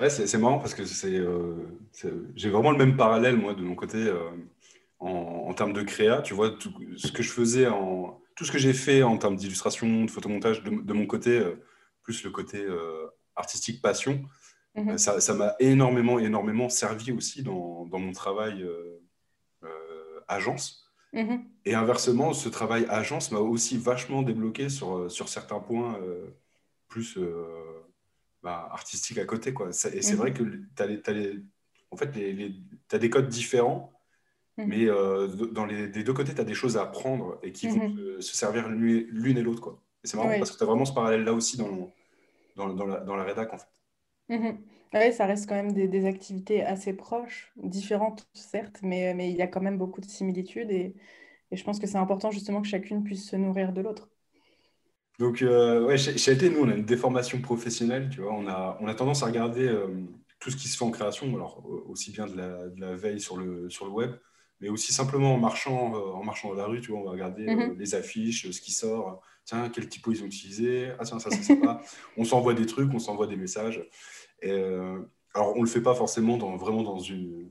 Ouais, 0.00 0.10
c'est 0.10 0.38
marrant 0.38 0.60
parce 0.60 0.74
que 0.74 0.82
euh, 1.06 1.56
c'est, 1.90 2.12
j'ai 2.36 2.50
vraiment 2.50 2.70
le 2.70 2.78
même 2.78 2.96
parallèle, 2.96 3.36
moi, 3.36 3.54
de 3.54 3.62
mon 3.62 3.74
côté, 3.74 4.08
en, 5.00 5.08
en, 5.08 5.54
termes 5.54 5.72
de 5.72 5.82
créa. 5.82 6.22
Tu 6.22 6.34
vois, 6.34 6.50
tout 6.50 6.72
ce 6.96 7.10
que 7.10 7.20
je 7.20 7.32
faisais, 7.32 7.66
en, 7.66 8.20
tout 8.36 8.44
ce 8.44 8.52
que 8.52 8.58
j'ai 8.58 8.74
fait 8.74 9.02
en 9.02 9.18
termes 9.18 9.34
d'illustration, 9.34 10.04
de 10.04 10.08
photomontage, 10.08 10.62
de, 10.62 10.70
de 10.70 10.92
mon 10.92 11.04
côté, 11.04 11.42
plus 12.08 12.24
le 12.24 12.30
côté 12.30 12.64
euh, 12.64 13.06
artistique 13.36 13.82
passion. 13.82 14.24
Euh, 14.78 14.96
ça 14.96 15.34
m'a 15.34 15.54
énormément, 15.60 16.18
énormément 16.18 16.70
servi 16.70 17.12
aussi 17.12 17.42
dans, 17.42 17.84
dans 17.84 17.98
mon 17.98 18.12
travail 18.12 18.62
euh, 18.62 18.97
agence. 20.26 20.84
Mhm. 21.12 21.44
Et 21.64 21.74
inversement, 21.74 22.32
ce 22.32 22.48
travail 22.48 22.86
agence 22.88 23.30
m'a 23.32 23.38
aussi 23.38 23.78
vachement 23.78 24.22
débloqué 24.22 24.68
sur, 24.68 25.10
sur 25.10 25.28
certains 25.28 25.60
points 25.60 25.98
plus 26.88 27.18
bah, 28.42 28.68
artistiques 28.70 29.18
à 29.18 29.24
côté. 29.24 29.52
Quoi. 29.52 29.70
Et 29.70 29.72
c'est 29.72 30.12
mhm. 30.12 30.16
vrai 30.16 30.32
que 30.32 30.42
tu 30.42 30.82
as, 30.82 31.32
en 31.90 31.96
fait, 31.96 32.14
les, 32.14 32.54
as 32.92 32.98
des 32.98 33.10
codes 33.10 33.28
différents, 33.28 33.92
mais 34.58 34.86
dans 34.86 35.64
les, 35.64 35.88
des 35.88 36.02
deux 36.02 36.12
côtés, 36.12 36.34
tu 36.34 36.40
as 36.40 36.44
des 36.44 36.54
choses 36.54 36.76
à 36.76 36.82
apprendre 36.82 37.38
et 37.42 37.52
qui 37.52 37.68
vont 37.68 37.96
se, 38.20 38.34
servir 38.34 38.68
l'une 38.68 39.38
et 39.38 39.42
l'autre. 39.42 39.78
Et 40.04 40.08
c'est 40.08 40.16
marrant 40.16 40.36
parce 40.38 40.50
que 40.50 40.58
tu 40.58 40.62
as 40.62 40.66
vraiment 40.66 40.84
ce 40.84 40.92
parallèle-là 40.92 41.32
aussi 41.32 41.56
dans, 41.56 41.92
dans, 42.56 42.68
dans, 42.74 42.86
la, 42.86 43.00
dans 43.00 43.16
la 43.16 43.24
rédac, 43.24 43.52
en 43.52 43.58
fait. 43.58 43.68
Oui, 44.94 45.12
ça 45.12 45.26
reste 45.26 45.48
quand 45.48 45.54
même 45.54 45.72
des, 45.72 45.86
des, 45.86 46.06
activités 46.06 46.62
assez 46.62 46.94
proches, 46.94 47.52
différentes 47.56 48.26
certes, 48.32 48.78
mais, 48.82 49.12
mais 49.14 49.30
il 49.30 49.36
y 49.36 49.42
a 49.42 49.46
quand 49.46 49.60
même 49.60 49.76
beaucoup 49.76 50.00
de 50.00 50.06
similitudes 50.06 50.70
et, 50.70 50.94
et 51.50 51.56
je 51.56 51.64
pense 51.64 51.78
que 51.78 51.86
c'est 51.86 51.98
important 51.98 52.30
justement 52.30 52.62
que 52.62 52.68
chacune 52.68 53.04
puisse 53.04 53.28
se 53.28 53.36
nourrir 53.36 53.72
de 53.72 53.80
l'autre. 53.80 54.08
Donc, 55.18 55.42
euh, 55.42 55.84
ouais, 55.84 55.98
chez, 55.98 56.32
LT, 56.32 56.44
nous, 56.52 56.60
on 56.60 56.68
a 56.68 56.74
une 56.74 56.84
déformation 56.84 57.40
professionnelle, 57.40 58.08
tu 58.08 58.20
vois, 58.20 58.32
on 58.32 58.46
a, 58.46 58.78
on 58.80 58.86
a 58.86 58.94
tendance 58.94 59.22
à 59.22 59.26
regarder 59.26 59.66
euh, 59.66 59.88
tout 60.38 60.50
ce 60.50 60.56
qui 60.56 60.68
se 60.68 60.76
fait 60.76 60.84
en 60.84 60.90
création, 60.90 61.34
alors 61.34 61.64
aussi 61.88 62.12
bien 62.12 62.26
de 62.26 62.36
la, 62.36 62.68
de 62.68 62.80
la, 62.80 62.94
veille 62.94 63.20
sur 63.20 63.36
le, 63.36 63.68
sur 63.68 63.86
le 63.86 63.90
web, 63.90 64.12
mais 64.60 64.68
aussi 64.68 64.92
simplement 64.92 65.34
en 65.34 65.38
marchant, 65.38 65.94
euh, 65.96 66.12
en 66.12 66.22
marchant 66.22 66.50
dans 66.50 66.54
la 66.54 66.66
rue, 66.66 66.80
tu 66.80 66.92
vois, 66.92 67.00
on 67.00 67.04
va 67.04 67.10
regarder 67.10 67.46
mhm. 67.46 67.76
les 67.76 67.94
affiches, 67.96 68.48
ce 68.48 68.60
qui 68.60 68.70
sort, 68.70 69.20
tiens, 69.44 69.68
quel 69.70 69.88
typo 69.88 70.12
ils 70.12 70.22
ont 70.22 70.26
utilisé, 70.26 70.92
ah 71.00 71.04
tiens, 71.04 71.18
ça 71.18 71.30
c'est 71.30 71.42
sympa. 71.42 71.80
on 72.16 72.24
s'envoie 72.24 72.54
des 72.54 72.66
trucs, 72.66 72.92
on 72.94 73.00
s'envoie 73.00 73.26
des 73.26 73.36
messages. 73.36 73.82
Et, 74.42 74.50
euh, 74.50 74.98
alors, 75.34 75.52
on 75.52 75.60
ne 75.60 75.64
le 75.64 75.70
fait 75.70 75.80
pas 75.80 75.94
forcément 75.94 76.36
dans, 76.36 76.56
vraiment 76.56 76.82
dans 76.82 76.98
une, 76.98 77.48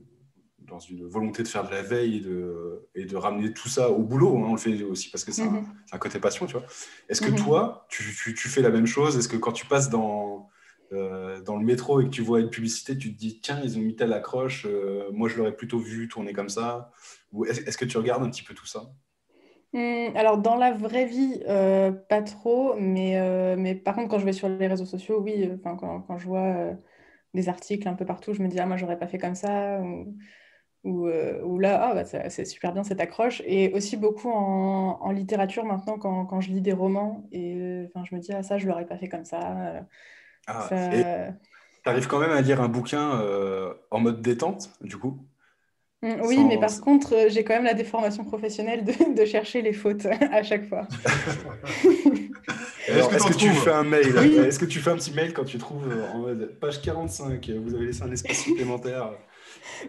dans 0.60 0.78
une 0.78 1.06
volonté 1.06 1.42
de 1.42 1.48
faire 1.48 1.66
de 1.66 1.70
la 1.70 1.82
veille 1.82 2.16
et 2.16 2.20
de, 2.20 2.88
et 2.94 3.04
de 3.04 3.16
ramener 3.16 3.52
tout 3.52 3.68
ça 3.68 3.90
au 3.90 4.02
boulot. 4.02 4.36
Hein. 4.38 4.46
On 4.48 4.52
le 4.52 4.58
fait 4.58 4.82
aussi 4.82 5.10
parce 5.10 5.24
que 5.24 5.32
c'est 5.32 5.42
un, 5.42 5.50
mhm. 5.50 5.66
un, 5.92 5.98
côté 5.98 6.18
passion, 6.18 6.46
tu 6.46 6.52
vois. 6.52 6.64
Est-ce 7.08 7.20
que 7.20 7.30
mhm. 7.30 7.36
toi, 7.36 7.86
tu, 7.88 8.14
tu, 8.14 8.34
tu, 8.34 8.48
fais 8.48 8.62
la 8.62 8.70
même 8.70 8.86
chose? 8.86 9.16
Est-ce 9.16 9.28
que 9.28 9.36
quand 9.36 9.52
tu 9.52 9.66
passes 9.66 9.90
dans, 9.90 10.50
euh, 10.92 11.40
dans 11.42 11.56
le 11.56 11.64
métro 11.64 12.00
et 12.00 12.04
que 12.04 12.10
tu 12.10 12.22
vois 12.22 12.40
une 12.40 12.50
publicité, 12.50 12.96
tu 12.96 13.12
te 13.12 13.18
dis, 13.18 13.40
tiens, 13.40 13.60
ils 13.62 13.76
ont 13.78 13.82
mis 13.82 13.94
telle 13.94 14.12
accroche, 14.12 14.66
euh, 14.66 15.10
moi 15.12 15.28
je 15.28 15.36
l'aurais 15.36 15.54
plutôt 15.54 15.78
vu 15.78 16.08
tourner 16.08 16.32
comme 16.32 16.48
ça? 16.48 16.92
Ou 17.32 17.44
est-ce 17.44 17.76
que 17.76 17.84
tu 17.84 17.98
regardes 17.98 18.22
un 18.22 18.30
petit 18.30 18.42
peu 18.42 18.54
tout 18.54 18.66
ça? 18.66 18.90
Mmh, 19.74 20.16
alors, 20.16 20.38
dans 20.38 20.56
la 20.56 20.72
vraie 20.72 21.04
vie, 21.04 21.42
euh, 21.46 21.92
pas 21.92 22.22
trop, 22.22 22.74
mais, 22.78 23.18
euh, 23.18 23.54
mais 23.58 23.74
par 23.74 23.94
contre, 23.94 24.08
quand 24.08 24.18
je 24.18 24.24
vais 24.24 24.32
sur 24.32 24.48
les 24.48 24.66
réseaux 24.66 24.86
sociaux, 24.86 25.20
oui, 25.20 25.46
euh, 25.46 25.56
enfin, 25.58 25.76
quand, 25.76 26.00
quand 26.02 26.16
je 26.18 26.26
vois 26.26 26.74
des 27.34 27.48
articles 27.48 27.86
un 27.86 27.94
peu 27.94 28.06
partout, 28.06 28.32
je 28.32 28.42
me 28.42 28.48
dis, 28.48 28.58
ah, 28.58 28.66
moi, 28.66 28.76
j'aurais 28.78 28.98
pas 28.98 29.06
fait 29.08 29.18
comme 29.18 29.34
ça, 29.34 29.80
ou, 30.84 31.08
ou, 31.10 31.58
là, 31.58 31.90
ah, 31.90 31.94
bah, 31.94 32.04
c'est 32.04 32.44
super 32.46 32.72
bien 32.72 32.82
cette 32.82 33.00
accroche. 33.00 33.42
Et 33.44 33.72
aussi 33.74 33.96
beaucoup 33.98 34.30
en, 34.30 34.98
en 35.02 35.10
littérature 35.10 35.64
maintenant, 35.66 35.98
quand, 35.98 36.24
quand, 36.24 36.40
je 36.40 36.50
lis 36.50 36.62
des 36.62 36.72
romans, 36.72 37.28
et 37.30 37.84
enfin, 37.88 38.04
je 38.08 38.14
me 38.14 38.20
dis, 38.20 38.32
ah, 38.32 38.42
ça, 38.42 38.56
je 38.56 38.66
l'aurais 38.66 38.86
pas 38.86 38.96
fait 38.96 39.08
comme 39.08 39.26
ça. 39.26 39.84
Ah, 40.46 40.68
Tu 40.70 41.90
arrives 41.90 42.06
quand 42.06 42.20
même 42.20 42.30
à 42.30 42.40
lire 42.40 42.62
un 42.62 42.68
bouquin 42.68 43.22
en 43.90 44.00
mode 44.00 44.22
détente, 44.22 44.70
du 44.80 44.96
coup? 44.96 45.18
Mm, 46.02 46.20
oui, 46.22 46.44
mais 46.44 46.58
par 46.58 46.80
contre, 46.80 47.14
euh, 47.14 47.28
j'ai 47.28 47.42
quand 47.42 47.54
même 47.54 47.64
la 47.64 47.74
déformation 47.74 48.24
professionnelle 48.24 48.84
de, 48.84 49.14
de 49.16 49.24
chercher 49.24 49.62
les 49.62 49.72
fautes 49.72 50.06
à 50.32 50.44
chaque 50.44 50.68
fois. 50.68 50.86
est-ce 52.86 53.26
que, 53.26 53.36
tu 53.36 53.50
fais 53.50 53.72
un 53.72 53.82
mail 53.82 54.16
Est-ce 54.46 54.60
que 54.60 54.64
tu 54.64 54.78
fais 54.78 54.90
un 54.90 54.96
petit 54.96 55.12
mail 55.12 55.32
quand 55.32 55.44
tu 55.44 55.58
trouves 55.58 55.88
euh, 55.90 56.08
en 56.14 56.18
mode 56.18 56.56
page 56.60 56.80
45, 56.82 57.50
vous 57.50 57.74
avez 57.74 57.86
laissé 57.86 58.02
un 58.02 58.12
espace 58.12 58.38
supplémentaire? 58.38 59.12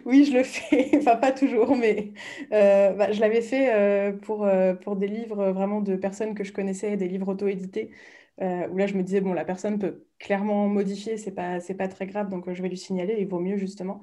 Oui, 0.04 0.24
je 0.24 0.32
le 0.36 0.42
fais. 0.42 0.90
enfin, 0.96 1.16
pas 1.16 1.32
toujours, 1.32 1.76
mais 1.76 2.12
euh, 2.52 2.92
bah, 2.92 3.12
je 3.12 3.20
l'avais 3.20 3.40
fait 3.40 4.12
pour, 4.22 4.48
pour 4.82 4.96
des 4.96 5.08
livres 5.08 5.50
vraiment 5.50 5.80
de 5.80 5.96
personnes 5.96 6.34
que 6.34 6.44
je 6.44 6.52
connaissais, 6.52 6.96
des 6.96 7.08
livres 7.08 7.28
auto-édités. 7.28 7.90
où 8.38 8.76
là, 8.76 8.86
je 8.86 8.94
me 8.94 9.02
disais, 9.02 9.20
bon, 9.20 9.32
la 9.32 9.44
personne 9.44 9.78
peut 9.78 10.04
clairement 10.18 10.68
modifier, 10.68 11.16
c'est 11.16 11.32
pas, 11.32 11.60
c'est 11.60 11.74
pas 11.74 11.88
très 11.88 12.06
grave, 12.06 12.30
donc 12.30 12.50
je 12.52 12.62
vais 12.62 12.68
lui 12.68 12.76
signaler, 12.76 13.16
il 13.18 13.26
vaut 13.26 13.40
mieux 13.40 13.56
justement. 13.56 14.00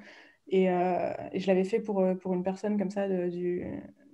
Et, 0.50 0.66
et 0.66 1.40
je 1.40 1.48
l'avais 1.48 1.64
fait 1.64 1.80
pour, 1.80 2.04
pour 2.22 2.34
une 2.34 2.44
personne 2.44 2.78
comme 2.78 2.90
ça 2.90 3.08
du, 3.08 3.66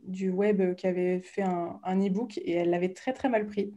du 0.04 0.30
web 0.30 0.76
qui 0.76 0.88
avait 0.88 1.20
fait 1.20 1.44
un, 1.44 1.80
un 1.84 2.00
e-book 2.00 2.38
et 2.38 2.54
elle 2.54 2.72
l'avait 2.72 2.94
très 2.94 3.14
très 3.14 3.30
mal 3.30 3.46
pris. 3.46 3.74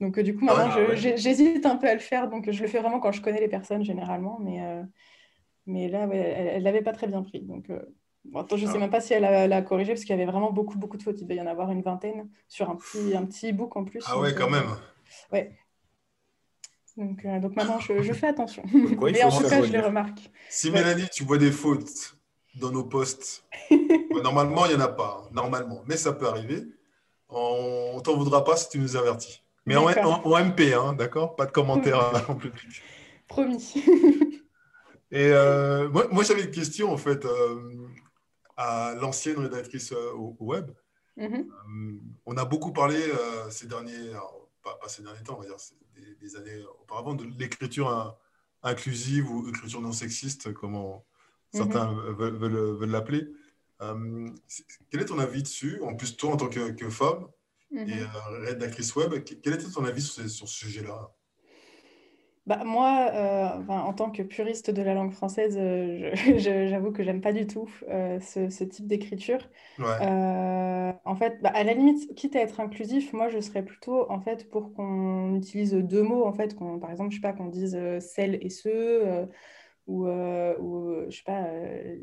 Donc 0.00 0.18
du 0.18 0.36
coup, 0.36 0.44
maintenant, 0.44 0.70
ah 0.70 0.94
j'hésite 0.94 1.66
un 1.66 1.76
peu 1.76 1.88
à 1.88 1.94
le 1.94 2.00
faire, 2.00 2.28
donc 2.28 2.50
je 2.50 2.62
le 2.62 2.68
fais 2.68 2.78
vraiment 2.78 3.00
quand 3.00 3.12
je 3.12 3.20
connais 3.20 3.40
les 3.40 3.48
personnes 3.48 3.84
généralement, 3.84 4.38
mais, 4.40 4.60
mais 5.66 5.88
là, 5.88 6.08
elle 6.12 6.60
ne 6.60 6.64
l'avait 6.64 6.82
pas 6.82 6.92
très 6.92 7.06
bien 7.06 7.22
pris. 7.22 7.40
Donc, 7.40 7.70
Bon, 8.24 8.46
je 8.50 8.54
ne 8.54 8.70
sais 8.70 8.76
ah. 8.76 8.78
même 8.78 8.90
pas 8.90 9.00
si 9.00 9.14
elle 9.14 9.22
l'a 9.22 9.62
corrigé 9.62 9.92
parce 9.92 10.02
qu'il 10.02 10.10
y 10.10 10.20
avait 10.20 10.30
vraiment 10.30 10.52
beaucoup, 10.52 10.78
beaucoup 10.78 10.96
de 10.96 11.02
fautes. 11.02 11.20
Il 11.20 11.24
devait 11.24 11.36
y 11.36 11.40
en 11.40 11.46
avoir 11.46 11.70
une 11.70 11.82
vingtaine 11.82 12.28
sur 12.48 12.70
un 12.70 12.76
petit, 12.76 13.16
un 13.16 13.24
petit 13.24 13.52
book 13.52 13.76
en 13.76 13.84
plus. 13.84 14.04
Ah 14.06 14.20
ouais, 14.20 14.34
quand 14.34 14.50
même. 14.50 14.68
Ouais. 15.32 15.56
Donc, 16.96 17.24
euh, 17.24 17.38
donc 17.40 17.56
maintenant, 17.56 17.78
je, 17.78 18.02
je, 18.02 18.12
fais 18.12 18.28
attention. 18.28 18.62
Mais 18.72 19.22
en 19.22 19.30
tout 19.30 19.48
cas, 19.48 19.62
je 19.62 19.72
les 19.72 19.80
remarque. 19.80 20.30
Si 20.48 20.70
Mélanie, 20.70 21.08
tu 21.12 21.24
vois 21.24 21.38
des 21.38 21.52
fautes 21.52 22.16
dans 22.56 22.70
nos 22.70 22.84
posts, 22.84 23.44
normalement, 24.22 24.66
il 24.66 24.76
n'y 24.76 24.82
en 24.82 24.84
a 24.84 24.88
pas. 24.88 25.22
Hein, 25.22 25.30
normalement. 25.32 25.82
Mais 25.86 25.96
ça 25.96 26.12
peut 26.12 26.26
arriver. 26.26 26.64
On 27.28 27.94
ne 27.96 28.00
t'en 28.00 28.16
voudra 28.16 28.44
pas 28.44 28.56
si 28.56 28.68
tu 28.68 28.78
nous 28.78 28.96
avertis. 28.96 29.42
Mais 29.66 29.76
en, 29.76 29.84
en, 29.86 30.44
MP, 30.44 30.72
hein, 30.74 30.94
d'accord? 30.94 31.36
Pas 31.36 31.46
de 31.46 31.52
commentaires 31.52 32.24
en 32.28 32.34
public. 32.34 32.82
Promis. 33.28 33.74
Et 35.12 35.28
euh, 35.28 35.88
moi, 35.90 36.08
moi 36.10 36.24
j'avais 36.24 36.42
une 36.42 36.50
question, 36.50 36.92
en 36.92 36.96
fait. 36.96 37.24
Euh, 37.24 37.88
à 38.60 38.94
l'ancienne 38.94 39.38
rédactrice 39.38 39.92
euh, 39.92 40.12
au, 40.12 40.36
web. 40.40 40.70
Mhm. 41.16 41.50
Euh, 41.50 41.98
on 42.26 42.36
a 42.36 42.44
beaucoup 42.44 42.72
parlé 42.72 43.00
euh, 43.00 43.50
ces 43.50 43.66
derniers, 43.66 44.12
pas, 44.62 44.78
ces 44.86 45.02
derniers 45.02 45.22
temps, 45.22 45.36
on 45.38 45.40
va 45.40 45.46
dire 45.46 45.56
des, 46.20 46.36
années 46.36 46.62
auparavant, 46.80 47.14
de 47.14 47.24
l'écriture 47.38 48.16
inclusive 48.62 49.30
ou 49.30 49.48
écriture 49.48 49.80
non 49.80 49.92
sexiste, 49.92 50.52
comme 50.52 50.76
certains 51.52 51.92
mhm. 51.92 52.14
veulent 52.14 52.90
l'appeler. 52.90 53.28
quel 54.90 55.00
est 55.00 55.06
ton 55.06 55.18
avis 55.18 55.42
dessus 55.42 55.80
En 55.82 55.94
plus, 55.94 56.16
toi, 56.16 56.32
en 56.32 56.36
tant 56.36 56.48
que, 56.48 56.90
femme 56.90 57.26
mhm. 57.70 57.88
et 57.88 58.04
rédactrice 58.46 58.94
web, 58.96 59.14
quel 59.24 59.54
était 59.54 59.70
ton 59.70 59.84
avis 59.84 60.02
sur, 60.02 60.28
sur 60.28 60.48
ce 60.48 60.54
sujet-là? 60.66 61.10
Bah, 62.46 62.64
moi, 62.64 63.10
euh, 63.12 63.66
en 63.68 63.92
tant 63.92 64.10
que 64.10 64.22
puriste 64.22 64.70
de 64.70 64.82
la 64.82 64.94
langue 64.94 65.12
française, 65.12 65.56
euh, 65.58 66.10
j'avoue 66.36 66.90
que 66.90 67.02
j'aime 67.02 67.20
pas 67.20 67.32
du 67.32 67.46
tout 67.46 67.70
euh, 67.88 68.18
ce, 68.20 68.64
type 68.64 68.86
d'écriture. 68.86 69.48
en 69.78 71.16
fait, 71.16 71.40
bah, 71.42 71.52
à 71.54 71.64
la 71.64 71.74
limite, 71.74 72.14
quitte 72.14 72.36
à 72.36 72.40
être 72.40 72.60
inclusif, 72.60 73.12
moi, 73.12 73.28
je 73.28 73.40
serais 73.40 73.62
plutôt 73.62 74.10
en 74.10 74.20
fait 74.20 74.48
pour 74.50 74.72
qu'on 74.72 75.36
utilise 75.36 75.74
deux 75.74 76.02
mots, 76.02 76.24
en 76.24 76.32
fait, 76.32 76.56
par 76.80 76.90
exemple, 76.90 77.10
je 77.10 77.16
sais 77.16 77.20
pas, 77.20 77.32
qu'on 77.32 77.48
dise 77.48 77.78
celle 78.00 78.38
et 78.44 78.50
ce, 78.50 79.26
ou, 79.86 80.06
ou 80.08 80.94
je 81.08 81.16
sais 81.16 81.22
pas, 81.24 81.46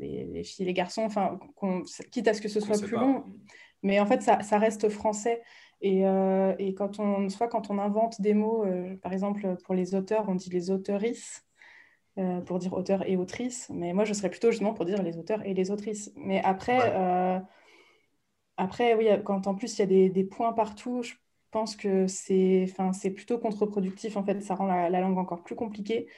les, 0.00 0.44
filles 0.44 0.64
et 0.64 0.68
les 0.68 0.74
garçons, 0.74 1.02
enfin, 1.02 1.38
quitte 2.12 2.28
à 2.28 2.34
ce 2.34 2.40
que 2.40 2.48
ce 2.48 2.60
soit 2.60 2.80
plus 2.80 2.96
long. 2.96 3.24
Mais 3.82 4.00
en 4.00 4.06
fait, 4.06 4.22
ça, 4.22 4.40
ça 4.42 4.58
reste 4.58 4.88
français. 4.88 5.42
Et, 5.80 6.06
euh, 6.06 6.54
et, 6.58 6.74
quand 6.74 6.98
on, 6.98 7.28
soit 7.28 7.48
quand 7.48 7.70
on 7.70 7.78
invente 7.78 8.20
des 8.20 8.34
mots, 8.34 8.64
euh, 8.64 8.96
par 8.96 9.12
exemple 9.12 9.56
pour 9.64 9.74
les 9.74 9.94
auteurs, 9.94 10.28
on 10.28 10.34
dit 10.34 10.50
les 10.50 10.70
auteurices, 10.70 11.44
euh, 12.18 12.40
pour 12.40 12.58
dire 12.58 12.72
auteur 12.72 13.08
et 13.08 13.16
autrice, 13.16 13.70
mais 13.72 13.92
moi 13.92 14.04
je 14.04 14.12
serais 14.12 14.30
plutôt 14.30 14.50
justement 14.50 14.74
pour 14.74 14.84
dire 14.84 15.02
les 15.02 15.18
auteurs 15.18 15.44
et 15.46 15.54
les 15.54 15.70
autrices. 15.70 16.12
Mais 16.16 16.42
après, 16.42 17.44
après 18.56 18.94
oui, 18.94 19.06
quand 19.24 19.46
en 19.46 19.54
plus 19.54 19.78
il 19.78 19.80
y 19.80 19.82
a 19.82 19.86
des, 19.86 20.10
des 20.10 20.24
points 20.24 20.52
partout, 20.52 21.02
je 21.02 21.14
pense 21.52 21.76
que 21.76 22.06
c'est 22.08 22.66
plutôt 23.14 23.38
contre-productif, 23.38 24.16
en 24.16 24.24
fait, 24.24 24.42
ça 24.42 24.54
rend 24.56 24.66
la, 24.66 24.90
langue 25.00 25.18
encore 25.18 25.44
plus 25.44 25.54
compliquée. 25.54 26.08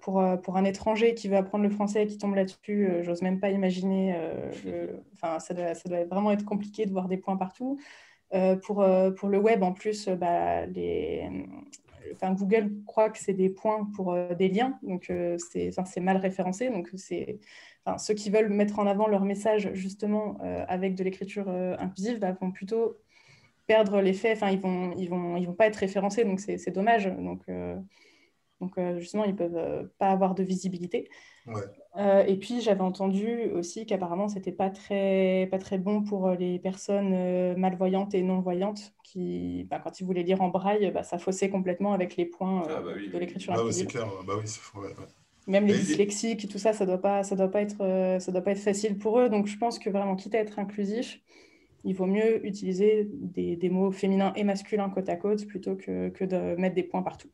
pour, 0.00 0.24
pour, 0.42 0.56
un 0.56 0.64
étranger 0.64 1.14
qui 1.14 1.28
veut 1.28 1.36
apprendre 1.36 1.64
le 1.64 1.70
français 1.70 2.04
et 2.04 2.06
qui 2.06 2.16
tombe 2.18 2.34
là-dessus, 2.34 2.88
j'ose 3.02 3.20
même 3.22 3.40
pas 3.40 3.50
imaginer. 3.50 4.16
Ça, 5.20 5.54
doit, 5.54 5.74
ça 5.74 5.88
doit 5.88 6.04
vraiment 6.04 6.32
être 6.32 6.46
compliqué 6.46 6.86
de 6.86 6.92
voir 6.92 7.08
des 7.08 7.18
points 7.18 7.36
partout. 7.36 7.78
Euh, 8.32 8.54
pour, 8.56 8.82
euh, 8.82 9.10
pour 9.10 9.28
le 9.28 9.38
web, 9.38 9.62
en 9.62 9.72
plus, 9.72 10.06
euh, 10.06 10.14
bah, 10.14 10.64
les, 10.66 11.28
enfin, 12.12 12.32
Google 12.32 12.70
croit 12.86 13.10
que 13.10 13.18
c'est 13.18 13.34
des 13.34 13.50
points 13.50 13.88
pour 13.96 14.16
des 14.38 14.48
liens, 14.48 14.78
donc 14.82 15.12
c'est 15.38 15.70
enfin, 15.76 16.00
mal 16.00 16.16
référencé. 16.16 16.70
Donc 16.70 16.90
enfin, 17.84 17.98
ceux 17.98 18.14
qui 18.14 18.30
veulent 18.30 18.50
mettre 18.50 18.78
en 18.78 18.86
avant 18.86 19.08
leur 19.08 19.24
message 19.24 19.70
justement 19.74 20.38
avec 20.68 20.94
de 20.94 21.04
l'écriture 21.04 21.48
inclusive 21.48 22.18
bah, 22.18 22.32
vont 22.40 22.50
plutôt 22.50 22.98
perdre 23.66 24.00
l'effet. 24.00 24.32
Enfin, 24.32 24.50
ils 24.50 24.60
vont 24.60 24.92
ils 24.96 25.08
vont 25.08 25.36
ils 25.36 25.46
vont 25.46 25.54
pas 25.54 25.66
être 25.66 25.76
référencés, 25.76 26.24
donc 26.24 26.40
c'est 26.40 26.70
dommage. 26.70 27.06
Donc 27.06 27.46
donc 28.60 28.78
justement, 28.98 29.24
ils 29.24 29.36
peuvent 29.36 29.88
pas 29.98 30.10
avoir 30.10 30.34
de 30.34 30.42
visibilité. 30.42 31.08
Euh, 31.96 32.22
et 32.24 32.36
puis 32.36 32.60
j'avais 32.60 32.82
entendu 32.82 33.50
aussi 33.52 33.84
qu'apparemment 33.84 34.28
c'était 34.28 34.52
pas 34.52 34.70
très 34.70 35.48
pas 35.50 35.58
très 35.58 35.76
bon 35.76 36.02
pour 36.02 36.28
euh, 36.28 36.36
les 36.36 36.60
personnes 36.60 37.12
euh, 37.12 37.56
malvoyantes 37.56 38.14
et 38.14 38.22
non 38.22 38.40
voyantes 38.40 38.94
qui 39.02 39.66
bah, 39.68 39.80
quand 39.82 39.98
ils 39.98 40.04
voulaient 40.04 40.22
lire 40.22 40.40
en 40.40 40.50
braille 40.50 40.92
bah, 40.92 41.02
ça 41.02 41.18
faussait 41.18 41.50
complètement 41.50 41.92
avec 41.92 42.16
les 42.16 42.26
points 42.26 42.62
ah 42.68 42.80
bah 42.80 42.92
de 42.94 43.18
l'écriture 43.18 43.54
ah 43.56 43.72
c'est 43.72 43.86
clair 43.86 44.06
bah 44.24 44.34
oui, 44.38 44.48
même 45.48 45.66
les 45.66 45.74
dyslexiques 45.74 46.48
tout 46.48 46.58
ça 46.58 46.72
ça 46.72 46.86
doit 46.86 47.00
pas 47.02 47.24
ça 47.24 47.34
doit 47.34 47.50
pas 47.50 47.60
être 47.60 48.18
ça 48.20 48.30
doit 48.30 48.42
pas 48.42 48.52
être 48.52 48.58
facile 48.60 48.96
pour 48.96 49.18
eux. 49.18 49.28
Donc 49.28 49.48
je 49.48 49.58
pense 49.58 49.80
que 49.80 49.90
vraiment 49.90 50.14
quitte 50.14 50.36
à 50.36 50.38
être 50.38 50.60
inclusif 50.60 51.20
il 51.82 51.96
vaut 51.96 52.06
mieux 52.06 52.46
utiliser 52.46 53.08
des, 53.10 53.56
des 53.56 53.68
mots 53.68 53.90
féminins 53.90 54.32
et 54.36 54.44
masculins 54.44 54.90
côte 54.90 55.08
à 55.08 55.16
côte 55.16 55.44
plutôt 55.44 55.74
que, 55.74 56.10
que 56.10 56.24
de 56.24 56.54
mettre 56.54 56.76
des 56.76 56.84
points 56.84 57.02
partout 57.02 57.30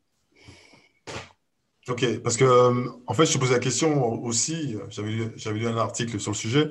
Ok, 1.87 2.19
parce 2.21 2.35
que 2.35 2.43
euh, 2.43 2.89
en 3.05 3.13
fait, 3.13 3.25
je 3.25 3.33
te 3.33 3.37
posais 3.37 3.53
la 3.53 3.59
question 3.59 4.21
aussi. 4.23 4.75
J'avais 4.89 5.09
lu, 5.09 5.31
lu, 5.53 5.67
un 5.67 5.77
article 5.77 6.19
sur 6.19 6.31
le 6.31 6.35
sujet 6.35 6.69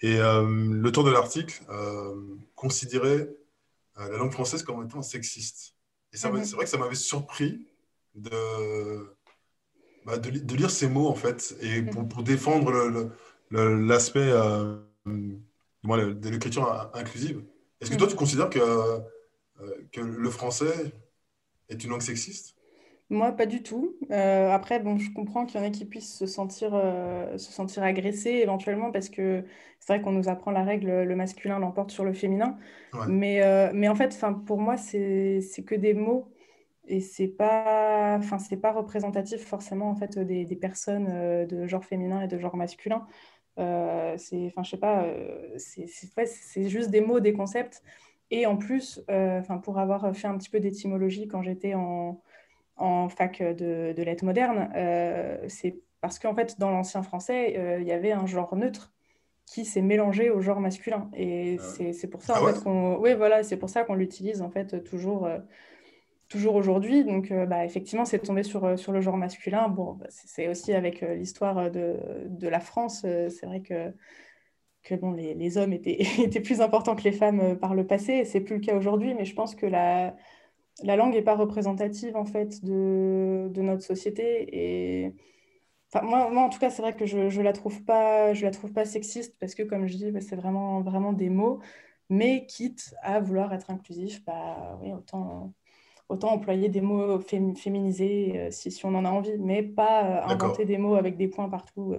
et 0.00 0.18
euh, 0.18 0.46
le 0.46 0.92
tour 0.92 1.04
de 1.04 1.10
l'article 1.10 1.62
euh, 1.68 2.14
considérait 2.54 3.28
la 3.96 4.16
langue 4.16 4.32
française 4.32 4.62
comme 4.62 4.82
étant 4.84 5.02
sexiste. 5.02 5.74
Et 6.12 6.16
mhm. 6.16 6.44
c'est 6.44 6.54
vrai 6.54 6.64
que 6.64 6.70
ça 6.70 6.78
m'avait 6.78 6.94
surpris 6.94 7.66
de, 8.14 9.14
bah, 10.06 10.16
de, 10.18 10.54
lire 10.54 10.70
ces 10.70 10.88
mots 10.88 11.08
en 11.08 11.14
fait 11.14 11.54
et 11.60 11.82
pour, 11.82 12.08
pour 12.08 12.22
défendre 12.22 13.10
l'aspect 13.50 14.30
de 15.06 16.28
l'écriture 16.30 16.90
inclusive. 16.94 17.42
Est-ce 17.80 17.90
que 17.90 17.96
toi, 17.96 18.06
mhm. 18.06 18.12
tu 18.12 18.16
considères 18.16 18.50
que, 18.50 19.00
que 19.92 20.00
le 20.00 20.30
français 20.30 20.92
est 21.68 21.84
une 21.84 21.90
langue 21.90 22.02
sexiste? 22.02 22.55
Moi, 23.08 23.32
pas 23.32 23.46
du 23.46 23.62
tout. 23.62 23.96
Euh, 24.10 24.50
après, 24.50 24.80
bon, 24.80 24.98
je 24.98 25.12
comprends 25.12 25.46
qu'il 25.46 25.60
y 25.60 25.62
en 25.62 25.66
ait 25.66 25.70
qui 25.70 25.84
puissent 25.84 26.16
se 26.18 26.26
sentir, 26.26 26.72
euh, 26.74 27.38
se 27.38 27.52
sentir 27.52 27.84
agressés 27.84 28.30
éventuellement 28.30 28.90
parce 28.90 29.08
que 29.08 29.44
c'est 29.78 29.92
vrai 29.92 30.02
qu'on 30.02 30.10
nous 30.10 30.28
apprend 30.28 30.50
la 30.50 30.64
règle, 30.64 31.02
le 31.02 31.16
masculin 31.16 31.60
l'emporte 31.60 31.92
sur 31.92 32.04
le 32.04 32.12
féminin. 32.12 32.58
Mais, 33.08 33.42
euh, 33.42 33.70
mais 33.72 33.88
en 33.88 33.94
fait, 33.94 34.18
pour 34.46 34.58
moi, 34.58 34.76
c'est 34.76 35.40
que 35.64 35.74
des 35.76 35.94
mots 35.94 36.32
et 36.88 37.00
c'est 37.00 37.28
pas, 37.28 38.20
c'est 38.38 38.56
pas 38.60 38.72
représentatif 38.72 39.44
forcément 39.44 39.90
en 39.90 39.96
fait 39.96 40.18
des, 40.18 40.44
des 40.44 40.56
personnes 40.56 41.46
de 41.46 41.66
genre 41.66 41.84
féminin 41.84 42.22
et 42.22 42.28
de 42.28 42.38
genre 42.38 42.56
masculin. 42.56 43.06
c'est, 43.56 44.46
enfin, 44.46 44.62
je 44.64 44.70
sais 44.70 44.76
pas, 44.78 45.06
c'est 46.26 46.68
juste 46.68 46.90
des 46.90 47.00
mots, 47.00 47.20
des 47.20 47.32
concepts. 47.32 47.82
Et 48.32 48.46
en 48.46 48.56
plus, 48.56 49.00
enfin, 49.08 49.58
pour 49.58 49.78
avoir 49.78 50.16
fait 50.16 50.26
un 50.26 50.36
petit 50.38 50.50
peu 50.50 50.58
d'étymologie 50.58 51.28
quand 51.28 51.42
j'étais 51.42 51.74
en 51.74 52.20
en 52.76 53.08
fac 53.08 53.42
de, 53.42 53.94
de 53.96 54.02
lettres 54.02 54.24
modernes, 54.24 54.70
euh, 54.76 55.38
c'est 55.48 55.80
parce 56.00 56.18
qu'en 56.18 56.34
fait, 56.34 56.58
dans 56.58 56.70
l'ancien 56.70 57.02
français, 57.02 57.56
euh, 57.58 57.80
il 57.80 57.86
y 57.86 57.92
avait 57.92 58.12
un 58.12 58.26
genre 58.26 58.54
neutre 58.54 58.92
qui 59.46 59.64
s'est 59.64 59.82
mélangé 59.82 60.30
au 60.30 60.40
genre 60.40 60.60
masculin. 60.60 61.10
Et 61.14 61.56
ah 61.58 61.92
c'est 61.92 62.08
pour 62.08 62.22
ça 62.22 62.34
ah 62.36 62.42
en 62.42 62.46
fait, 62.46 62.62
qu'on 62.62 62.96
oui, 62.98 63.14
voilà, 63.14 63.42
pour 63.58 63.70
ça 63.70 63.84
qu'on 63.84 63.94
l'utilise 63.94 64.42
en 64.42 64.50
fait 64.50 64.82
toujours, 64.84 65.24
euh, 65.26 65.38
toujours 66.28 66.56
aujourd'hui. 66.56 67.04
Donc 67.04 67.32
bah, 67.32 67.64
effectivement, 67.64 68.04
c'est 68.04 68.18
tombé 68.18 68.42
sur, 68.42 68.78
sur 68.78 68.92
le 68.92 69.00
genre 69.00 69.16
masculin. 69.16 69.68
Bon, 69.68 69.94
bah, 69.94 70.06
c'est 70.08 70.48
aussi 70.48 70.72
avec 70.74 71.00
l'histoire 71.00 71.70
de, 71.70 71.96
de, 72.26 72.48
la 72.48 72.60
France. 72.60 73.02
c'est 73.02 73.46
vrai 73.46 73.60
que, 73.60 73.94
que 74.82 74.96
bon, 74.96 75.12
les, 75.12 75.34
les 75.34 75.58
hommes 75.58 75.72
étaient, 75.72 75.98
étaient, 76.22 76.40
plus 76.40 76.60
importants 76.60 76.96
que 76.96 77.04
les 77.04 77.12
femmes 77.12 77.56
par 77.56 77.74
le 77.74 77.86
passé. 77.86 78.24
C'est 78.24 78.40
plus 78.40 78.56
le 78.56 78.60
cas 78.60 78.76
aujourd'hui, 78.76 79.14
mais 79.14 79.24
je 79.24 79.34
pense 79.34 79.54
que 79.54 79.66
la 79.66 80.16
la 80.82 80.96
langue 80.96 81.14
n'est 81.14 81.22
pas 81.22 81.34
représentative 81.36 82.16
en 82.16 82.24
fait 82.24 82.64
de, 82.64 83.50
notre 83.56 83.82
société 83.82 85.04
et 85.04 85.14
enfin, 85.92 86.04
moi, 86.04 86.30
moi, 86.30 86.42
en 86.42 86.48
tout 86.48 86.58
cas 86.58 86.70
c'est 86.70 86.82
vrai 86.82 86.94
que 86.94 87.06
je 87.06 87.18
ne 87.18 87.42
la 87.42 87.52
trouve 87.52 87.82
pas 87.84 88.34
je 88.34 88.44
la 88.44 88.50
trouve 88.50 88.72
pas 88.72 88.84
sexiste 88.84 89.36
parce 89.40 89.54
que 89.54 89.62
comme 89.62 89.86
je 89.86 89.96
dis 89.96 90.10
bah, 90.10 90.20
c'est 90.20 90.36
vraiment 90.36 90.82
vraiment 90.82 91.12
des 91.12 91.30
mots 91.30 91.60
mais 92.10 92.46
quitte 92.46 92.94
à 93.02 93.20
vouloir 93.20 93.52
être 93.52 93.70
inclusif 93.70 94.24
bah 94.24 94.78
oui 94.82 94.92
autant 94.92 95.52
autant 96.08 96.32
employer 96.32 96.68
des 96.68 96.80
mots 96.80 97.18
féminisés 97.20 98.34
euh, 98.36 98.50
si, 98.50 98.70
si, 98.70 98.84
on 98.86 98.94
en 98.94 99.04
a 99.04 99.10
envie 99.10 99.38
mais 99.38 99.62
pas 99.62 100.04
euh, 100.04 100.32
inventer 100.32 100.64
des 100.64 100.78
mots 100.78 100.94
avec 100.94 101.16
des 101.16 101.28
points 101.28 101.48
partout 101.48 101.94
euh, 101.94 101.98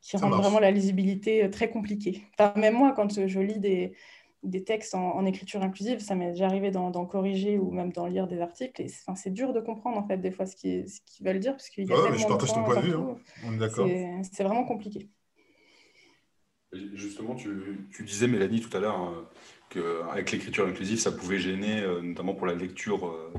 qui 0.00 0.16
rendent 0.16 0.40
vraiment 0.40 0.60
la 0.60 0.70
lisibilité 0.70 1.50
très 1.50 1.70
compliquée. 1.70 2.22
Même 2.54 2.74
moi 2.74 2.92
quand 2.92 3.26
je 3.26 3.40
lis 3.40 3.58
des 3.58 3.94
des 4.42 4.64
textes 4.64 4.94
en, 4.94 5.24
écriture 5.26 5.62
inclusive. 5.62 6.00
Ça 6.00 6.14
m'est 6.14 6.30
déjà 6.30 6.46
arrivé 6.46 6.70
d'en 6.70 7.06
corriger 7.06 7.58
ou 7.58 7.70
même 7.70 7.92
d'en 7.92 8.06
lire 8.06 8.26
des 8.26 8.40
articles. 8.40 8.80
Et 8.82 8.88
c'est 9.16 9.32
dur 9.32 9.52
de 9.52 9.60
comprendre, 9.60 9.98
en 9.98 10.06
fait, 10.06 10.18
des 10.18 10.30
fois, 10.30 10.46
ce 10.46 10.56
qu'ils 10.56 10.86
veulent 11.20 11.40
dire. 11.40 11.52
Parce 11.52 11.68
qu'il 11.68 11.88
y 11.88 11.92
a 11.92 12.12
je 12.14 12.26
partage 12.26 12.52
ton 12.52 12.64
point 12.64 12.76
de 12.76 12.86
vue. 12.86 12.94
Hein. 12.94 13.16
On 13.46 13.54
est 13.54 13.58
d'accord. 13.58 13.88
C'est 14.32 14.44
vraiment 14.44 14.64
compliqué. 14.64 15.08
Justement, 16.72 17.34
tu, 17.34 17.88
tu, 17.90 18.04
disais, 18.04 18.28
Mélanie, 18.28 18.60
tout 18.60 18.76
à 18.76 18.80
l'heure, 18.80 18.96
hein, 18.96 19.26
qu'avec 19.70 20.30
l'écriture 20.32 20.66
inclusive, 20.66 20.98
ça 20.98 21.10
pouvait 21.10 21.38
gêner, 21.38 21.80
euh, 21.80 22.02
notamment 22.02 22.34
pour 22.34 22.46
la 22.46 22.54
lecture, 22.54 23.06
euh, 23.06 23.32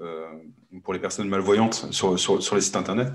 euh, 0.00 0.26
pour 0.84 0.92
les 0.92 1.00
personnes 1.00 1.28
malvoyantes 1.28 1.92
sur, 1.92 2.16
sur, 2.18 2.40
sur 2.40 2.54
les 2.54 2.60
sites 2.60 2.76
Internet. 2.76 3.08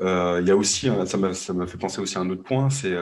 il 0.00 0.44
y 0.46 0.50
a 0.50 0.56
aussi, 0.56 0.88
ça 1.06 1.16
m'a 1.16 1.66
fait 1.66 1.78
penser 1.78 2.00
aussi 2.00 2.16
à 2.16 2.20
un 2.20 2.30
autre 2.30 2.44
point, 2.44 2.70
c'est 2.70 2.94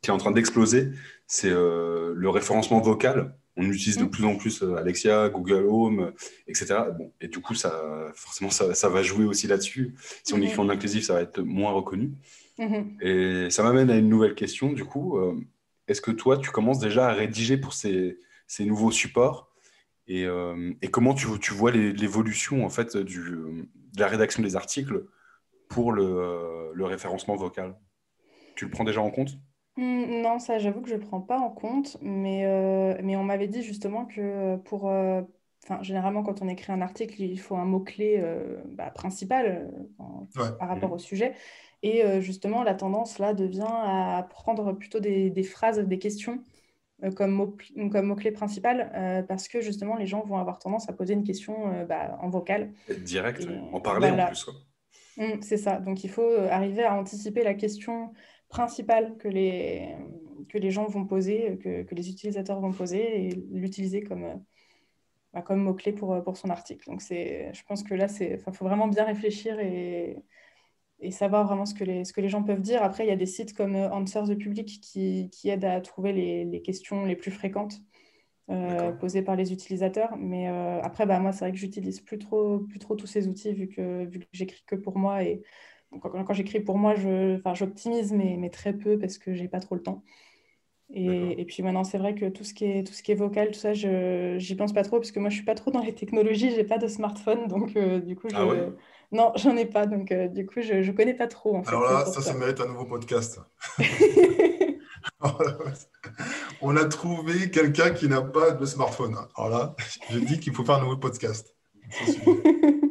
qui 0.00 0.10
est 0.10 0.12
en 0.12 0.18
train 0.18 0.30
d'exploser, 0.30 0.92
c'est 1.28 1.50
le 1.50 2.28
référencement 2.28 2.80
vocal. 2.80 3.36
On 3.56 3.64
utilise 3.64 3.98
de 3.98 4.04
mm. 4.04 4.10
plus 4.10 4.24
en 4.24 4.36
plus 4.36 4.62
Alexia, 4.62 5.28
Google 5.28 5.66
Home, 5.68 6.12
etc. 6.46 6.76
Bon, 6.96 7.12
et 7.20 7.28
du 7.28 7.40
coup, 7.40 7.54
ça, 7.54 8.10
forcément, 8.14 8.50
ça, 8.50 8.74
ça 8.74 8.88
va 8.88 9.02
jouer 9.02 9.24
aussi 9.24 9.46
là-dessus. 9.46 9.94
Si 10.22 10.32
on 10.32 10.40
écrit 10.40 10.58
en 10.58 10.68
inclusif, 10.68 11.04
ça 11.04 11.14
va 11.14 11.22
être 11.22 11.40
moins 11.40 11.72
reconnu. 11.72 12.12
Mm-hmm. 12.58 13.02
Et 13.02 13.50
ça 13.50 13.62
m'amène 13.62 13.90
à 13.90 13.96
une 13.96 14.08
nouvelle 14.08 14.34
question, 14.34 14.72
du 14.72 14.84
coup. 14.84 15.18
Euh, 15.18 15.34
est-ce 15.88 16.00
que 16.00 16.10
toi, 16.10 16.38
tu 16.38 16.50
commences 16.50 16.78
déjà 16.78 17.08
à 17.08 17.12
rédiger 17.12 17.56
pour 17.56 17.72
ces, 17.72 18.18
ces 18.46 18.64
nouveaux 18.64 18.92
supports? 18.92 19.50
Et, 20.06 20.24
euh, 20.24 20.72
et, 20.80 20.88
comment 20.88 21.14
tu, 21.14 21.26
tu 21.40 21.52
vois 21.52 21.70
l'évolution 21.70 22.64
en 22.64 22.70
fait 22.70 22.96
du, 22.96 23.20
de 23.20 24.00
la 24.00 24.06
rédaction 24.06 24.42
des 24.42 24.56
articles 24.56 25.04
pour 25.68 25.92
le, 25.92 26.70
le 26.72 26.84
référencement 26.84 27.36
vocal? 27.36 27.76
Tu 28.54 28.64
le 28.64 28.70
prends 28.70 28.84
déjà 28.84 29.02
en 29.02 29.10
compte? 29.10 29.30
Mm, 29.78 30.22
non, 30.22 30.38
ça, 30.38 30.58
j'avoue 30.58 30.82
que 30.82 30.90
je 30.90 30.96
ne 30.96 31.00
prends 31.00 31.20
pas 31.20 31.38
en 31.38 31.50
compte, 31.50 31.96
mais, 32.02 32.44
euh, 32.44 32.94
mais 33.02 33.16
on 33.16 33.24
m'avait 33.24 33.48
dit 33.48 33.62
justement 33.62 34.04
que 34.04 34.56
pour, 34.56 34.84
enfin, 34.84 35.82
généralement, 35.82 36.22
quand 36.22 36.42
on 36.42 36.48
écrit 36.48 36.72
un 36.72 36.82
article, 36.82 37.22
il 37.22 37.38
faut 37.40 37.56
un 37.56 37.64
mot-clé 37.64 38.22
bah, 38.66 38.90
principal 38.90 39.70
par 40.58 40.68
rapport 40.68 40.90
mm. 40.90 40.94
au 40.94 40.98
sujet. 40.98 41.34
Et 41.82 42.04
euh, 42.04 42.20
justement, 42.20 42.62
la 42.62 42.74
tendance 42.74 43.18
là 43.18 43.34
devient 43.34 43.66
à 43.68 44.26
prendre 44.28 44.72
plutôt 44.72 45.00
des, 45.00 45.42
phrases, 45.42 45.78
des 45.78 45.98
questions 45.98 46.42
euh, 47.04 47.12
comme 47.12 47.30
mot-clé 47.30 47.88
comme 47.90 48.06
mot 48.06 48.16
principal, 48.34 48.90
euh, 48.94 49.22
parce 49.22 49.46
que 49.46 49.60
justement, 49.60 49.96
les 49.96 50.06
gens 50.06 50.24
vont 50.24 50.38
avoir 50.38 50.58
tendance 50.58 50.88
à 50.88 50.92
poser 50.92 51.14
une 51.14 51.24
question 51.24 51.84
bah, 51.88 52.18
en 52.20 52.28
vocal. 52.28 52.72
Direct, 53.04 53.46
en 53.72 53.80
parler 53.80 54.10
en 54.10 54.26
plus. 54.26 54.46
Mmh, 55.16 55.42
c'est 55.42 55.56
ça. 55.56 55.78
Donc, 55.78 56.04
il 56.04 56.10
faut 56.10 56.36
arriver 56.50 56.84
à 56.84 56.94
anticiper 56.94 57.44
la 57.44 57.54
question 57.54 58.12
principale 58.48 59.16
que 59.18 59.28
les, 59.28 59.96
que 60.48 60.58
les 60.58 60.70
gens 60.70 60.86
vont 60.86 61.06
poser, 61.06 61.58
que, 61.62 61.82
que 61.82 61.94
les 61.94 62.10
utilisateurs 62.10 62.60
vont 62.60 62.72
poser, 62.72 63.28
et 63.28 63.30
l'utiliser 63.52 64.02
comme, 64.02 64.44
bah, 65.32 65.42
comme 65.42 65.62
mot-clé 65.62 65.92
pour, 65.92 66.22
pour 66.24 66.36
son 66.36 66.50
article. 66.50 66.88
Donc, 66.90 67.00
je 67.02 67.62
pense 67.66 67.82
que 67.82 67.94
là, 67.94 68.06
il 68.20 68.38
faut 68.38 68.64
vraiment 68.64 68.88
bien 68.88 69.04
réfléchir 69.04 69.58
et 69.60 70.16
et 71.00 71.10
savoir 71.10 71.46
vraiment 71.46 71.66
ce 71.66 71.74
que, 71.74 71.84
les, 71.84 72.04
ce 72.04 72.12
que 72.12 72.20
les 72.20 72.28
gens 72.28 72.42
peuvent 72.42 72.60
dire. 72.60 72.82
Après, 72.82 73.04
il 73.04 73.08
y 73.08 73.12
a 73.12 73.16
des 73.16 73.26
sites 73.26 73.54
comme 73.54 73.76
euh, 73.76 73.90
Answers 73.90 74.24
the 74.28 74.38
Public 74.38 74.80
qui, 74.80 75.30
qui 75.30 75.48
aident 75.48 75.64
à 75.64 75.80
trouver 75.80 76.12
les, 76.12 76.44
les, 76.44 76.62
questions 76.62 77.04
les 77.04 77.16
plus 77.16 77.30
fréquentes 77.30 77.80
euh, 78.50 78.92
posées 78.92 79.22
par 79.22 79.36
les 79.36 79.52
utilisateurs. 79.52 80.16
Mais 80.16 80.48
euh, 80.48 80.80
après, 80.82 81.06
bah, 81.06 81.20
moi, 81.20 81.32
c'est 81.32 81.44
vrai 81.44 81.52
que 81.52 81.58
j'utilise 81.58 82.00
plus 82.00 82.18
trop, 82.18 82.60
plus 82.60 82.78
trop 82.78 82.96
tous 82.96 83.06
ces 83.06 83.28
outils 83.28 83.52
vu 83.52 83.68
que, 83.68 84.06
vu 84.06 84.20
que 84.20 84.26
j'écris 84.32 84.62
que 84.66 84.74
pour 84.74 84.98
moi. 84.98 85.22
Et 85.22 85.42
quand, 85.90 86.24
quand 86.24 86.34
j'écris 86.34 86.60
pour 86.60 86.78
moi, 86.78 86.94
j'optimise, 87.54 88.12
mais, 88.12 88.36
mais 88.38 88.50
très 88.50 88.72
peu 88.72 88.98
parce 88.98 89.18
que 89.18 89.34
j'ai 89.34 89.48
pas 89.48 89.60
trop 89.60 89.74
le 89.74 89.82
temps. 89.82 90.02
Et, 90.90 91.38
et, 91.38 91.44
puis 91.44 91.62
maintenant, 91.62 91.84
c'est 91.84 91.98
vrai 91.98 92.14
que 92.14 92.30
tout 92.30 92.44
ce 92.44 92.54
qui 92.54 92.64
est, 92.64 92.86
tout 92.86 92.94
ce 92.94 93.02
qui 93.02 93.12
est 93.12 93.14
vocal, 93.14 93.48
tout 93.48 93.58
ça, 93.58 93.74
je 93.74 94.36
j'y 94.38 94.54
pense 94.54 94.72
pas 94.72 94.82
trop 94.82 94.96
parce 94.96 95.12
que 95.12 95.20
moi, 95.20 95.28
je 95.28 95.34
suis 95.34 95.44
pas 95.44 95.54
trop 95.54 95.70
dans 95.70 95.82
les 95.82 95.94
technologies, 95.94 96.50
j'ai 96.54 96.64
pas 96.64 96.78
de 96.78 96.88
smartphone, 96.88 97.46
donc 97.46 97.76
du 98.06 98.16
coup, 98.16 98.28
ah 98.32 98.46
je, 98.50 98.70
non, 99.10 99.32
j'en 99.36 99.56
ai 99.56 99.64
pas, 99.64 99.86
donc 99.86 100.12
euh, 100.12 100.28
du 100.28 100.46
coup, 100.46 100.60
je 100.60 100.74
ne 100.74 100.92
connais 100.92 101.14
pas 101.14 101.26
trop. 101.26 101.56
En 101.56 101.62
Alors 101.62 101.82
là, 101.82 102.04
ça, 102.06 102.20
ça, 102.20 102.34
mérite 102.34 102.60
un 102.60 102.66
nouveau 102.66 102.84
podcast. 102.84 103.40
On 106.60 106.76
a 106.76 106.84
trouvé 106.84 107.50
quelqu'un 107.50 107.90
qui 107.90 108.08
n'a 108.08 108.20
pas 108.22 108.50
de 108.50 108.66
smartphone. 108.66 109.16
Alors 109.36 109.50
là, 109.50 109.74
je 110.10 110.18
dis 110.18 110.38
qu'il 110.40 110.54
faut 110.54 110.64
faire 110.64 110.76
un 110.76 110.82
nouveau 110.82 110.98
podcast. 110.98 111.54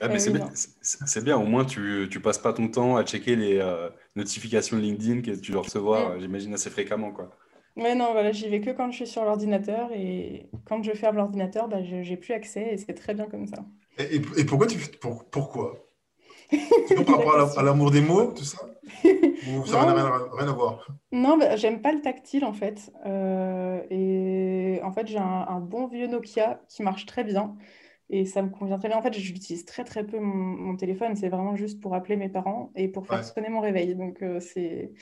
Ah, 0.00 0.08
mais 0.08 0.28
euh, 0.28 0.38
c'est 0.52 1.24
bien, 1.24 1.36
au 1.36 1.44
moins 1.44 1.64
tu 1.64 1.80
ne 1.80 2.18
passes 2.18 2.38
pas 2.38 2.52
ton 2.52 2.68
temps 2.68 2.96
à 2.96 3.04
checker 3.04 3.36
les 3.36 3.58
euh, 3.58 3.88
notifications 4.16 4.76
LinkedIn 4.76 5.22
que 5.22 5.38
tu 5.38 5.52
dois 5.52 5.62
recevoir, 5.62 6.14
mm. 6.14 6.20
j'imagine, 6.20 6.54
assez 6.54 6.70
fréquemment. 6.70 7.12
Quoi. 7.12 7.30
Mais 7.76 7.94
non, 7.94 8.12
voilà, 8.12 8.32
j'y 8.32 8.48
vais 8.48 8.60
que 8.60 8.70
quand 8.70 8.90
je 8.90 8.96
suis 8.96 9.06
sur 9.06 9.24
l'ordinateur 9.24 9.90
et 9.94 10.50
quand 10.64 10.82
je 10.82 10.92
ferme 10.92 11.16
l'ordinateur, 11.16 11.68
bah, 11.68 11.82
je 11.82 11.96
n'ai 11.96 12.16
plus 12.16 12.34
accès 12.34 12.74
et 12.74 12.76
c'est 12.76 12.94
très 12.94 13.14
bien 13.14 13.26
comme 13.26 13.46
ça. 13.46 13.64
Et, 13.98 14.20
pourquoi 14.44 14.66
tu 14.66 14.78
fais 14.78 14.96
pour, 14.96 15.24
pourquoi? 15.30 15.84
Par 17.06 17.18
rapport 17.18 17.58
à 17.58 17.62
l'amour 17.62 17.90
des 17.90 18.00
mots, 18.00 18.32
tout 18.32 18.44
ça? 18.44 18.58
Ou 19.04 19.66
ça 19.66 19.84
n'a 19.84 19.92
rien, 19.92 20.48
à 20.48 20.52
voir? 20.52 20.86
Non, 21.12 21.36
bah, 21.36 21.56
j'aime 21.56 21.80
pas 21.80 21.92
le 21.92 22.00
tactile 22.00 22.44
en 22.44 22.52
fait. 22.52 22.92
Euh, 23.06 23.80
et 23.90 24.80
en 24.82 24.92
fait, 24.92 25.06
j'ai 25.06 25.18
un, 25.18 25.60
bon 25.60 25.86
vieux 25.86 26.06
Nokia 26.06 26.60
qui 26.68 26.82
marche 26.82 27.06
très 27.06 27.24
bien. 27.24 27.56
Et 28.10 28.24
ça 28.24 28.42
me 28.42 28.48
convient 28.48 28.78
très 28.78 28.88
bien. 28.88 28.98
En 28.98 29.02
fait, 29.02 29.12
j'utilise 29.12 29.64
très 29.64 29.84
très 29.84 30.04
peu 30.04 30.18
mon, 30.18 30.76
téléphone. 30.76 31.14
C'est 31.16 31.28
vraiment 31.28 31.56
juste 31.56 31.80
pour 31.80 31.94
appeler 31.94 32.16
mes 32.16 32.28
parents 32.28 32.72
et 32.74 32.88
pour 32.88 33.06
faire 33.06 33.24
sonner 33.24 33.48
mon 33.50 33.60
réveil. 33.60 33.94
Donc, 33.94 34.22
euh, 34.22 34.40
c'est 34.40 34.92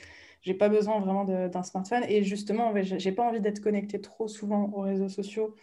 j'ai 0.41 0.53
pas 0.53 0.69
besoin 0.69 0.99
vraiment 0.99 1.25
d'un 1.25 1.63
smartphone. 1.63 2.03
Et 2.07 2.23
justement, 2.23 2.73
j'ai 2.81 3.11
pas 3.11 3.23
envie 3.23 3.41
d'être 3.41 3.59
connectée 3.59 4.01
trop 4.01 4.27
souvent 4.27 4.71
aux 4.73 4.81
réseaux 4.81 5.09
sociaux 5.09 5.55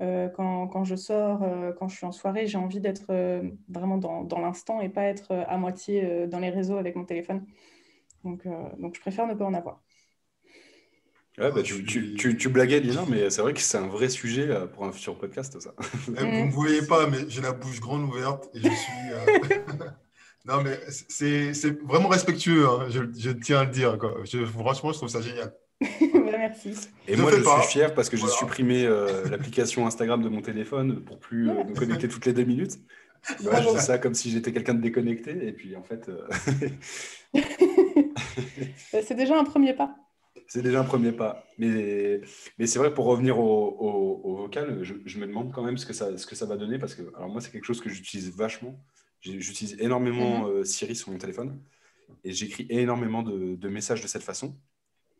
euh, 0.00 0.28
quand, 0.28 0.66
quand, 0.68 0.84
je 0.84 0.96
sors, 0.96 1.42
euh, 1.42 1.72
quand 1.72 1.88
je 1.88 1.96
suis 1.96 2.06
en 2.06 2.12
soirée, 2.12 2.46
j'ai 2.46 2.58
envie 2.58 2.80
d'être 2.80 3.10
euh, 3.10 3.42
vraiment 3.68 3.98
dans, 3.98 4.24
dans 4.24 4.40
l'instant 4.40 4.80
et 4.80 4.88
pas 4.88 5.04
être 5.04 5.32
à 5.32 5.56
moitié 5.58 6.26
dans 6.26 6.38
les 6.38 6.50
réseaux 6.50 6.76
avec 6.76 6.96
mon 6.96 7.04
téléphone. 7.04 7.46
Donc, 8.24 8.46
donc 8.78 8.94
je 8.94 9.00
préfère 9.00 9.26
ne 9.26 9.34
pas 9.34 9.44
en 9.44 9.54
avoir. 9.54 9.82
Ouais, 11.38 11.50
bah, 11.50 11.62
tu, 11.62 11.84
tu, 11.84 12.36
tu, 12.36 12.48
blaguais, 12.50 12.80
Lina, 12.80 13.04
mais 13.08 13.30
c'est 13.30 13.40
vrai 13.40 13.54
que 13.54 13.60
c'est 13.60 13.78
un 13.78 13.86
vrai 13.86 14.10
sujet 14.10 14.48
pour 14.74 14.84
un 14.84 14.92
futur 14.92 15.16
podcast, 15.16 15.58
ça. 15.58 15.74
Eh, 15.80 16.20
vous 16.20 16.26
ne 16.26 16.44
me 16.44 16.50
voyez 16.50 16.82
pas, 16.82 17.06
mais 17.06 17.18
j'ai 17.28 17.40
la 17.40 17.52
bouche 17.52 17.80
grande 17.80 18.04
ouverte 18.04 18.50
et 18.54 18.58
je 18.58 18.68
suis. 18.68 19.48
non, 20.44 20.62
mais 20.62 20.78
c'est 20.88 21.82
vraiment 21.84 22.08
respectueux, 22.08 22.68
hein, 22.68 22.86
je, 22.90 23.00
je, 23.18 23.30
tiens 23.30 23.60
à 23.60 23.64
le 23.64 23.70
dire. 23.70 23.96
Quoi. 23.98 24.16
Je, 24.24 24.44
franchement, 24.44 24.92
je 24.92 24.98
trouve 24.98 25.08
ça 25.08 25.22
génial. 25.22 25.54
Bah, 26.12 26.38
merci. 26.38 26.74
Et 27.08 27.16
moi, 27.16 27.30
je 27.30 27.42
suis 27.42 27.68
fier 27.68 27.94
parce 27.94 28.08
que 28.08 28.16
j'ai 28.16 28.28
supprimé 28.28 28.84
euh, 28.84 29.28
l'application 29.28 29.86
Instagram 29.86 30.22
de 30.22 30.28
mon 30.28 30.40
téléphone 30.40 31.02
pour 31.04 31.18
plus 31.18 31.50
euh, 31.50 31.64
me 31.64 31.74
connecter 31.74 32.08
toutes 32.08 32.26
les 32.26 32.32
deux 32.32 32.44
minutes. 32.44 32.78
Bah, 33.44 33.62
je 33.62 33.68
fais 33.68 33.78
ça 33.78 33.98
comme 33.98 34.14
si 34.14 34.32
j'étais 34.32 34.50
quelqu'un 34.52 34.74
de 34.74 34.80
déconnecté. 34.80 35.46
Et 35.46 35.52
puis, 35.52 35.76
en 35.76 35.82
fait. 35.84 36.08
Euh, 36.08 36.26
bah, 38.92 38.98
c'est 39.06 39.14
déjà 39.14 39.38
un 39.38 39.44
premier 39.44 39.74
pas. 39.74 39.94
C'est 40.46 40.62
déjà 40.62 40.80
un 40.80 40.84
premier 40.84 41.12
pas. 41.12 41.44
Mais, 41.58 42.20
mais 42.58 42.66
c'est 42.66 42.78
vrai, 42.78 42.92
pour 42.92 43.06
revenir 43.06 43.38
au, 43.38 44.20
au, 44.24 44.36
vocal, 44.36 44.82
je, 44.82 44.94
je, 45.04 45.18
me 45.18 45.26
demande 45.26 45.52
quand 45.52 45.62
même 45.62 45.78
ce 45.78 45.86
que 45.86 45.92
ça, 45.92 46.16
ce 46.16 46.26
que 46.26 46.34
ça 46.34 46.46
va 46.46 46.56
donner. 46.56 46.78
Parce 46.78 46.94
que, 46.94 47.02
alors, 47.16 47.28
moi, 47.28 47.40
c'est 47.40 47.50
quelque 47.50 47.64
chose 47.64 47.80
que 47.80 47.90
j'utilise 47.90 48.30
vachement. 48.34 48.78
J'utilise 49.20 49.76
énormément 49.78 50.48
mhm. 50.48 50.64
Siri 50.64 50.96
sur 50.96 51.10
mon 51.10 51.18
téléphone. 51.18 51.60
Et 52.24 52.32
j'écris 52.32 52.66
énormément 52.68 53.22
de, 53.22 53.56
de 53.56 53.68
messages 53.68 54.02
de 54.02 54.08
cette 54.08 54.22
façon. 54.22 54.56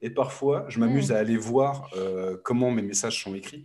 Et 0.03 0.11
parfois, 0.11 0.67
je 0.69 0.81
m'amuse 0.81 1.11
mm. 1.11 1.15
à 1.15 1.19
aller 1.19 1.37
voir 1.37 1.89
euh, 1.97 2.37
comment 2.43 2.71
mes 2.71 2.83
messages 2.83 3.23
sont 3.23 3.35
écrits. 3.35 3.65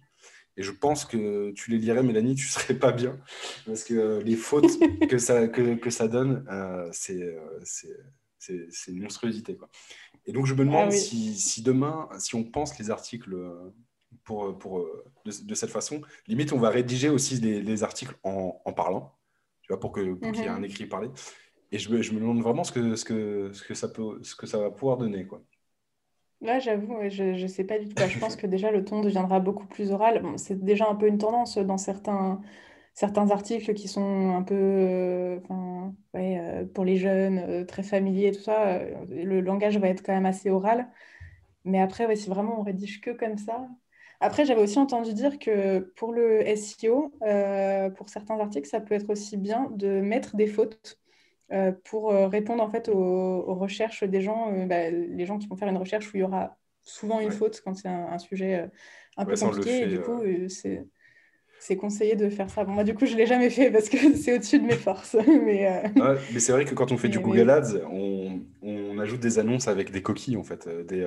Et 0.55 0.63
je 0.63 0.71
pense 0.71 1.05
que 1.05 1.51
tu 1.51 1.71
les 1.71 1.77
lirais, 1.77 2.03
Mélanie, 2.03 2.35
tu 2.35 2.47
serais 2.47 2.75
pas 2.75 2.91
bien. 2.91 3.19
Parce 3.65 3.83
que 3.83 4.21
les 4.23 4.35
fautes 4.35 4.71
que, 5.09 5.17
ça, 5.17 5.47
que, 5.47 5.75
que 5.75 5.89
ça 5.89 6.07
donne, 6.07 6.45
euh, 6.49 6.91
euh, 7.09 7.39
c'est 8.39 8.91
une 8.91 9.01
monstruosité. 9.01 9.55
Quoi. 9.55 9.69
Et 10.27 10.33
donc, 10.33 10.45
je 10.45 10.53
me 10.53 10.65
demande 10.65 10.89
ah 10.89 10.91
si, 10.91 11.35
si, 11.35 11.63
demain, 11.63 12.07
si 12.19 12.35
on 12.35 12.43
pense 12.43 12.77
les 12.77 12.91
articles 12.91 13.35
pour, 14.23 14.57
pour, 14.57 14.85
de, 15.25 15.55
cette 15.55 15.69
façon, 15.69 16.01
limite, 16.27 16.53
on 16.53 16.59
va 16.59 16.69
rédiger 16.69 17.09
aussi 17.09 17.39
les, 17.39 17.83
articles 17.83 18.15
en, 18.23 18.61
en, 18.63 18.73
parlant, 18.73 19.15
tu 19.61 19.69
vois, 19.69 19.79
pour 19.79 19.93
qu'il 19.93 20.03
y 20.03 20.07
ait 20.07 20.47
un 20.47 20.59
mm-hmm. 20.59 20.65
écrit 20.65 20.85
parlé. 20.85 21.09
Et 21.71 21.79
je 21.79 21.91
me, 21.91 22.01
je 22.01 22.13
me 22.13 22.19
demande 22.19 22.41
vraiment 22.41 22.63
ce 22.63 22.71
que, 22.71 22.95
ce, 22.95 23.05
que, 23.05 23.51
ce, 23.53 23.63
que 23.63 23.73
ça 23.73 23.89
peut, 23.89 24.19
ce 24.21 24.35
que 24.35 24.45
ça 24.45 24.57
va 24.57 24.69
pouvoir 24.69 24.97
donner. 24.97 25.25
Quoi. 25.25 25.41
Là, 26.41 26.59
j'avoue, 26.59 26.97
je 27.09 27.41
ne 27.41 27.47
sais 27.47 27.63
pas 27.63 27.79
du 27.79 27.87
tout. 27.87 27.95
Bah, 27.95 28.07
je 28.07 28.19
pense 28.19 28.35
que 28.37 28.47
déjà, 28.47 28.71
le 28.71 28.85
ton 28.85 29.01
deviendra 29.01 29.39
beaucoup 29.39 29.65
plus 29.65 29.91
oral. 29.91 30.23
c'est 30.37 30.63
déjà 30.63 30.87
un 30.89 30.95
peu 30.95 31.07
une 31.07 31.17
tendance 31.17 31.57
dans 31.57 31.77
certains, 31.77 32.41
certains 32.97 33.29
articles 33.29 33.75
qui 33.75 33.87
sont 33.87 34.35
un 34.35 34.41
peu 34.41 34.55
euh, 34.55 35.39
euh, 36.15 36.65
pour 36.65 36.83
les 36.83 36.97
jeunes, 36.97 37.37
euh, 37.37 37.63
très 37.63 37.83
familiers, 37.83 38.31
tout 38.31 38.41
ça. 38.41 38.79
le 39.07 39.39
langage 39.39 39.77
va 39.77 39.87
être 39.89 40.01
quand 40.03 40.13
même 40.13 40.25
assez 40.25 40.49
oral. 40.49 40.89
Mais 41.63 41.79
après, 41.79 42.15
si 42.15 42.27
vraiment 42.27 42.59
on 42.59 42.63
rédige 42.63 42.99
que 42.99 43.11
comme 43.11 43.37
ça. 43.37 43.67
Après, 44.19 44.45
j'avais 44.45 44.63
aussi 44.63 44.79
entendu 44.79 45.13
dire 45.13 45.37
que 45.37 45.77
pour 45.95 46.11
le 46.11 46.41
SEO, 46.55 47.13
pour 47.97 48.09
certains 48.09 48.39
articles, 48.39 48.67
ça 48.67 48.79
peut 48.79 48.95
être 48.95 49.11
aussi 49.11 49.37
bien 49.37 49.69
de 49.75 50.01
mettre 50.01 50.35
des 50.35 50.47
fautes 50.47 50.99
pour 51.83 52.09
répondre 52.09 52.63
en 52.63 52.69
fait 52.69 52.89
aux, 52.89 53.53
recherches 53.53 54.05
des 54.05 54.21
gens, 54.21 54.65
bah, 54.65 54.89
les 54.89 55.25
gens 55.27 55.37
qui 55.37 55.47
vont 55.47 55.55
faire 55.55 55.67
une 55.67 55.77
recherche 55.77 56.11
où 56.11 56.17
il 56.17 56.21
y 56.21 56.23
aura 56.23 56.57
souvent 56.81 57.19
une 57.19 57.31
faute 57.31 57.61
quand 57.63 57.75
c'est 57.75 57.89
un, 57.89 58.17
sujet 58.17 58.71
un 59.17 59.25
peu 59.25 59.35
compliqué. 59.35 59.83
et 59.83 59.87
du 59.87 60.01
coup, 60.01 60.23
c'est 60.47 60.87
c'est 61.59 61.75
conseillé 61.75 62.15
de 62.15 62.29
faire 62.29 62.49
ça. 62.49 62.63
Bon, 62.63 62.71
moi, 62.71 62.83
du 62.83 62.93
coup, 62.93 63.05
je 63.05 63.13
ne 63.13 63.17
l'ai 63.17 63.25
jamais 63.25 63.49
fait 63.49 63.71
parce 63.71 63.89
que 63.89 63.97
c'est 64.15 64.35
au-dessus 64.35 64.59
de 64.59 64.65
mes 64.65 64.75
forces. 64.75 65.15
mais, 65.27 65.91
mais 66.33 66.39
c'est 66.39 66.51
vrai 66.51 66.65
que 66.65 66.73
quand 66.73 66.91
on 66.91 66.97
fait 66.97 67.09
du 67.09 67.19
Google 67.19 67.49
Ads, 67.49 67.81
on, 67.91 68.41
on, 68.61 68.99
ajoute 68.99 69.19
des 69.19 69.39
annonces 69.39 69.67
avec 69.67 69.91
des 69.91 70.01
coquilles, 70.01 70.37
en 70.37 70.43
fait. 70.43 70.67
Des, 70.87 71.05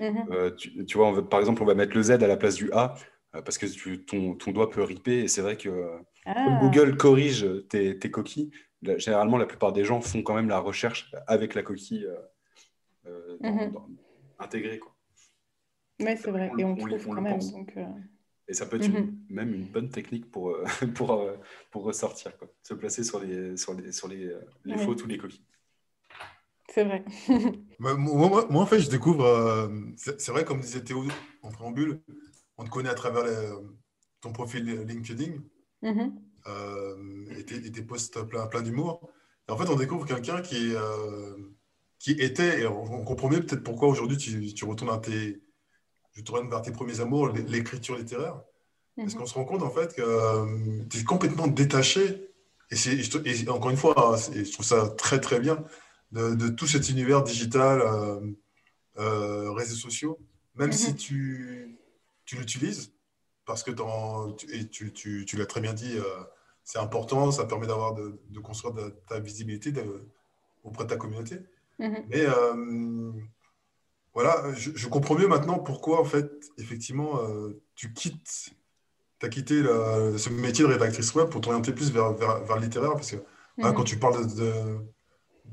mmh 0.00 0.56
tu, 0.56 0.84
tu, 0.86 0.98
vois, 0.98 1.28
par 1.28 1.40
exemple, 1.40 1.62
on 1.62 1.66
va 1.66 1.74
mettre 1.74 1.96
le 1.96 2.02
Z 2.02 2.12
à 2.12 2.26
la 2.26 2.36
place 2.36 2.54
du 2.54 2.70
A 2.72 2.94
parce 3.32 3.58
que 3.58 3.66
tu, 3.66 4.04
ton, 4.04 4.34
ton, 4.34 4.52
doigt 4.52 4.70
peut 4.70 4.82
riper. 4.82 5.20
Et 5.20 5.28
c'est 5.28 5.42
vrai 5.42 5.56
que 5.56 5.88
ah. 6.24 6.58
Google 6.62 6.96
corrige 6.96 7.46
tes, 7.68 7.98
tes 7.98 8.10
coquilles, 8.10 8.50
généralement, 8.82 9.36
la 9.36 9.46
plupart 9.46 9.72
des 9.72 9.84
gens 9.84 10.00
font 10.00 10.22
quand 10.22 10.34
même 10.34 10.48
la 10.48 10.58
recherche 10.58 11.10
avec 11.26 11.54
la 11.54 11.62
coquille 11.62 12.06
euh, 13.06 13.36
mmh 13.40 13.72
intégrée. 14.40 14.80
Oui, 16.00 16.16
c'est 16.16 16.30
vrai. 16.30 16.52
et 16.56 16.64
on, 16.64 16.76
trouve 16.76 17.06
quand 17.06 17.20
même. 17.20 17.40
Donc, 17.40 17.72
euh, 17.76 17.84
Et 18.48 18.54
ça 18.54 18.66
peut 18.66 18.76
être 18.76 18.88
mmh 18.88 19.14
même 19.28 19.54
une 19.54 19.66
bonne 19.66 19.90
technique 19.90 20.30
pour, 20.30 20.50
euh, 20.50 20.64
pour, 20.94 21.22
pour 21.70 21.84
ressortir, 21.84 22.36
quoi. 22.38 22.48
se 22.62 22.74
placer 22.74 23.04
sur 23.04 23.20
les, 23.20 23.56
sur 23.56 23.74
les, 23.74 23.92
sur 23.92 24.08
les, 24.08 24.34
les 24.64 24.78
fautes 24.78 25.04
ou 25.04 25.06
les 25.06 25.18
coquilles. 25.18 25.44
C'est 26.70 26.84
vrai. 26.84 27.04
moi, 27.78 27.94
moi, 27.96 28.62
en 28.62 28.66
fait, 28.66 28.80
je 28.80 28.90
découvre. 28.90 29.70
c'est 29.96 30.30
vrai, 30.30 30.44
comme 30.44 30.60
disait 30.60 30.82
Théo 30.82 31.04
en 31.42 31.50
préambule, 31.50 32.00
on 32.56 32.64
te 32.64 32.70
connaît 32.70 32.90
à 32.90 32.94
travers 32.94 33.24
ton 34.20 34.32
profil 34.32 34.64
LinkedIn. 34.82 35.34
Mmh 35.82 36.10
et, 37.36 37.44
tes, 37.44 37.82
posts 37.82 38.22
plein, 38.22 38.46
plein 38.46 38.62
d'humour. 38.62 39.10
Et 39.48 39.52
en 39.52 39.56
fait, 39.56 39.68
on 39.68 39.76
découvre 39.76 40.06
quelqu'un 40.06 40.40
qui, 40.42 40.74
euh, 40.74 41.36
qui 41.98 42.12
était, 42.12 42.60
et 42.60 42.66
on, 42.66 43.04
comprend 43.04 43.28
mieux 43.28 43.40
peut-être 43.40 43.62
pourquoi 43.62 43.88
aujourd'hui 43.88 44.16
tu, 44.16 44.52
tu, 44.54 44.64
retournes 44.64 44.90
à 44.90 44.98
tes, 44.98 45.40
je 46.18 46.22
te 46.24 46.50
vers 46.50 46.62
tes 46.62 46.72
premiers 46.72 47.00
amours, 47.00 47.28
l'écriture 47.28 47.96
littéraire. 47.96 48.40
Parce 48.96 49.14
mhm. 49.14 49.20
qu'on 49.20 49.26
se 49.26 49.34
rend 49.34 49.44
compte 49.44 49.62
en 49.62 49.70
fait 49.70 49.94
que 49.94 50.02
euh, 50.02 50.84
tu 50.90 50.98
es 50.98 51.04
complètement 51.04 51.46
détaché. 51.46 52.28
Et, 52.70 52.76
et, 52.76 53.48
encore 53.48 53.70
une 53.70 53.76
fois, 53.76 54.16
je 54.34 54.52
trouve 54.52 54.66
ça 54.66 54.88
très 54.88 55.20
très 55.20 55.40
bien 55.40 55.64
de, 56.12 56.34
de 56.34 56.48
tout 56.48 56.66
cet 56.66 56.90
univers 56.90 57.22
digital, 57.22 57.80
euh, 58.98 59.50
réseaux 59.52 59.76
sociaux, 59.76 60.18
même 60.56 60.72
si 60.72 60.90
mhm. 60.90 60.96
tu, 60.96 61.78
tu 62.24 62.36
l'utilises, 62.36 62.92
parce 63.46 63.62
que 63.62 63.70
et 64.52 64.68
tu, 64.68 64.92
tu, 64.92 65.24
tu 65.24 65.36
l'as 65.36 65.46
très 65.46 65.60
bien 65.60 65.72
dit, 65.72 65.96
c'est 66.64 66.78
important, 66.78 67.30
ça 67.30 67.46
permet 67.46 67.66
d'avoir 67.68 67.94
de, 67.94 68.20
de, 68.28 68.40
construire 68.40 68.74
de, 68.74 68.94
ta 69.08 69.20
visibilité 69.20 69.72
auprès 70.64 70.84
de 70.84 70.90
ta 70.90 70.96
communauté. 70.96 71.38
Mhm. 71.78 72.04
Mais 72.08 72.26
euh, 72.26 73.12
voilà, 74.18 74.52
je, 74.54 74.88
comprends 74.88 75.14
mieux 75.14 75.28
maintenant 75.28 75.58
pourquoi, 75.58 76.00
en 76.00 76.04
fait, 76.04 76.30
effectivement, 76.58 77.22
euh, 77.22 77.60
tu 77.74 77.92
quittes, 77.92 78.50
tu 79.20 79.26
as 79.26 79.28
quitté 79.28 79.62
ce 79.62 80.30
métier 80.30 80.64
de 80.64 80.70
rédactrice 80.70 81.14
web 81.14 81.28
pour 81.28 81.40
t'orienter 81.40 81.72
plus 81.72 81.92
vers, 81.92 82.12
vers, 82.14 82.44
vers, 82.44 82.56
le 82.56 82.62
littéraire, 82.62 82.94
parce 82.94 83.12
que 83.12 83.16
hein, 83.16 83.70
mhm. 83.70 83.74
quand 83.74 83.84
tu 83.84 83.98
parles 83.98 84.26
de, 84.34 84.78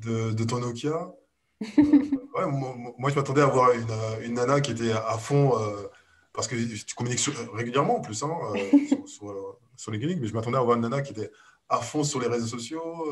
de, 0.03 0.31
de 0.31 0.43
ton 0.43 0.59
Nokia, 0.59 1.13
euh, 1.61 1.65
ouais, 2.35 2.45
moi, 2.97 3.09
je 3.09 3.15
m'attendais 3.15 3.41
à 3.41 3.45
avoir 3.45 3.71
une, 3.71 4.25
une, 4.25 4.33
nana 4.33 4.61
qui 4.61 4.71
était 4.71 4.91
à 4.91 5.17
fond, 5.17 5.53
parce 6.33 6.47
que 6.47 6.55
tu 6.55 6.95
communiques 6.95 7.29
régulièrement 7.53 7.97
en 7.97 8.01
plus, 8.01 8.23
hein, 8.23 8.29
sur 9.05 9.57
sur 9.77 9.91
les 9.91 10.15
mais 10.15 10.27
je 10.27 10.33
m'attendais 10.33 10.57
à 10.57 10.61
avoir 10.61 10.75
une 10.75 10.83
nana 10.83 11.01
qui 11.01 11.11
était 11.11 11.31
à 11.69 11.77
fond 11.77 12.03
sur 12.03 12.19
les 12.19 12.27
réseaux 12.27 12.47
sociaux, 12.47 13.05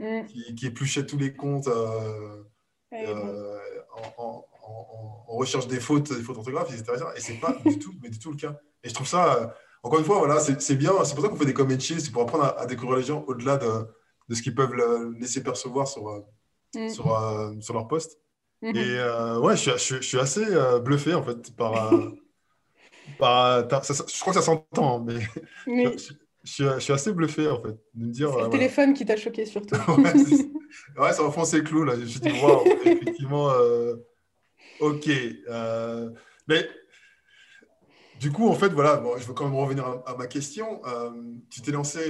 euh, 0.00 0.22
mm. 0.22 0.26
qui, 0.54 0.66
épluchait 0.66 1.06
tous 1.06 1.18
les 1.18 1.34
comptes 1.34 1.68
euh, 1.68 2.42
euh, 2.92 3.58
en, 4.16 4.44
recherche 5.26 5.66
des 5.68 5.80
fautes, 5.80 6.12
des 6.12 6.22
fautes 6.22 6.36
d'orthographe, 6.36 6.72
etc. 6.72 7.04
Et 7.16 7.20
c'est 7.20 7.34
pas 7.34 7.56
du 7.64 7.78
tout, 7.78 7.94
mais 8.02 8.10
du 8.10 8.18
tout 8.18 8.30
le 8.30 8.36
cas. 8.36 8.56
Et 8.82 8.88
je 8.88 8.94
trouve 8.94 9.06
ça, 9.06 9.54
encore 9.82 9.98
une 9.98 10.04
fois, 10.04 10.18
voilà, 10.18 10.40
c'est 10.40 10.76
bien. 10.76 10.92
C'est 11.04 11.14
pour 11.14 11.24
ça 11.24 11.30
qu'on 11.30 11.36
fait 11.36 11.46
des 11.46 11.54
comédies, 11.54 12.00
c'est 12.00 12.10
pour 12.10 12.22
apprendre 12.22 12.54
à, 12.56 12.66
découvrir 12.66 12.98
les 12.98 13.04
gens 13.04 13.24
au-delà 13.26 13.56
de, 13.56 13.86
de, 14.28 14.34
ce 14.34 14.42
qu'ils 14.42 14.54
peuvent 14.54 14.74
laisser 15.18 15.42
percevoir 15.42 15.86
sur, 15.88 16.24
mm. 16.74 16.88
sur, 16.88 17.54
sur, 17.60 17.74
leur 17.74 17.88
poste. 17.88 18.18
Mm-hmm. 18.62 18.76
Et 18.76 19.40
ouais, 19.40 19.56
je, 19.56 19.70
je, 19.76 20.00
suis 20.00 20.18
assez 20.18 20.46
bluffé 20.82 21.14
en 21.14 21.22
fait 21.22 21.54
par 21.56 21.90
bah, 23.18 23.66
je 23.70 24.20
crois 24.20 24.32
que 24.32 24.40
ça 24.40 24.44
s'entend, 24.44 25.00
mais 25.00 25.20
je, 26.44 26.78
suis 26.78 26.92
assez 26.92 27.12
bluffé 27.12 27.48
en 27.48 27.60
fait 27.60 27.76
de 27.94 28.06
me 28.06 28.10
dire. 28.10 28.30
C'est 28.32 28.38
le 28.38 28.44
euh, 28.44 28.48
téléphone 28.48 28.94
qui 28.94 29.04
t'a 29.04 29.16
choqué 29.16 29.46
surtout. 29.46 29.76
ouais, 30.98 31.12
ça 31.12 31.22
enfoncé 31.22 31.58
le 31.58 31.62
clou 31.62 31.84
là. 31.84 31.94
Je 31.94 32.00
me 32.00 32.06
suis 32.06 32.20
dit, 32.20 32.32
waouh, 32.42 32.64
effectivement, 32.84 33.50
euh, 33.50 33.96
ok. 34.80 35.08
Euh, 35.48 36.10
mais 36.46 36.68
du 38.20 38.32
coup, 38.32 38.48
en 38.48 38.54
fait, 38.54 38.68
voilà, 38.68 38.96
bon, 38.96 39.16
je 39.16 39.26
veux 39.26 39.34
quand 39.34 39.44
même 39.44 39.56
revenir 39.56 39.84
à, 40.06 40.16
ma 40.16 40.26
question. 40.26 40.80
tu 41.50 41.62
t'es 41.62 41.72
lancé 41.72 42.00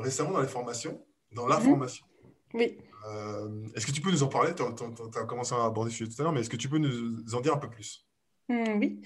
récemment 0.00 0.32
dans 0.32 0.40
les 0.40 0.48
formations, 0.48 1.04
dans 1.32 1.46
la 1.46 1.58
mhm. 1.58 1.64
formation. 1.64 2.06
Oui. 2.54 2.78
est-ce 3.74 3.86
que 3.86 3.92
tu 3.92 4.00
peux 4.00 4.10
nous 4.10 4.22
en 4.22 4.28
parler? 4.28 4.52
Tu 4.54 4.62
as, 4.62 5.24
commencé 5.24 5.54
à 5.54 5.64
aborder 5.64 5.90
ce 5.90 5.98
sujet 5.98 6.10
tout 6.10 6.20
à 6.20 6.24
l'heure, 6.24 6.32
mais 6.32 6.40
est-ce 6.40 6.50
que 6.50 6.56
tu 6.56 6.68
peux 6.68 6.78
nous 6.78 7.34
en 7.34 7.40
dire 7.40 7.54
un 7.54 7.58
peu 7.58 7.70
plus? 7.70 8.06
Mmh, 8.48 8.78
Oui. 8.78 9.00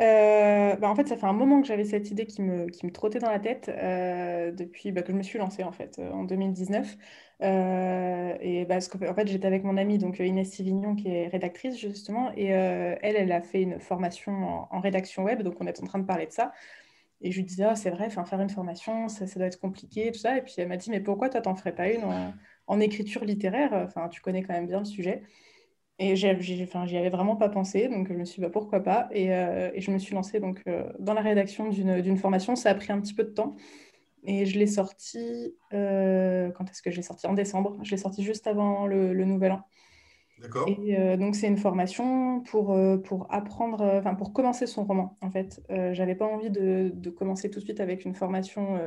Euh, 0.00 0.74
bah, 0.76 0.88
en 0.88 0.94
fait, 0.94 1.06
ça 1.06 1.16
fait 1.16 1.26
un 1.26 1.32
moment 1.32 1.60
que 1.60 1.66
j'avais 1.66 1.84
cette 1.84 2.10
idée 2.10 2.26
qui 2.26 2.42
me, 2.42 2.66
qui 2.66 2.86
me 2.86 2.92
trottait 2.92 3.18
dans 3.18 3.30
la 3.30 3.38
tête 3.38 3.68
euh, 3.68 4.50
depuis 4.50 4.90
bah, 4.90 5.02
que 5.02 5.12
je 5.12 5.16
me 5.16 5.22
suis 5.22 5.38
lancée 5.38 5.62
en 5.62 5.72
fait 5.72 5.98
euh, 5.98 6.10
en 6.12 6.24
2019. 6.24 6.96
Et 7.42 8.64
parce 8.68 8.88
qu'en 8.88 9.14
fait, 9.14 9.26
j'étais 9.28 9.46
avec 9.46 9.64
mon 9.64 9.76
amie 9.76 9.98
donc 9.98 10.18
Inès 10.18 10.50
Sivignon 10.50 10.94
qui 10.94 11.08
est 11.08 11.28
rédactrice 11.28 11.78
justement 11.78 12.30
et 12.36 12.46
elle, 12.46 13.16
elle 13.16 13.32
a 13.32 13.42
fait 13.42 13.62
une 13.62 13.80
formation 13.80 14.66
en, 14.70 14.80
rédaction 14.80 15.24
web, 15.24 15.42
donc 15.42 15.56
on 15.60 15.66
est 15.66 15.82
en 15.82 15.86
train 15.86 15.98
de 15.98 16.06
parler 16.06 16.26
de 16.26 16.32
ça. 16.32 16.52
Et 17.20 17.30
je 17.30 17.36
lui 17.38 17.44
disais, 17.44 17.64
ah, 17.64 17.76
c'est 17.76 17.90
vrai, 17.90 18.10
faire 18.10 18.40
une 18.40 18.50
formation, 18.50 19.08
ça, 19.08 19.26
doit 19.36 19.46
être 19.46 19.60
compliqué, 19.60 20.10
tout 20.12 20.18
ça. 20.18 20.38
Et 20.38 20.42
puis 20.42 20.54
elle 20.58 20.68
m'a 20.68 20.76
dit, 20.76 20.90
mais 20.90 21.00
pourquoi 21.00 21.28
toi, 21.28 21.40
t'en 21.40 21.54
ferais 21.54 21.74
pas 21.74 21.88
une 21.88 22.04
en, 22.04 22.34
en 22.66 22.80
écriture 22.80 23.24
littéraire? 23.24 23.72
Enfin, 23.72 24.08
tu 24.08 24.20
connais 24.20 24.42
quand 24.42 24.54
même 24.54 24.66
bien 24.66 24.80
le 24.80 24.84
sujet. 24.84 25.22
Et 25.98 26.16
j'y 26.16 26.26
avais 26.26 27.10
vraiment 27.10 27.36
pas 27.36 27.48
pensé, 27.48 27.88
donc 27.88 28.08
je 28.08 28.14
me 28.14 28.24
suis 28.24 28.36
dit 28.36 28.42
bah, 28.42 28.50
pourquoi 28.50 28.80
pas? 28.80 29.08
Et, 29.12 29.32
euh, 29.32 29.70
et, 29.72 29.80
je 29.80 29.90
me 29.92 29.98
suis 29.98 30.14
lancée 30.14 30.40
donc, 30.40 30.60
euh, 30.66 30.84
dans 30.98 31.14
la 31.14 31.20
rédaction 31.20 31.68
d'une 31.68 32.16
formation. 32.16 32.56
Ça 32.56 32.70
a 32.70 32.74
pris 32.74 32.92
un 32.92 33.00
petit 33.00 33.14
peu 33.14 33.22
de 33.22 33.30
temps. 33.30 33.54
Et 34.24 34.46
je 34.46 34.58
l'ai 34.58 34.66
sortie, 34.66 35.54
euh, 35.72 36.50
quand 36.52 36.70
est-ce 36.70 36.82
que 36.82 36.90
je 36.90 36.96
l'ai 36.96 37.02
sortie 37.02 37.26
En 37.26 37.34
décembre. 37.34 37.78
Je 37.82 37.90
l'ai 37.90 37.96
sortie 37.96 38.22
juste 38.22 38.46
avant 38.46 38.86
le, 38.86 39.12
le 39.12 39.24
Nouvel 39.24 39.52
An. 39.52 39.62
D'accord. 40.40 40.68
Et 40.68 41.16
donc 41.18 41.36
c'est 41.36 41.46
une 41.46 41.56
formation 41.56 42.40
pour, 42.40 42.76
pour 43.04 43.32
apprendre, 43.32 43.80
enfin 43.82 44.16
pour 44.16 44.32
commencer 44.32 44.66
son 44.66 44.84
roman 44.84 45.16
en 45.20 45.30
fait. 45.30 45.62
J'avais 45.92 46.16
pas 46.16 46.26
envie 46.26 46.50
de, 46.50 46.90
de, 46.92 47.10
commencer 47.10 47.48
tout 47.48 47.60
de 47.60 47.64
suite 47.64 47.78
avec 47.78 48.04
une 48.04 48.16
formation 48.16 48.80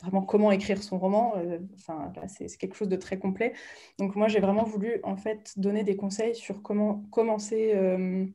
vraiment 0.00 0.22
comment 0.22 0.50
écrire 0.52 0.82
son 0.82 0.98
roman. 0.98 1.34
Euh, 1.36 1.58
enfin, 1.74 2.12
c'est 2.28 2.48
quelque 2.58 2.74
chose 2.74 2.88
de 2.88 2.96
très 2.96 3.18
complet. 3.18 3.54
Donc 3.98 4.14
moi, 4.16 4.28
j'ai 4.28 4.40
vraiment 4.40 4.64
voulu 4.64 5.00
en 5.02 5.16
fait 5.16 5.58
donner 5.58 5.84
des 5.84 5.96
conseils 5.96 6.34
sur 6.34 6.62
comment 6.62 7.04
commencer 7.10 7.72
euh, 7.74 8.26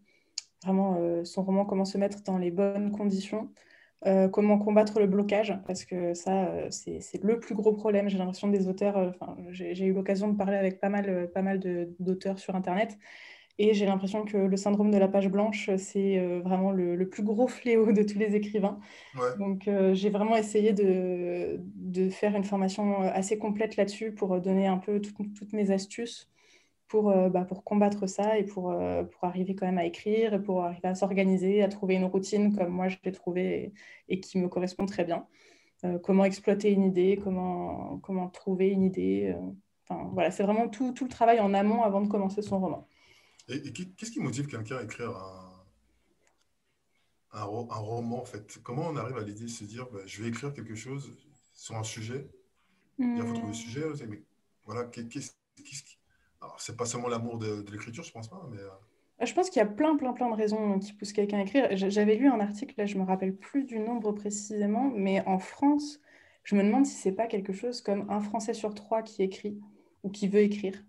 vraiment 0.63 0.97
euh, 0.99 1.23
son 1.23 1.43
roman, 1.43 1.65
comment 1.65 1.85
se 1.85 1.97
mettre 1.97 2.23
dans 2.23 2.37
les 2.37 2.51
bonnes 2.51 2.91
conditions. 2.91 3.51
Comment 4.31 4.57
combattre 4.57 4.99
le 4.99 5.07
blocage, 5.07 5.57
parce 5.67 5.85
que 5.85 6.13
ça, 6.13 6.51
c'est 6.69 7.23
le 7.23 7.39
plus 7.39 7.55
gros 7.55 7.73
problème. 7.73 8.09
J'ai 8.09 8.17
l'impression 8.17 8.47
des 8.47 8.67
auteurs, 8.67 9.13
j'ai 9.51 9.85
eu 9.85 9.93
l'occasion 9.93 10.27
de 10.27 10.37
parler 10.37 10.57
avec 10.57 10.79
pas 10.79 10.89
mal, 10.89 11.29
pas 11.33 11.41
mal 11.41 11.59
d'auteurs 11.99 12.39
sur 12.39 12.55
Internet, 12.55 12.97
et 13.57 13.75
j'ai 13.75 13.85
l'impression 13.85 14.25
que 14.25 14.37
le 14.37 14.57
syndrome 14.57 14.89
de 14.89 14.97
la 14.97 15.07
page 15.07 15.29
blanche, 15.29 15.69
c'est 15.77 16.17
euh, 16.17 16.41
vraiment 16.43 16.71
le, 16.71 17.07
plus 17.07 17.21
gros 17.21 17.47
fléau 17.59 17.91
de 17.91 18.01
tous 18.01 18.17
les 18.17 18.35
écrivains. 18.35 18.79
Donc 19.37 19.67
euh, 19.67 19.93
j'ai 19.93 20.09
vraiment 20.09 20.35
essayé 20.35 20.73
de, 20.73 21.59
de, 21.75 22.09
faire 22.09 22.35
une 22.35 22.43
formation 22.43 23.03
euh, 23.03 23.11
assez 23.13 23.37
complète 23.37 23.75
là-dessus 23.75 24.13
pour 24.13 24.39
donner 24.41 24.65
un 24.65 24.77
peu 24.77 24.99
toutes 24.99 25.53
mes 25.53 25.69
astuces 25.69 26.27
pour, 26.91 27.13
bah, 27.29 27.45
pour 27.45 27.63
combattre 27.63 28.05
ça 28.05 28.37
et 28.37 28.43
pour, 28.43 28.75
pour 29.11 29.23
arriver 29.23 29.55
quand 29.55 29.65
même 29.65 29.77
à 29.77 29.85
écrire, 29.85 30.33
et 30.33 30.41
pour 30.41 30.65
arriver 30.65 30.89
à 30.89 30.95
s'organiser, 30.95 31.63
à 31.63 31.69
trouver 31.69 31.95
une 31.95 32.03
routine 32.03 32.53
comme 32.53 32.67
moi 32.67 32.89
je 32.89 32.97
l'ai 33.05 33.13
trouvée 33.13 33.71
et, 34.09 34.19
qui 34.19 34.37
me 34.37 34.49
correspond 34.49 34.85
très 34.85 35.05
bien. 35.05 35.25
comment 36.03 36.25
exploiter 36.25 36.69
une 36.69 36.83
idée, 36.83 37.17
comment, 37.23 37.97
comment 37.99 38.27
trouver 38.27 38.69
une 38.69 38.83
idée. 38.83 39.33
Enfin, 39.87 40.09
voilà, 40.13 40.31
c'est 40.31 40.43
vraiment 40.43 40.67
tout, 40.67 40.91
tout 40.91 41.05
le 41.05 41.09
travail 41.09 41.39
en 41.39 41.53
amont 41.53 41.81
avant 41.81 42.01
de 42.01 42.09
commencer 42.09 42.41
son 42.41 42.59
roman. 42.59 42.89
Et, 43.47 43.71
qu'est-ce 43.71 44.11
qui 44.11 44.19
motive 44.19 44.47
quelqu'un 44.47 44.77
à 44.77 44.83
écrire 44.83 45.11
un, 45.11 45.63
un, 47.39 47.45
roman, 47.45 48.21
en 48.21 48.25
fait? 48.25 48.59
Comment 48.63 48.87
on 48.87 48.97
arrive 48.97 49.17
à 49.17 49.23
l'idée 49.23 49.45
de 49.45 49.47
se 49.47 49.63
dire, 49.63 49.87
bah, 49.91 49.99
je 50.05 50.21
vais 50.21 50.27
écrire 50.27 50.53
quelque 50.53 50.75
chose 50.75 51.17
sur 51.53 51.75
un 51.75 51.83
sujet? 51.83 52.29
Il 52.99 53.21
faut 53.21 53.33
trouver 53.33 53.41
le 53.41 53.49
hmm. 53.49 53.53
sujet, 53.53 53.85
mais 54.09 54.21
voilà, 54.65 54.83
qu'est-ce 54.85 55.31
qui... 55.55 56.00
Alors, 56.41 56.59
c'est 56.59 56.75
pas 56.75 56.85
seulement 56.85 57.07
l'amour 57.07 57.37
de, 57.37 57.63
l'écriture, 57.71 58.03
je 58.03 58.11
pense 58.11 58.27
pas, 58.27 58.47
mais... 58.51 58.57
Euh, 58.57 58.67
euh, 59.21 59.25
je 59.25 59.33
pense 59.33 59.49
qu'il 59.49 59.59
y 59.59 59.63
a 59.63 59.67
plein, 59.67 59.95
plein, 59.95 60.13
plein 60.13 60.29
de 60.29 60.35
raisons 60.35 60.79
qui 60.79 60.93
poussent 60.93 61.13
quelqu'un 61.13 61.39
à 61.39 61.41
écrire. 61.41 61.67
J'avais 61.71 62.15
lu 62.15 62.27
un 62.27 62.39
article, 62.39 62.73
là, 62.77 62.85
je 62.85 62.97
me 62.97 63.03
rappelle 63.03 63.35
plus 63.35 63.63
du 63.63 63.79
nombre 63.79 64.11
précisément, 64.11 64.91
mais 64.95 65.23
en 65.27 65.37
France, 65.37 65.99
je 66.43 66.55
me 66.55 66.63
demande 66.63 66.85
si 66.85 66.95
c'est 66.95 67.11
pas 67.11 67.27
quelque 67.27 67.53
chose 67.53 67.81
comme 67.81 68.09
un 68.09 68.19
Français 68.19 68.55
sur 68.55 68.73
trois 68.73 69.03
qui 69.03 69.21
écrit 69.21 69.59
ou 70.03 70.09
qui 70.09 70.27
veut 70.27 70.39
écrire. 70.39 70.83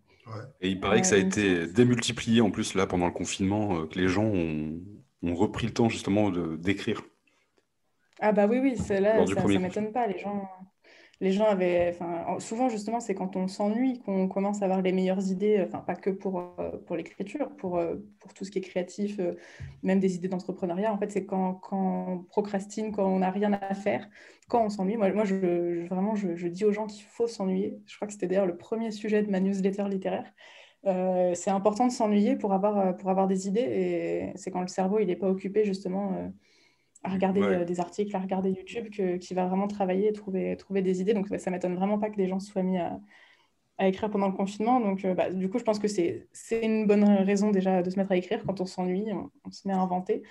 Et 0.61 0.70
il 0.70 0.80
paraît 0.80 1.00
que 1.00 1.07
ça 1.07 1.16
a 1.16 1.18
été 1.18 1.66
démultiplié 1.66 2.40
en 2.40 2.50
plus 2.50 2.74
là 2.74 2.86
pendant 2.86 3.07
le 3.07 3.12
confinement, 3.12 3.76
euh, 3.76 3.86
que 3.86 3.98
les 3.98 4.09
gens 4.09 4.24
ont, 4.24 4.80
ont 5.22 5.34
repris 5.34 5.66
le 5.66 5.74
temps 5.74 5.88
justement 5.88 6.30
d'écrire. 6.30 7.03
Ah 8.20 8.32
bah 8.32 8.46
oui, 8.46 8.61
oui, 8.61 8.76
là, 9.00 9.26
ça 9.26 9.42
ne 9.42 9.59
m'étonne 9.59 9.92
pas. 9.92 10.07
Les 10.07 10.20
gens, 10.20 10.48
les 11.23 11.31
gens 11.31 11.45
avaient, 11.45 11.97
souvent 12.41 12.68
justement, 12.68 12.99
c'est 12.99 13.14
quand 13.14 13.37
on 13.37 13.47
s'ennuie 13.47 14.01
qu'on 14.01 14.27
commence 14.27 14.61
à 14.61 14.64
avoir 14.64 14.83
les 14.83 14.91
meilleures 14.91 15.31
idées, 15.31 15.62
enfin, 15.64 15.79
pas 15.79 15.95
que 15.95 16.11
pour, 16.11 16.57
euh, 16.59 16.73
pour 16.85 16.97
l'écriture, 16.97 17.49
pour, 17.59 17.79
euh, 17.79 17.95
pour 18.18 18.35
tout 18.35 18.45
ce 18.45 18.51
qui 18.51 18.59
est 18.59 18.62
créatif, 18.62 19.20
euh, 19.20 19.35
même 19.85 20.01
des 20.01 20.16
idées 20.16 20.27
d'entrepreneuriat. 20.27 20.93
En 20.93 20.99
fait, 20.99 21.12
c'est 21.12 21.25
quand, 21.25 21.55
quand 21.55 22.07
on 22.09 22.18
procrastine, 22.25 22.91
quand 22.91 23.07
on 23.07 23.20
n'a 23.20 23.31
rien 23.31 23.53
à 23.53 23.73
faire, 23.75 24.09
quand 24.49 24.64
on 24.64 24.68
s'ennuie. 24.68 24.97
Moi, 24.97 25.12
moi 25.12 25.25
je, 25.25 25.87
vraiment, 25.87 26.16
je, 26.16 26.49
dis 26.49 26.64
aux 26.64 26.73
gens 26.73 26.89
qu'il 26.89 27.05
faut 27.05 27.29
s'ennuyer. 27.29 27.79
Je 27.87 27.95
crois 27.95 28.09
que 28.09 28.12
c'était 28.12 28.27
d'ailleurs 28.27 28.47
le 28.47 28.57
premier 28.57 28.91
sujet 28.91 29.23
de 29.23 29.31
ma 29.31 29.39
newsletter 29.39 29.85
littéraire. 29.89 30.33
c'est 31.35 31.51
important 31.51 31.87
de 31.87 31.93
s'ennuyer 31.93 32.35
pour 32.35 32.53
avoir, 32.53 32.97
pour 32.97 33.11
avoir 33.11 33.29
des 33.29 33.47
idées 33.47 33.61
et 33.61 34.33
c'est 34.35 34.51
quand 34.51 34.61
le 34.61 34.66
cerveau 34.66 34.99
il 34.99 35.07
n'est 35.07 35.16
pas 35.16 35.29
occupé 35.29 35.64
justement 35.64 36.33
à 37.05 37.11
regarder 37.11 37.42
euh, 37.42 37.64
des 37.64 37.80
articles, 37.80 38.14
à 38.14 38.20
regarder 38.20 38.50
YouTube, 38.50 38.88
qui 39.18 39.34
va 39.34 39.46
vraiment 39.46 39.66
travailler 39.66 40.09
et 40.09 40.12
trouver, 40.12 40.57
trouver 40.57 40.82
des 40.82 41.00
idées. 41.00 41.14
Donc 41.14 41.28
ça 41.36 41.50
m'étonne 41.50 41.74
vraiment 41.74 41.98
pas 41.98 42.11
que 42.11 42.16
des 42.16 42.28
gens 42.28 42.38
se 42.38 42.50
soient 42.50 42.62
mis 42.62 42.78
à, 42.78 43.00
écrire 43.80 44.11
pendant 44.11 44.28
le 44.28 44.34
confinement. 44.34 44.78
Donc 44.78 45.05
euh, 45.05 45.14
bah, 45.14 45.30
du 45.30 45.48
coup, 45.48 45.59
je 45.59 45.64
pense 45.64 45.80
que 45.80 45.88
c'est 45.88 46.28
une 46.62 46.86
bonne 46.86 47.05
raison 47.05 47.50
déjà 47.50 47.82
de 47.82 47.90
se 47.90 47.98
mettre 47.98 48.12
à 48.12 48.16
écrire 48.16 48.42
quand 48.46 48.61
on 48.61 48.66
s'ennuie, 48.66 49.07
on, 49.12 49.50
se 49.50 49.66
met 49.66 49.74
à 49.74 49.78
inventer. 49.78 50.22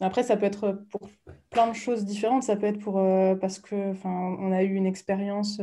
Après, 0.00 0.24
ça 0.24 0.36
peut 0.36 0.44
être 0.44 0.72
pour 0.90 1.08
plein 1.48 1.68
de 1.68 1.74
choses 1.74 2.04
différentes. 2.04 2.42
Ça 2.42 2.56
peut 2.56 2.66
être 2.66 2.80
pour, 2.80 2.98
euh, 2.98 3.36
parce 3.36 3.60
que, 3.60 3.94
on 4.04 4.52
a 4.52 4.62
eu 4.64 4.74
une 4.74 4.86
expérience 4.86 5.60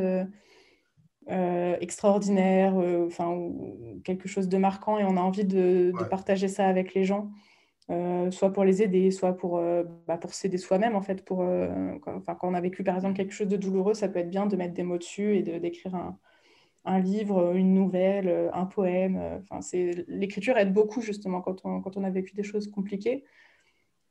extraordinaire, 1.27 2.75
enfin, 3.05 3.29
ou 3.29 4.01
quelque 4.05 4.29
chose 4.29 4.47
de 4.47 4.57
marquant 4.57 4.97
et 4.97 5.03
on 5.03 5.17
a 5.17 5.21
envie 5.21 5.45
de, 5.45 5.91
de 5.97 6.03
partager 6.05 6.47
ça 6.47 6.67
avec 6.67 6.93
les 6.93 7.03
gens. 7.03 7.29
Euh, 7.89 8.31
soit 8.31 8.53
pour 8.53 8.63
les 8.63 8.81
aider, 8.81 9.11
soit 9.11 9.33
pour, 9.33 9.57
euh, 9.57 9.83
bah, 10.07 10.17
pour 10.17 10.33
s'aider 10.33 10.57
soi-même, 10.57 10.95
en 10.95 11.01
fait. 11.01 11.23
Pour, 11.25 11.41
euh, 11.41 11.97
quand, 12.01 12.15
enfin, 12.15 12.35
quand 12.35 12.47
on 12.49 12.53
a 12.53 12.61
vécu, 12.61 12.83
par 12.83 12.95
exemple, 12.95 13.15
quelque 13.15 13.33
chose 13.33 13.47
de 13.47 13.57
douloureux, 13.57 13.93
ça 13.93 14.07
peut 14.07 14.19
être 14.19 14.29
bien 14.29 14.45
de 14.45 14.55
mettre 14.55 14.73
des 14.73 14.83
mots 14.83 14.97
dessus 14.97 15.35
et 15.35 15.43
d'écrire 15.59 15.95
un, 15.95 16.17
un, 16.85 16.99
livre, 16.99 17.55
une 17.55 17.73
nouvelle, 17.73 18.49
un 18.53 18.65
poème. 18.65 19.41
Enfin, 19.49 19.59
L'écriture 20.07 20.57
aide 20.57 20.73
beaucoup, 20.73 21.01
justement, 21.01 21.41
quand 21.41 21.65
on, 21.65 21.81
quand 21.81 21.97
on 21.97 22.03
a 22.03 22.09
vécu 22.09 22.35
des 22.35 22.43
choses 22.43 22.69
compliquées. 22.71 23.25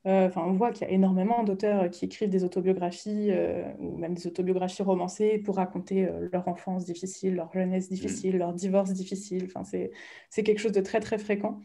Enfin, 0.05 0.43
on 0.45 0.53
voit 0.53 0.73
qu'il 0.73 0.87
y 0.87 0.91
a 0.91 0.93
énormément 0.93 1.45
d'auteurs 1.45 1.89
qui 1.89 2.07
écrivent 2.07 2.29
des 2.29 2.43
autobiographies 2.43 3.31
ou 3.79 3.97
même 3.99 4.15
des 4.15 4.27
autobiographies 4.27 4.83
romancées 4.83 5.39
pour 5.39 5.57
raconter 5.57 6.09
leur 6.33 6.49
enfance 6.49 6.85
difficile, 6.85 7.37
leur 7.37 7.53
jeunesse 7.53 7.89
difficile, 7.89 8.35
mmh. 8.35 8.39
leur 8.39 8.53
divorce 8.53 8.93
difficile. 8.93 9.45
Enfin, 9.47 9.63
c'est 9.65 10.43
quelque 10.43 10.59
chose 10.59 10.73
de 10.73 10.81
très, 10.81 10.99
très 10.99 11.19
fréquent. 11.19 11.61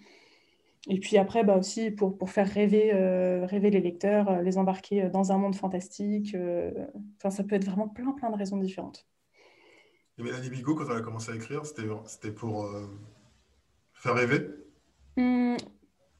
Et 0.89 0.99
puis 0.99 1.17
après, 1.17 1.43
bah 1.43 1.57
aussi 1.57 1.91
pour, 1.91 2.17
pour 2.17 2.29
faire 2.29 2.47
rêver, 2.47 2.91
euh, 2.93 3.45
rêver 3.45 3.69
les 3.69 3.81
lecteurs, 3.81 4.29
euh, 4.29 4.41
les 4.41 4.57
embarquer 4.57 5.03
euh, 5.03 5.09
dans 5.09 5.31
un 5.31 5.38
monde 5.38 5.55
fantastique. 5.55 6.35
Enfin, 7.17 7.29
ça 7.29 7.43
peut 7.43 7.55
être 7.55 7.65
vraiment 7.65 7.88
plein, 7.89 8.11
plein 8.13 8.29
de 8.31 8.38
raisons 8.38 8.57
différentes. 8.57 9.05
Et 10.17 10.23
Mélanie 10.23 10.49
Bigot, 10.49 10.75
quand 10.75 10.85
elle 10.91 10.97
a 10.97 11.01
commencé 11.01 11.31
à 11.31 11.35
écrire, 11.35 11.65
c'était 11.65 12.31
pour 12.31 12.69
faire 13.93 14.15
rêver? 14.15 14.47
Mmh, 15.17 15.57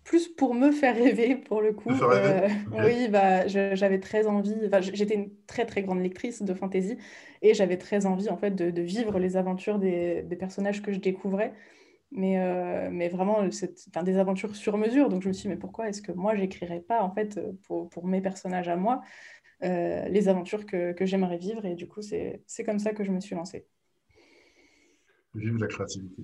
Plus 0.04 0.30
pour 0.30 0.56
me 0.56 0.72
faire 0.72 0.96
rêver, 0.96 1.36
pour 1.38 1.62
le 1.62 1.74
coup. 1.74 1.94
Faire 1.94 2.10
rêver? 2.10 2.54
Oui, 2.74 3.10
bah, 3.10 3.48
j'avais 3.48 4.00
très 4.00 4.28
envie. 4.28 4.56
J'étais 4.94 5.16
une 5.16 5.32
très, 5.48 5.66
très 5.66 5.84
grande 5.84 6.02
lectrice 6.02 6.44
de 6.44 6.54
fantasy 6.54 6.98
et 7.42 7.54
j'avais 7.54 7.78
très 7.78 8.06
envie 8.08 8.30
en 8.30 8.38
fait, 8.38 8.52
de, 8.52 8.72
de 8.72 8.82
vivre 8.84 9.20
les 9.20 9.38
aventures 9.38 9.80
des, 9.80 10.24
des 10.24 10.36
personnages 10.38 10.82
que 10.82 10.94
je 10.94 11.00
découvrais. 11.00 11.54
Mais, 12.12 12.40
euh, 12.40 12.90
mais 12.92 13.10
vraiment, 13.10 13.50
c'est 13.52 13.90
des 14.04 14.18
aventures 14.18 14.56
sur 14.56 14.78
mesure. 14.78 15.10
Donc 15.10 15.22
je 15.24 15.28
me 15.28 15.34
suis 15.34 15.44
dit, 15.44 15.50
mais 15.50 15.58
pourquoi 15.58 15.90
est-ce 15.90 16.02
que 16.02 16.12
moi, 16.12 16.36
j'écrirais 16.36 16.80
pas, 16.80 17.02
en 17.02 17.12
fait, 17.12 17.40
pour, 17.64 17.90
pour, 17.90 18.08
mes 18.08 18.22
personnages 18.22 18.70
à 18.70 18.78
moi, 18.78 19.02
euh, 19.64 20.08
les 20.08 20.30
aventures 20.30 20.66
que, 20.66 20.94
que 20.94 21.06
j'aimerais 21.06 21.38
vivre? 21.38 21.66
Et 21.66 21.76
du 21.76 21.88
coup, 21.88 22.02
c'est 22.02 22.64
comme 22.66 22.80
ça 22.80 22.94
que 22.94 23.04
je 23.04 23.12
me 23.12 23.20
suis 23.20 23.36
lancée. 23.36 23.68
Vive 25.36 25.58
la 25.58 25.68
créativité. 25.68 26.24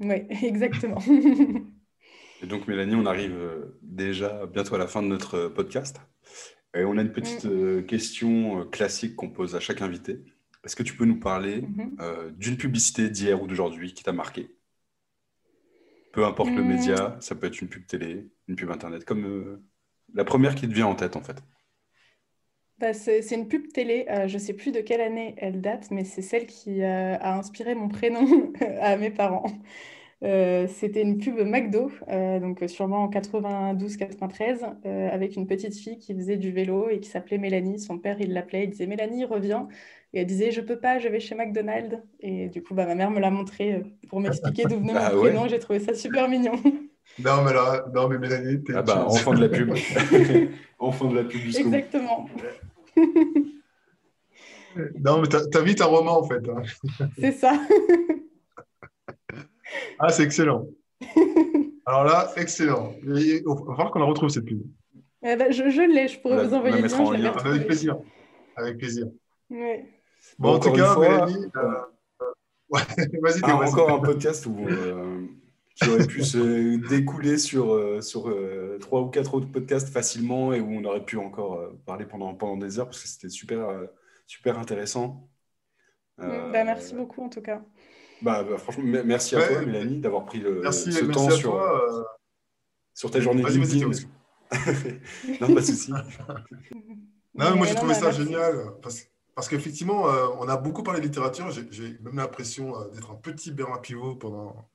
Oui, 0.00 0.26
exactement. 0.42 0.98
Et 2.42 2.46
donc, 2.46 2.68
Mélanie, 2.68 2.94
on 2.94 3.06
arrive 3.06 3.36
euh, 3.36 3.78
déjà 3.82 4.46
bientôt 4.46 4.74
à 4.74 4.78
la 4.78 4.86
fin 4.86 5.02
de 5.02 5.08
notre 5.08 5.48
podcast. 5.48 6.00
Et 6.76 6.84
on 6.84 6.96
a 6.96 7.02
une 7.02 7.12
petite 7.12 7.44
mm. 7.44 7.86
question 7.86 8.66
classique 8.66 9.16
qu'on 9.16 9.30
pose 9.30 9.54
à 9.54 9.60
chaque 9.60 9.82
invité. 9.82 10.20
Est-ce 10.64 10.76
que 10.76 10.82
tu 10.82 10.96
peux 10.96 11.04
nous 11.04 11.20
parler 11.20 11.62
mm-hmm. 11.62 12.32
d'une 12.36 12.56
publicité 12.56 13.08
d'hier 13.10 13.40
ou 13.40 13.46
d'aujourd'hui 13.46 13.92
qui 13.94 14.02
t'a 14.02 14.12
marqué? 14.12 14.50
Peu 16.14 16.24
importe 16.24 16.50
le 16.50 16.62
hmm. 16.62 16.68
média, 16.68 17.16
ça 17.20 17.34
peut 17.34 17.48
être 17.48 17.60
une 17.60 17.68
pub 17.68 17.86
télé, 17.86 18.28
une 18.46 18.54
pub 18.54 18.70
internet, 18.70 19.04
comme 19.04 19.26
euh, 19.26 19.62
la 20.14 20.24
première 20.24 20.54
qui 20.54 20.68
te 20.68 20.72
vient 20.72 20.86
en 20.86 20.94
tête 20.94 21.16
en 21.16 21.20
fait. 21.20 21.42
Bah, 22.78 22.92
c'est 22.92 23.28
une 23.32 23.48
pub 23.48 23.72
télé, 23.72 24.06
euh, 24.08 24.28
je 24.28 24.34
ne 24.34 24.38
sais 24.38 24.52
plus 24.52 24.70
de 24.70 24.80
quelle 24.80 25.00
année 25.00 25.34
elle 25.38 25.60
date, 25.60 25.90
mais 25.90 26.04
c'est 26.04 26.22
celle 26.22 26.46
qui 26.46 26.82
euh, 26.82 27.16
a 27.18 27.36
inspiré 27.36 27.74
mon 27.74 27.88
prénom 27.88 28.52
à 28.80 28.96
mes 28.96 29.10
parents. 29.10 29.46
C'était 30.22 31.02
une 31.02 31.18
pub 31.18 31.38
McDo, 31.40 31.90
donc 32.40 32.64
sûrement 32.66 33.02
en 33.02 33.10
92-93, 33.10 35.10
avec 35.12 35.36
une 35.36 35.46
petite 35.46 35.76
fille 35.76 35.98
qui 35.98 36.14
faisait 36.14 36.38
du 36.38 36.50
vélo 36.50 36.88
et 36.88 36.98
qui 36.98 37.10
s'appelait 37.10 37.36
Mélanie. 37.36 37.78
Son 37.78 37.98
père, 37.98 38.18
il 38.18 38.32
l'appelait, 38.32 38.64
il 38.64 38.70
disait 38.70 38.86
Mélanie, 38.86 39.26
reviens. 39.26 39.68
Et 40.14 40.20
elle 40.20 40.26
disait, 40.26 40.52
je 40.52 40.60
peux 40.60 40.78
pas, 40.78 41.00
je 41.00 41.08
vais 41.08 41.18
chez 41.18 41.34
McDonald's. 41.34 41.96
Et 42.20 42.48
du 42.48 42.62
coup, 42.62 42.72
bah, 42.72 42.86
ma 42.86 42.94
mère 42.94 43.10
me 43.10 43.18
l'a 43.18 43.32
montré 43.32 43.74
euh, 43.74 43.80
pour 44.08 44.20
m'expliquer 44.20 44.62
d'où 44.62 44.78
venait 44.78 44.92
ah 44.96 45.12
mon 45.12 45.20
prénom. 45.20 45.48
J'ai 45.48 45.58
trouvé 45.58 45.80
ça 45.80 45.92
super 45.92 46.28
mignon. 46.28 46.54
Non, 47.22 47.44
mais 47.44 47.52
là, 47.52 47.84
non, 47.94 48.08
mais 48.08 48.18
Mélanie, 48.18 48.64
t'es. 48.64 48.72
Ah 48.74 48.82
bah, 48.82 49.04
enfant 49.06 49.34
de 49.34 49.40
la 49.42 49.48
pub. 49.48 49.72
enfant 50.78 51.08
de 51.10 51.16
la 51.16 51.22
pub 51.22 51.42
Exactement. 51.46 52.26
non, 55.04 55.20
mais 55.20 55.28
t'as 55.28 55.62
vite 55.62 55.82
un 55.82 55.84
roman, 55.84 56.18
en 56.18 56.24
fait. 56.24 56.42
Hein. 56.48 56.62
C'est 57.18 57.32
ça. 57.32 57.60
ah, 59.98 60.08
c'est 60.08 60.24
excellent. 60.24 60.66
Alors 61.84 62.04
là, 62.04 62.32
excellent. 62.36 62.94
Il 63.04 63.42
va 63.44 63.54
falloir 63.54 63.90
qu'on 63.92 64.00
la 64.00 64.06
retrouve, 64.06 64.30
cette 64.30 64.46
pub. 64.46 64.62
Eh 65.22 65.36
ben, 65.36 65.52
je, 65.52 65.68
je 65.68 65.82
l'ai, 65.82 66.08
je 66.08 66.18
pourrais 66.18 66.44
vous 66.44 66.54
envoyer 66.54 66.80
le 66.80 67.22
lien. 67.22 67.32
Avec 67.32 67.66
plaisir. 67.66 67.98
Avec 68.56 68.78
plaisir. 68.78 69.06
Ouais. 69.50 69.84
Bon, 70.38 70.54
en 70.54 70.58
tout 70.58 70.72
cas, 70.72 70.98
Mélanie, 70.98 71.46
euh, 71.56 71.74
euh, 72.22 72.30
vas-y. 73.22 73.40
Ah, 73.42 73.56
encore 73.56 73.90
un 73.90 74.00
podcast 74.00 74.46
où, 74.46 74.66
euh, 74.68 75.26
qui 75.76 75.88
aurait 75.88 76.06
pu 76.06 76.22
se 76.22 76.88
découler 76.88 77.38
sur, 77.38 78.02
sur 78.02 78.34
trois 78.80 79.02
ou 79.02 79.08
quatre 79.08 79.34
autres 79.34 79.50
podcasts 79.50 79.88
facilement 79.88 80.52
et 80.52 80.60
où 80.60 80.70
on 80.70 80.84
aurait 80.84 81.04
pu 81.04 81.16
encore 81.16 81.60
parler 81.86 82.04
pendant, 82.04 82.34
pendant 82.34 82.56
des 82.56 82.78
heures 82.78 82.86
parce 82.86 83.02
que 83.02 83.08
c'était 83.08 83.28
super, 83.28 83.68
super 84.26 84.58
intéressant. 84.58 85.28
Bah, 86.18 86.64
merci 86.64 86.94
beaucoup 86.94 87.22
en 87.22 87.28
tout 87.28 87.42
cas. 87.42 87.62
Bah, 88.22 88.44
bah 88.44 88.56
franchement, 88.58 88.84
merci 89.04 89.36
à 89.36 89.46
toi, 89.46 89.62
Mélanie, 89.62 90.00
d'avoir 90.00 90.24
pris 90.24 90.38
le, 90.38 90.62
ce 90.70 91.04
temps 91.06 91.30
sur, 91.30 91.60
sur 92.92 93.10
ta 93.10 93.20
journée 93.20 93.42
LinkedIn. 93.42 93.90
non, 95.40 95.54
pas 95.54 95.60
de 95.60 95.66
souci. 95.66 95.92
non, 97.34 97.56
moi 97.56 97.66
j'ai 97.66 97.74
trouvé 97.74 97.94
ça 97.94 98.10
génial 98.10 98.74
parce 98.82 99.08
parce 99.34 99.48
qu'effectivement, 99.48 100.08
euh, 100.08 100.28
on 100.38 100.48
a 100.48 100.56
beaucoup 100.56 100.82
parlé 100.82 101.00
de 101.00 101.06
littérature. 101.06 101.50
J'ai 101.50 101.98
même 102.00 102.16
l'impression 102.16 102.80
euh, 102.80 102.88
d'être 102.90 103.10
un 103.10 103.16
petit 103.16 103.50
Bernard 103.50 103.80
Pivot 103.80 104.14
pendant, 104.14 104.68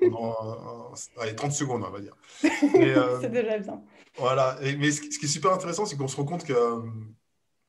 pendant 0.00 0.92
30 1.16 1.44
euh, 1.44 1.50
secondes, 1.50 1.84
on 1.84 1.90
va 1.90 2.00
dire. 2.00 2.16
c'est 2.40 3.32
déjà 3.32 3.58
bien. 3.58 3.82
Voilà. 4.16 4.58
mais 4.60 4.90
ce, 4.90 5.00
qui 5.00 5.24
est 5.24 5.28
super 5.28 5.52
intéressant, 5.52 5.86
c'est 5.86 5.96
qu'on 5.96 6.08
se 6.08 6.16
rend 6.16 6.24
compte 6.24 6.44
que, 6.44 6.54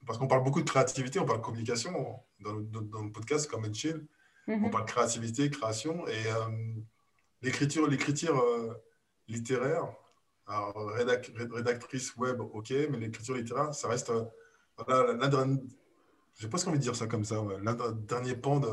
parce 0.05 0.19
qu'on 0.19 0.27
parle 0.27 0.43
beaucoup 0.43 0.61
de 0.61 0.69
créativité, 0.69 1.19
on 1.19 1.25
parle 1.25 1.39
de 1.39 1.45
communication 1.45 2.19
dans, 2.39 2.53
le 2.53 3.11
podcast 3.11 3.49
comme 3.49 3.65
Ed 3.65 3.73
Chill, 3.75 4.05
on 4.47 4.69
parle 4.69 4.85
de 4.85 4.91
créativité, 4.91 5.49
création, 5.49 6.07
et 6.07 6.23
l'écriture, 7.43 7.87
l'écriture 7.87 8.43
littéraire, 9.27 9.87
rédactrice 10.47 12.15
web, 12.17 12.41
ok, 12.41 12.73
mais 12.89 12.97
l'écriture 12.97 13.35
littéraire, 13.35 13.73
ça 13.73 13.87
reste 13.87 14.11
voilà, 14.87 15.13
j'ai 16.35 16.47
presque 16.47 16.67
envie 16.67 16.77
de 16.77 16.83
dire 16.83 16.95
ça 16.95 17.07
comme 17.07 17.25
ça, 17.25 17.43
l'un 17.61 17.75
dernier 17.91 18.35
pan 18.35 18.59
de, 18.59 18.67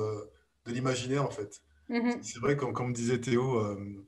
de 0.67 0.73
l'imaginaire 0.73 1.25
en 1.25 1.31
fait. 1.31 1.63
Mm-hmm. 1.91 2.19
C'est 2.23 2.39
vrai, 2.39 2.57
comme, 2.57 2.73
comme 2.73 2.93
disait 2.93 3.21
Théo, 3.21 3.59
euh, 3.59 4.07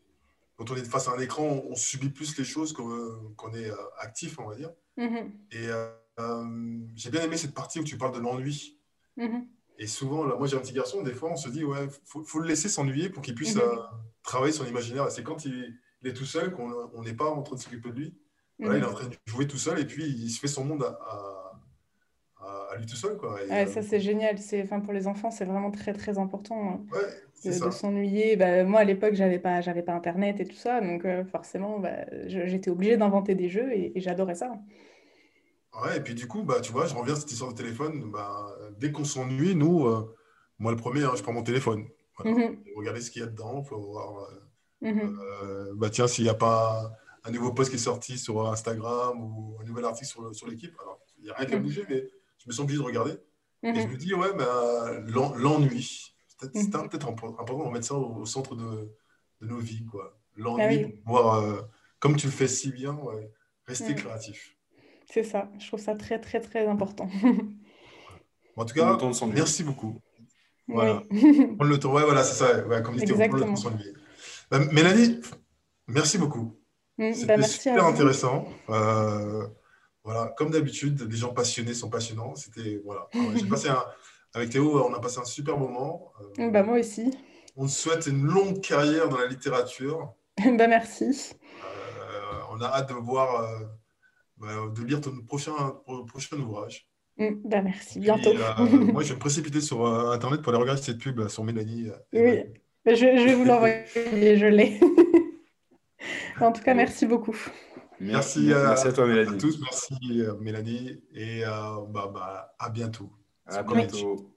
quand 0.57 0.71
on 0.71 0.77
est 0.77 0.85
face 0.85 1.09
à 1.09 1.13
un 1.13 1.19
écran, 1.19 1.63
on, 1.69 1.75
subit 1.75 2.11
plus 2.11 2.37
les 2.39 2.45
choses 2.45 2.73
qu'on 2.73 3.55
est 3.55 3.71
euh, 3.71 3.77
actif, 3.99 4.39
on 4.39 4.49
va 4.49 4.55
dire. 4.55 4.71
Mm-hmm. 4.99 5.31
Et 5.53 5.69
euh, 5.69 6.79
j'ai 6.95 7.11
bien 7.11 7.23
aimé 7.23 7.37
cette 7.37 7.55
partie 7.55 7.81
où 7.81 7.85
tu 7.85 7.97
parles 7.97 8.15
de 8.15 8.21
l'ennui. 8.21 8.79
Mm-hmm. 9.17 9.47
Et 9.79 9.87
souvent, 9.87 10.25
là, 10.25 10.37
moi 10.37 10.47
j'ai 10.47 10.57
un 10.57 10.61
petit 10.61 10.75
garçon, 10.75 11.03
des 11.03 11.15
fois 11.15 11.31
on 11.31 11.37
se 11.37 11.49
dit, 11.49 11.65
ouais, 11.65 11.89
faut, 12.05 12.23
faut 12.23 12.39
le 12.41 12.49
laisser 12.49 12.69
s'ennuyer 12.69 13.09
pour 13.09 13.23
qu'il 13.23 13.35
puisse 13.35 13.59
travailler 14.23 14.53
son 14.53 14.67
imaginaire. 14.67 15.11
C'est 15.11 15.23
quand 15.23 15.47
il, 15.47 15.79
est 16.05 16.13
tout 16.13 16.27
seul 16.27 16.53
qu'on 16.53 17.03
n'est 17.03 17.15
pas 17.15 17.31
en 17.31 17.43
train 17.43 17.57
de 17.57 17.61
s'occuper 17.61 17.91
de 17.91 17.95
lui. 17.95 18.15
il 18.59 18.67
est 18.67 18.85
en 18.85 18.93
train 18.93 19.07
de 19.07 19.17
jouer 19.25 19.47
tout 19.47 19.57
seul 19.57 19.79
et 19.79 19.87
puis 19.87 20.05
il 20.05 20.31
se 20.31 20.39
fait 20.39 20.49
son 20.49 20.65
monde 20.65 20.83
à 20.83 20.89
à 20.89 21.30
lui 22.77 22.87
tout 22.87 22.97
seul. 22.97 23.17
Quoi. 23.17 23.39
ça, 23.67 23.83
c'est 23.83 24.01
génial. 24.01 24.37
Enfin, 24.63 24.81
pour 24.81 24.93
les 24.93 25.07
enfants, 25.07 25.31
c'est 25.31 25.45
vraiment 25.45 25.71
très, 25.71 25.93
très 25.93 26.19
important 26.19 26.81
hein, 26.93 26.99
de, 27.45 27.71
s'ennuyer. 27.71 28.37
Bah, 28.37 28.65
moi, 28.65 28.81
à 28.81 28.85
l'époque, 28.85 29.15
j'avais 29.15 29.39
pas, 29.39 29.61
j'avais 29.61 29.83
pas 29.83 29.95
Internet 29.95 30.41
et 30.41 30.47
tout 30.47 30.57
ça. 30.57 30.81
Donc, 30.81 31.07
forcément, 31.31 31.79
bah, 31.79 32.07
j'étais 32.27 32.71
obligée 32.71 32.97
d'inventer 32.97 33.35
des 33.35 33.49
jeux 33.49 33.73
et, 33.73 33.93
j'adorais 33.97 34.35
ça. 34.35 34.53
Ouais, 35.83 35.99
et 35.99 36.01
puis 36.01 36.15
du 36.15 36.27
coup, 36.27 36.43
bah, 36.43 36.61
tu 36.61 36.73
vois, 36.73 36.87
je 36.87 36.95
reviens 36.95 37.15
à 37.15 37.17
cette 37.17 37.31
histoire 37.31 37.53
de 37.53 37.57
téléphone. 37.57 38.11
Bah, 38.11 38.55
dès 38.79 38.93
qu'on 38.93 39.05
s'ennuie, 39.05 39.55
nous, 39.55 39.87
moi 40.59 40.73
le 40.73 40.77
premier, 40.77 41.05
hein, 41.05 41.13
je 41.17 41.23
prends 41.23 41.33
mon 41.33 41.43
téléphone. 41.43 41.87
Voilà. 42.19 42.37
Mm 42.37 42.57
Regardez 42.77 43.01
ce 43.01 43.11
qu'il 43.11 43.23
y 43.23 43.25
a 43.25 43.29
dedans, 43.29 43.63
faut 43.63 43.79
voir. 43.79 44.29
Mhm. 44.81 45.19
Euh, 45.43 45.73
bah 45.75 45.91
tiens, 45.91 46.07
s'il 46.07 46.25
n'y 46.25 46.31
a 46.31 46.35
pas 46.35 46.93
un 47.25 47.31
nouveau 47.31 47.53
post 47.53 47.71
qui 47.71 47.77
est 47.77 47.79
sorti 47.79 48.19
sur 48.19 48.47
Instagram 48.49 49.21
ou 49.21 49.59
un 49.61 49.65
nouvel 49.65 49.85
article 49.85 50.07
sur, 50.07 50.35
sur 50.35 50.47
l'équipe, 50.47 50.75
alors 50.81 50.99
il 51.19 51.25
n'y 51.25 51.31
a 51.31 51.35
rien 51.35 51.47
qui 51.47 51.55
a 51.55 51.59
mhm. 51.59 51.63
bougé, 51.63 51.85
mais 51.89 52.09
je 52.41 52.49
me 52.49 52.53
sens 52.53 52.61
obligé 52.61 52.79
de 52.79 52.85
regarder. 52.85 53.13
Et 53.63 53.75
je 53.75 53.87
mhm. 53.87 53.91
me 53.93 53.97
dis, 53.97 54.15
ouais, 54.15 54.33
bah, 54.35 55.01
l'ennui. 55.37 56.15
C'est 56.39 56.71
peut-être 56.71 57.09
important 57.09 57.45
de 57.45 57.63
remettre 57.63 57.87
ça 57.87 57.95
au, 57.95 58.25
centre 58.25 58.57
de, 58.57 58.91
de, 59.43 59.47
nos 59.47 59.59
vies, 59.59 59.85
quoi. 59.85 60.19
L'ennui, 60.37 60.87
ah 60.87 61.01
voir, 61.05 61.35
euh, 61.35 61.61
comme 61.99 62.17
tu 62.17 62.27
le 62.27 62.33
fais 62.33 62.49
si 62.49 62.73
bien, 62.73 62.99
rester 63.67 63.95
créatif. 63.95 64.57
C'est 65.13 65.25
ça, 65.25 65.51
je 65.59 65.67
trouve 65.67 65.81
ça 65.81 65.95
très, 65.95 66.19
très, 66.19 66.41
très 66.41 66.67
important. 66.67 67.11
en 68.57 68.65
tout 68.65 68.75
cas, 68.75 68.99
merci 69.27 69.65
beaucoup. 69.65 70.01
Voilà. 70.69 71.03
prendre 71.11 71.65
le 71.65 71.79
temps, 71.79 71.93
ouais, 71.93 72.05
voilà, 72.05 72.23
c'est 72.23 72.37
ça. 72.37 72.67
Ouais, 72.67 72.83
comme 72.83 72.97
dit, 72.97 73.13
on 73.13 73.17
prend 73.17 73.37
le 73.37 73.45
temps 73.45 73.57
s'ennuyer. 73.57 73.93
Bah, 74.51 74.61
Mélanie, 74.73 75.21
merci 75.89 76.17
beaucoup. 76.17 76.57
Mm, 76.97 77.13
C'était 77.13 77.37
bah, 77.37 77.43
super 77.43 77.85
intéressant. 77.87 78.49
Euh, 78.71 79.47
voilà, 80.05 80.33
comme 80.37 80.51
d'habitude, 80.51 81.01
les 81.11 81.17
gens 81.17 81.33
passionnés 81.33 81.75
sont 81.75 81.91
passionnants. 81.91 82.35
C'était 82.35 82.81
voilà. 82.85 83.09
J'ai 83.37 83.47
passé 83.47 83.69
avec 84.35 84.51
Théo, 84.51 84.85
on 84.85 84.95
a 84.95 85.01
passé 85.01 85.19
un 85.19 85.25
super 85.25 85.59
moment. 85.59 86.13
Euh, 86.39 86.51
bah, 86.51 86.63
moi 86.63 86.79
aussi. 86.79 87.11
On 87.57 87.67
te 87.67 87.71
souhaite 87.71 88.07
une 88.07 88.23
longue 88.23 88.61
carrière 88.61 89.09
dans 89.09 89.19
la 89.19 89.27
littérature. 89.27 90.15
bah, 90.39 90.67
merci. 90.67 91.33
Euh, 91.63 92.39
on 92.51 92.61
a 92.61 92.67
hâte 92.67 92.89
de 92.89 92.95
voir, 92.95 93.47
bah, 94.39 94.49
de 94.75 94.83
lire 94.85 95.01
ton 95.01 95.21
prochain, 95.27 95.53
prochain 96.07 96.37
ouvrage. 96.39 96.89
Bah, 97.19 97.61
merci, 97.61 98.01
bientôt. 98.01 98.33
moi, 98.93 99.03
je 99.03 99.09
vais 99.09 99.15
me 99.15 99.19
précipiter 99.19 99.61
sur 99.61 99.87
Internet 99.87 100.41
pour 100.41 100.53
aller 100.53 100.63
regarder 100.63 100.81
cette 100.81 100.99
pub 100.99 101.29
sur 101.29 101.45
Mélanie. 101.45 101.91
oui. 102.13 102.45
Je, 102.87 102.95
je 102.95 103.25
vais 103.25 103.35
vous 103.35 103.45
l'envoyer, 103.45 103.85
je 103.95 104.47
l'ai. 104.47 104.81
en 106.41 106.51
tout 106.51 106.63
cas, 106.63 106.73
merci 106.73 107.07
beaucoup. 107.07 107.37
Merci, 108.01 108.53
à, 108.53 108.69
merci 108.69 108.89
à 108.89 108.93
toi, 108.93 109.07
Mélanie. 109.07 109.37
À 109.37 109.39
tous, 109.39 109.61
merci, 109.61 109.95
euh, 110.23 110.35
Mélanie. 110.41 111.03
Et 111.15 111.45
euh, 111.45 111.51
bah, 111.89 112.11
bah, 112.13 112.55
à 112.59 112.71
bientôt. 112.71 113.11
À 113.47 113.63
bientôt. 113.63 114.33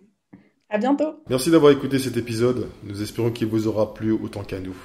À 0.70 0.78
bientôt. 0.78 1.16
Merci 1.30 1.52
d'avoir 1.52 1.72
écouté 1.72 2.00
cet 2.00 2.18
épisode. 2.18 2.68
Nous 2.84 3.02
espérons 3.02 3.32
qu'il 3.32 3.48
vous 3.48 3.68
aura 3.68 3.94
plu 3.94 4.12
autant 4.12 4.44
qu'à 4.44 4.60
nous. 4.60 4.76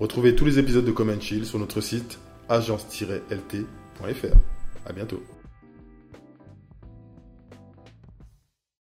Retrouvez 0.00 0.34
tous 0.34 0.44
les 0.44 0.58
épisodes 0.58 0.84
de 0.84 0.92
Comment 0.92 1.20
Chill 1.20 1.44
sur 1.44 1.58
notre 1.58 1.80
site 1.80 2.18
agence-lt.fr. 2.48 4.36
À 4.86 4.92
bientôt. 4.92 5.22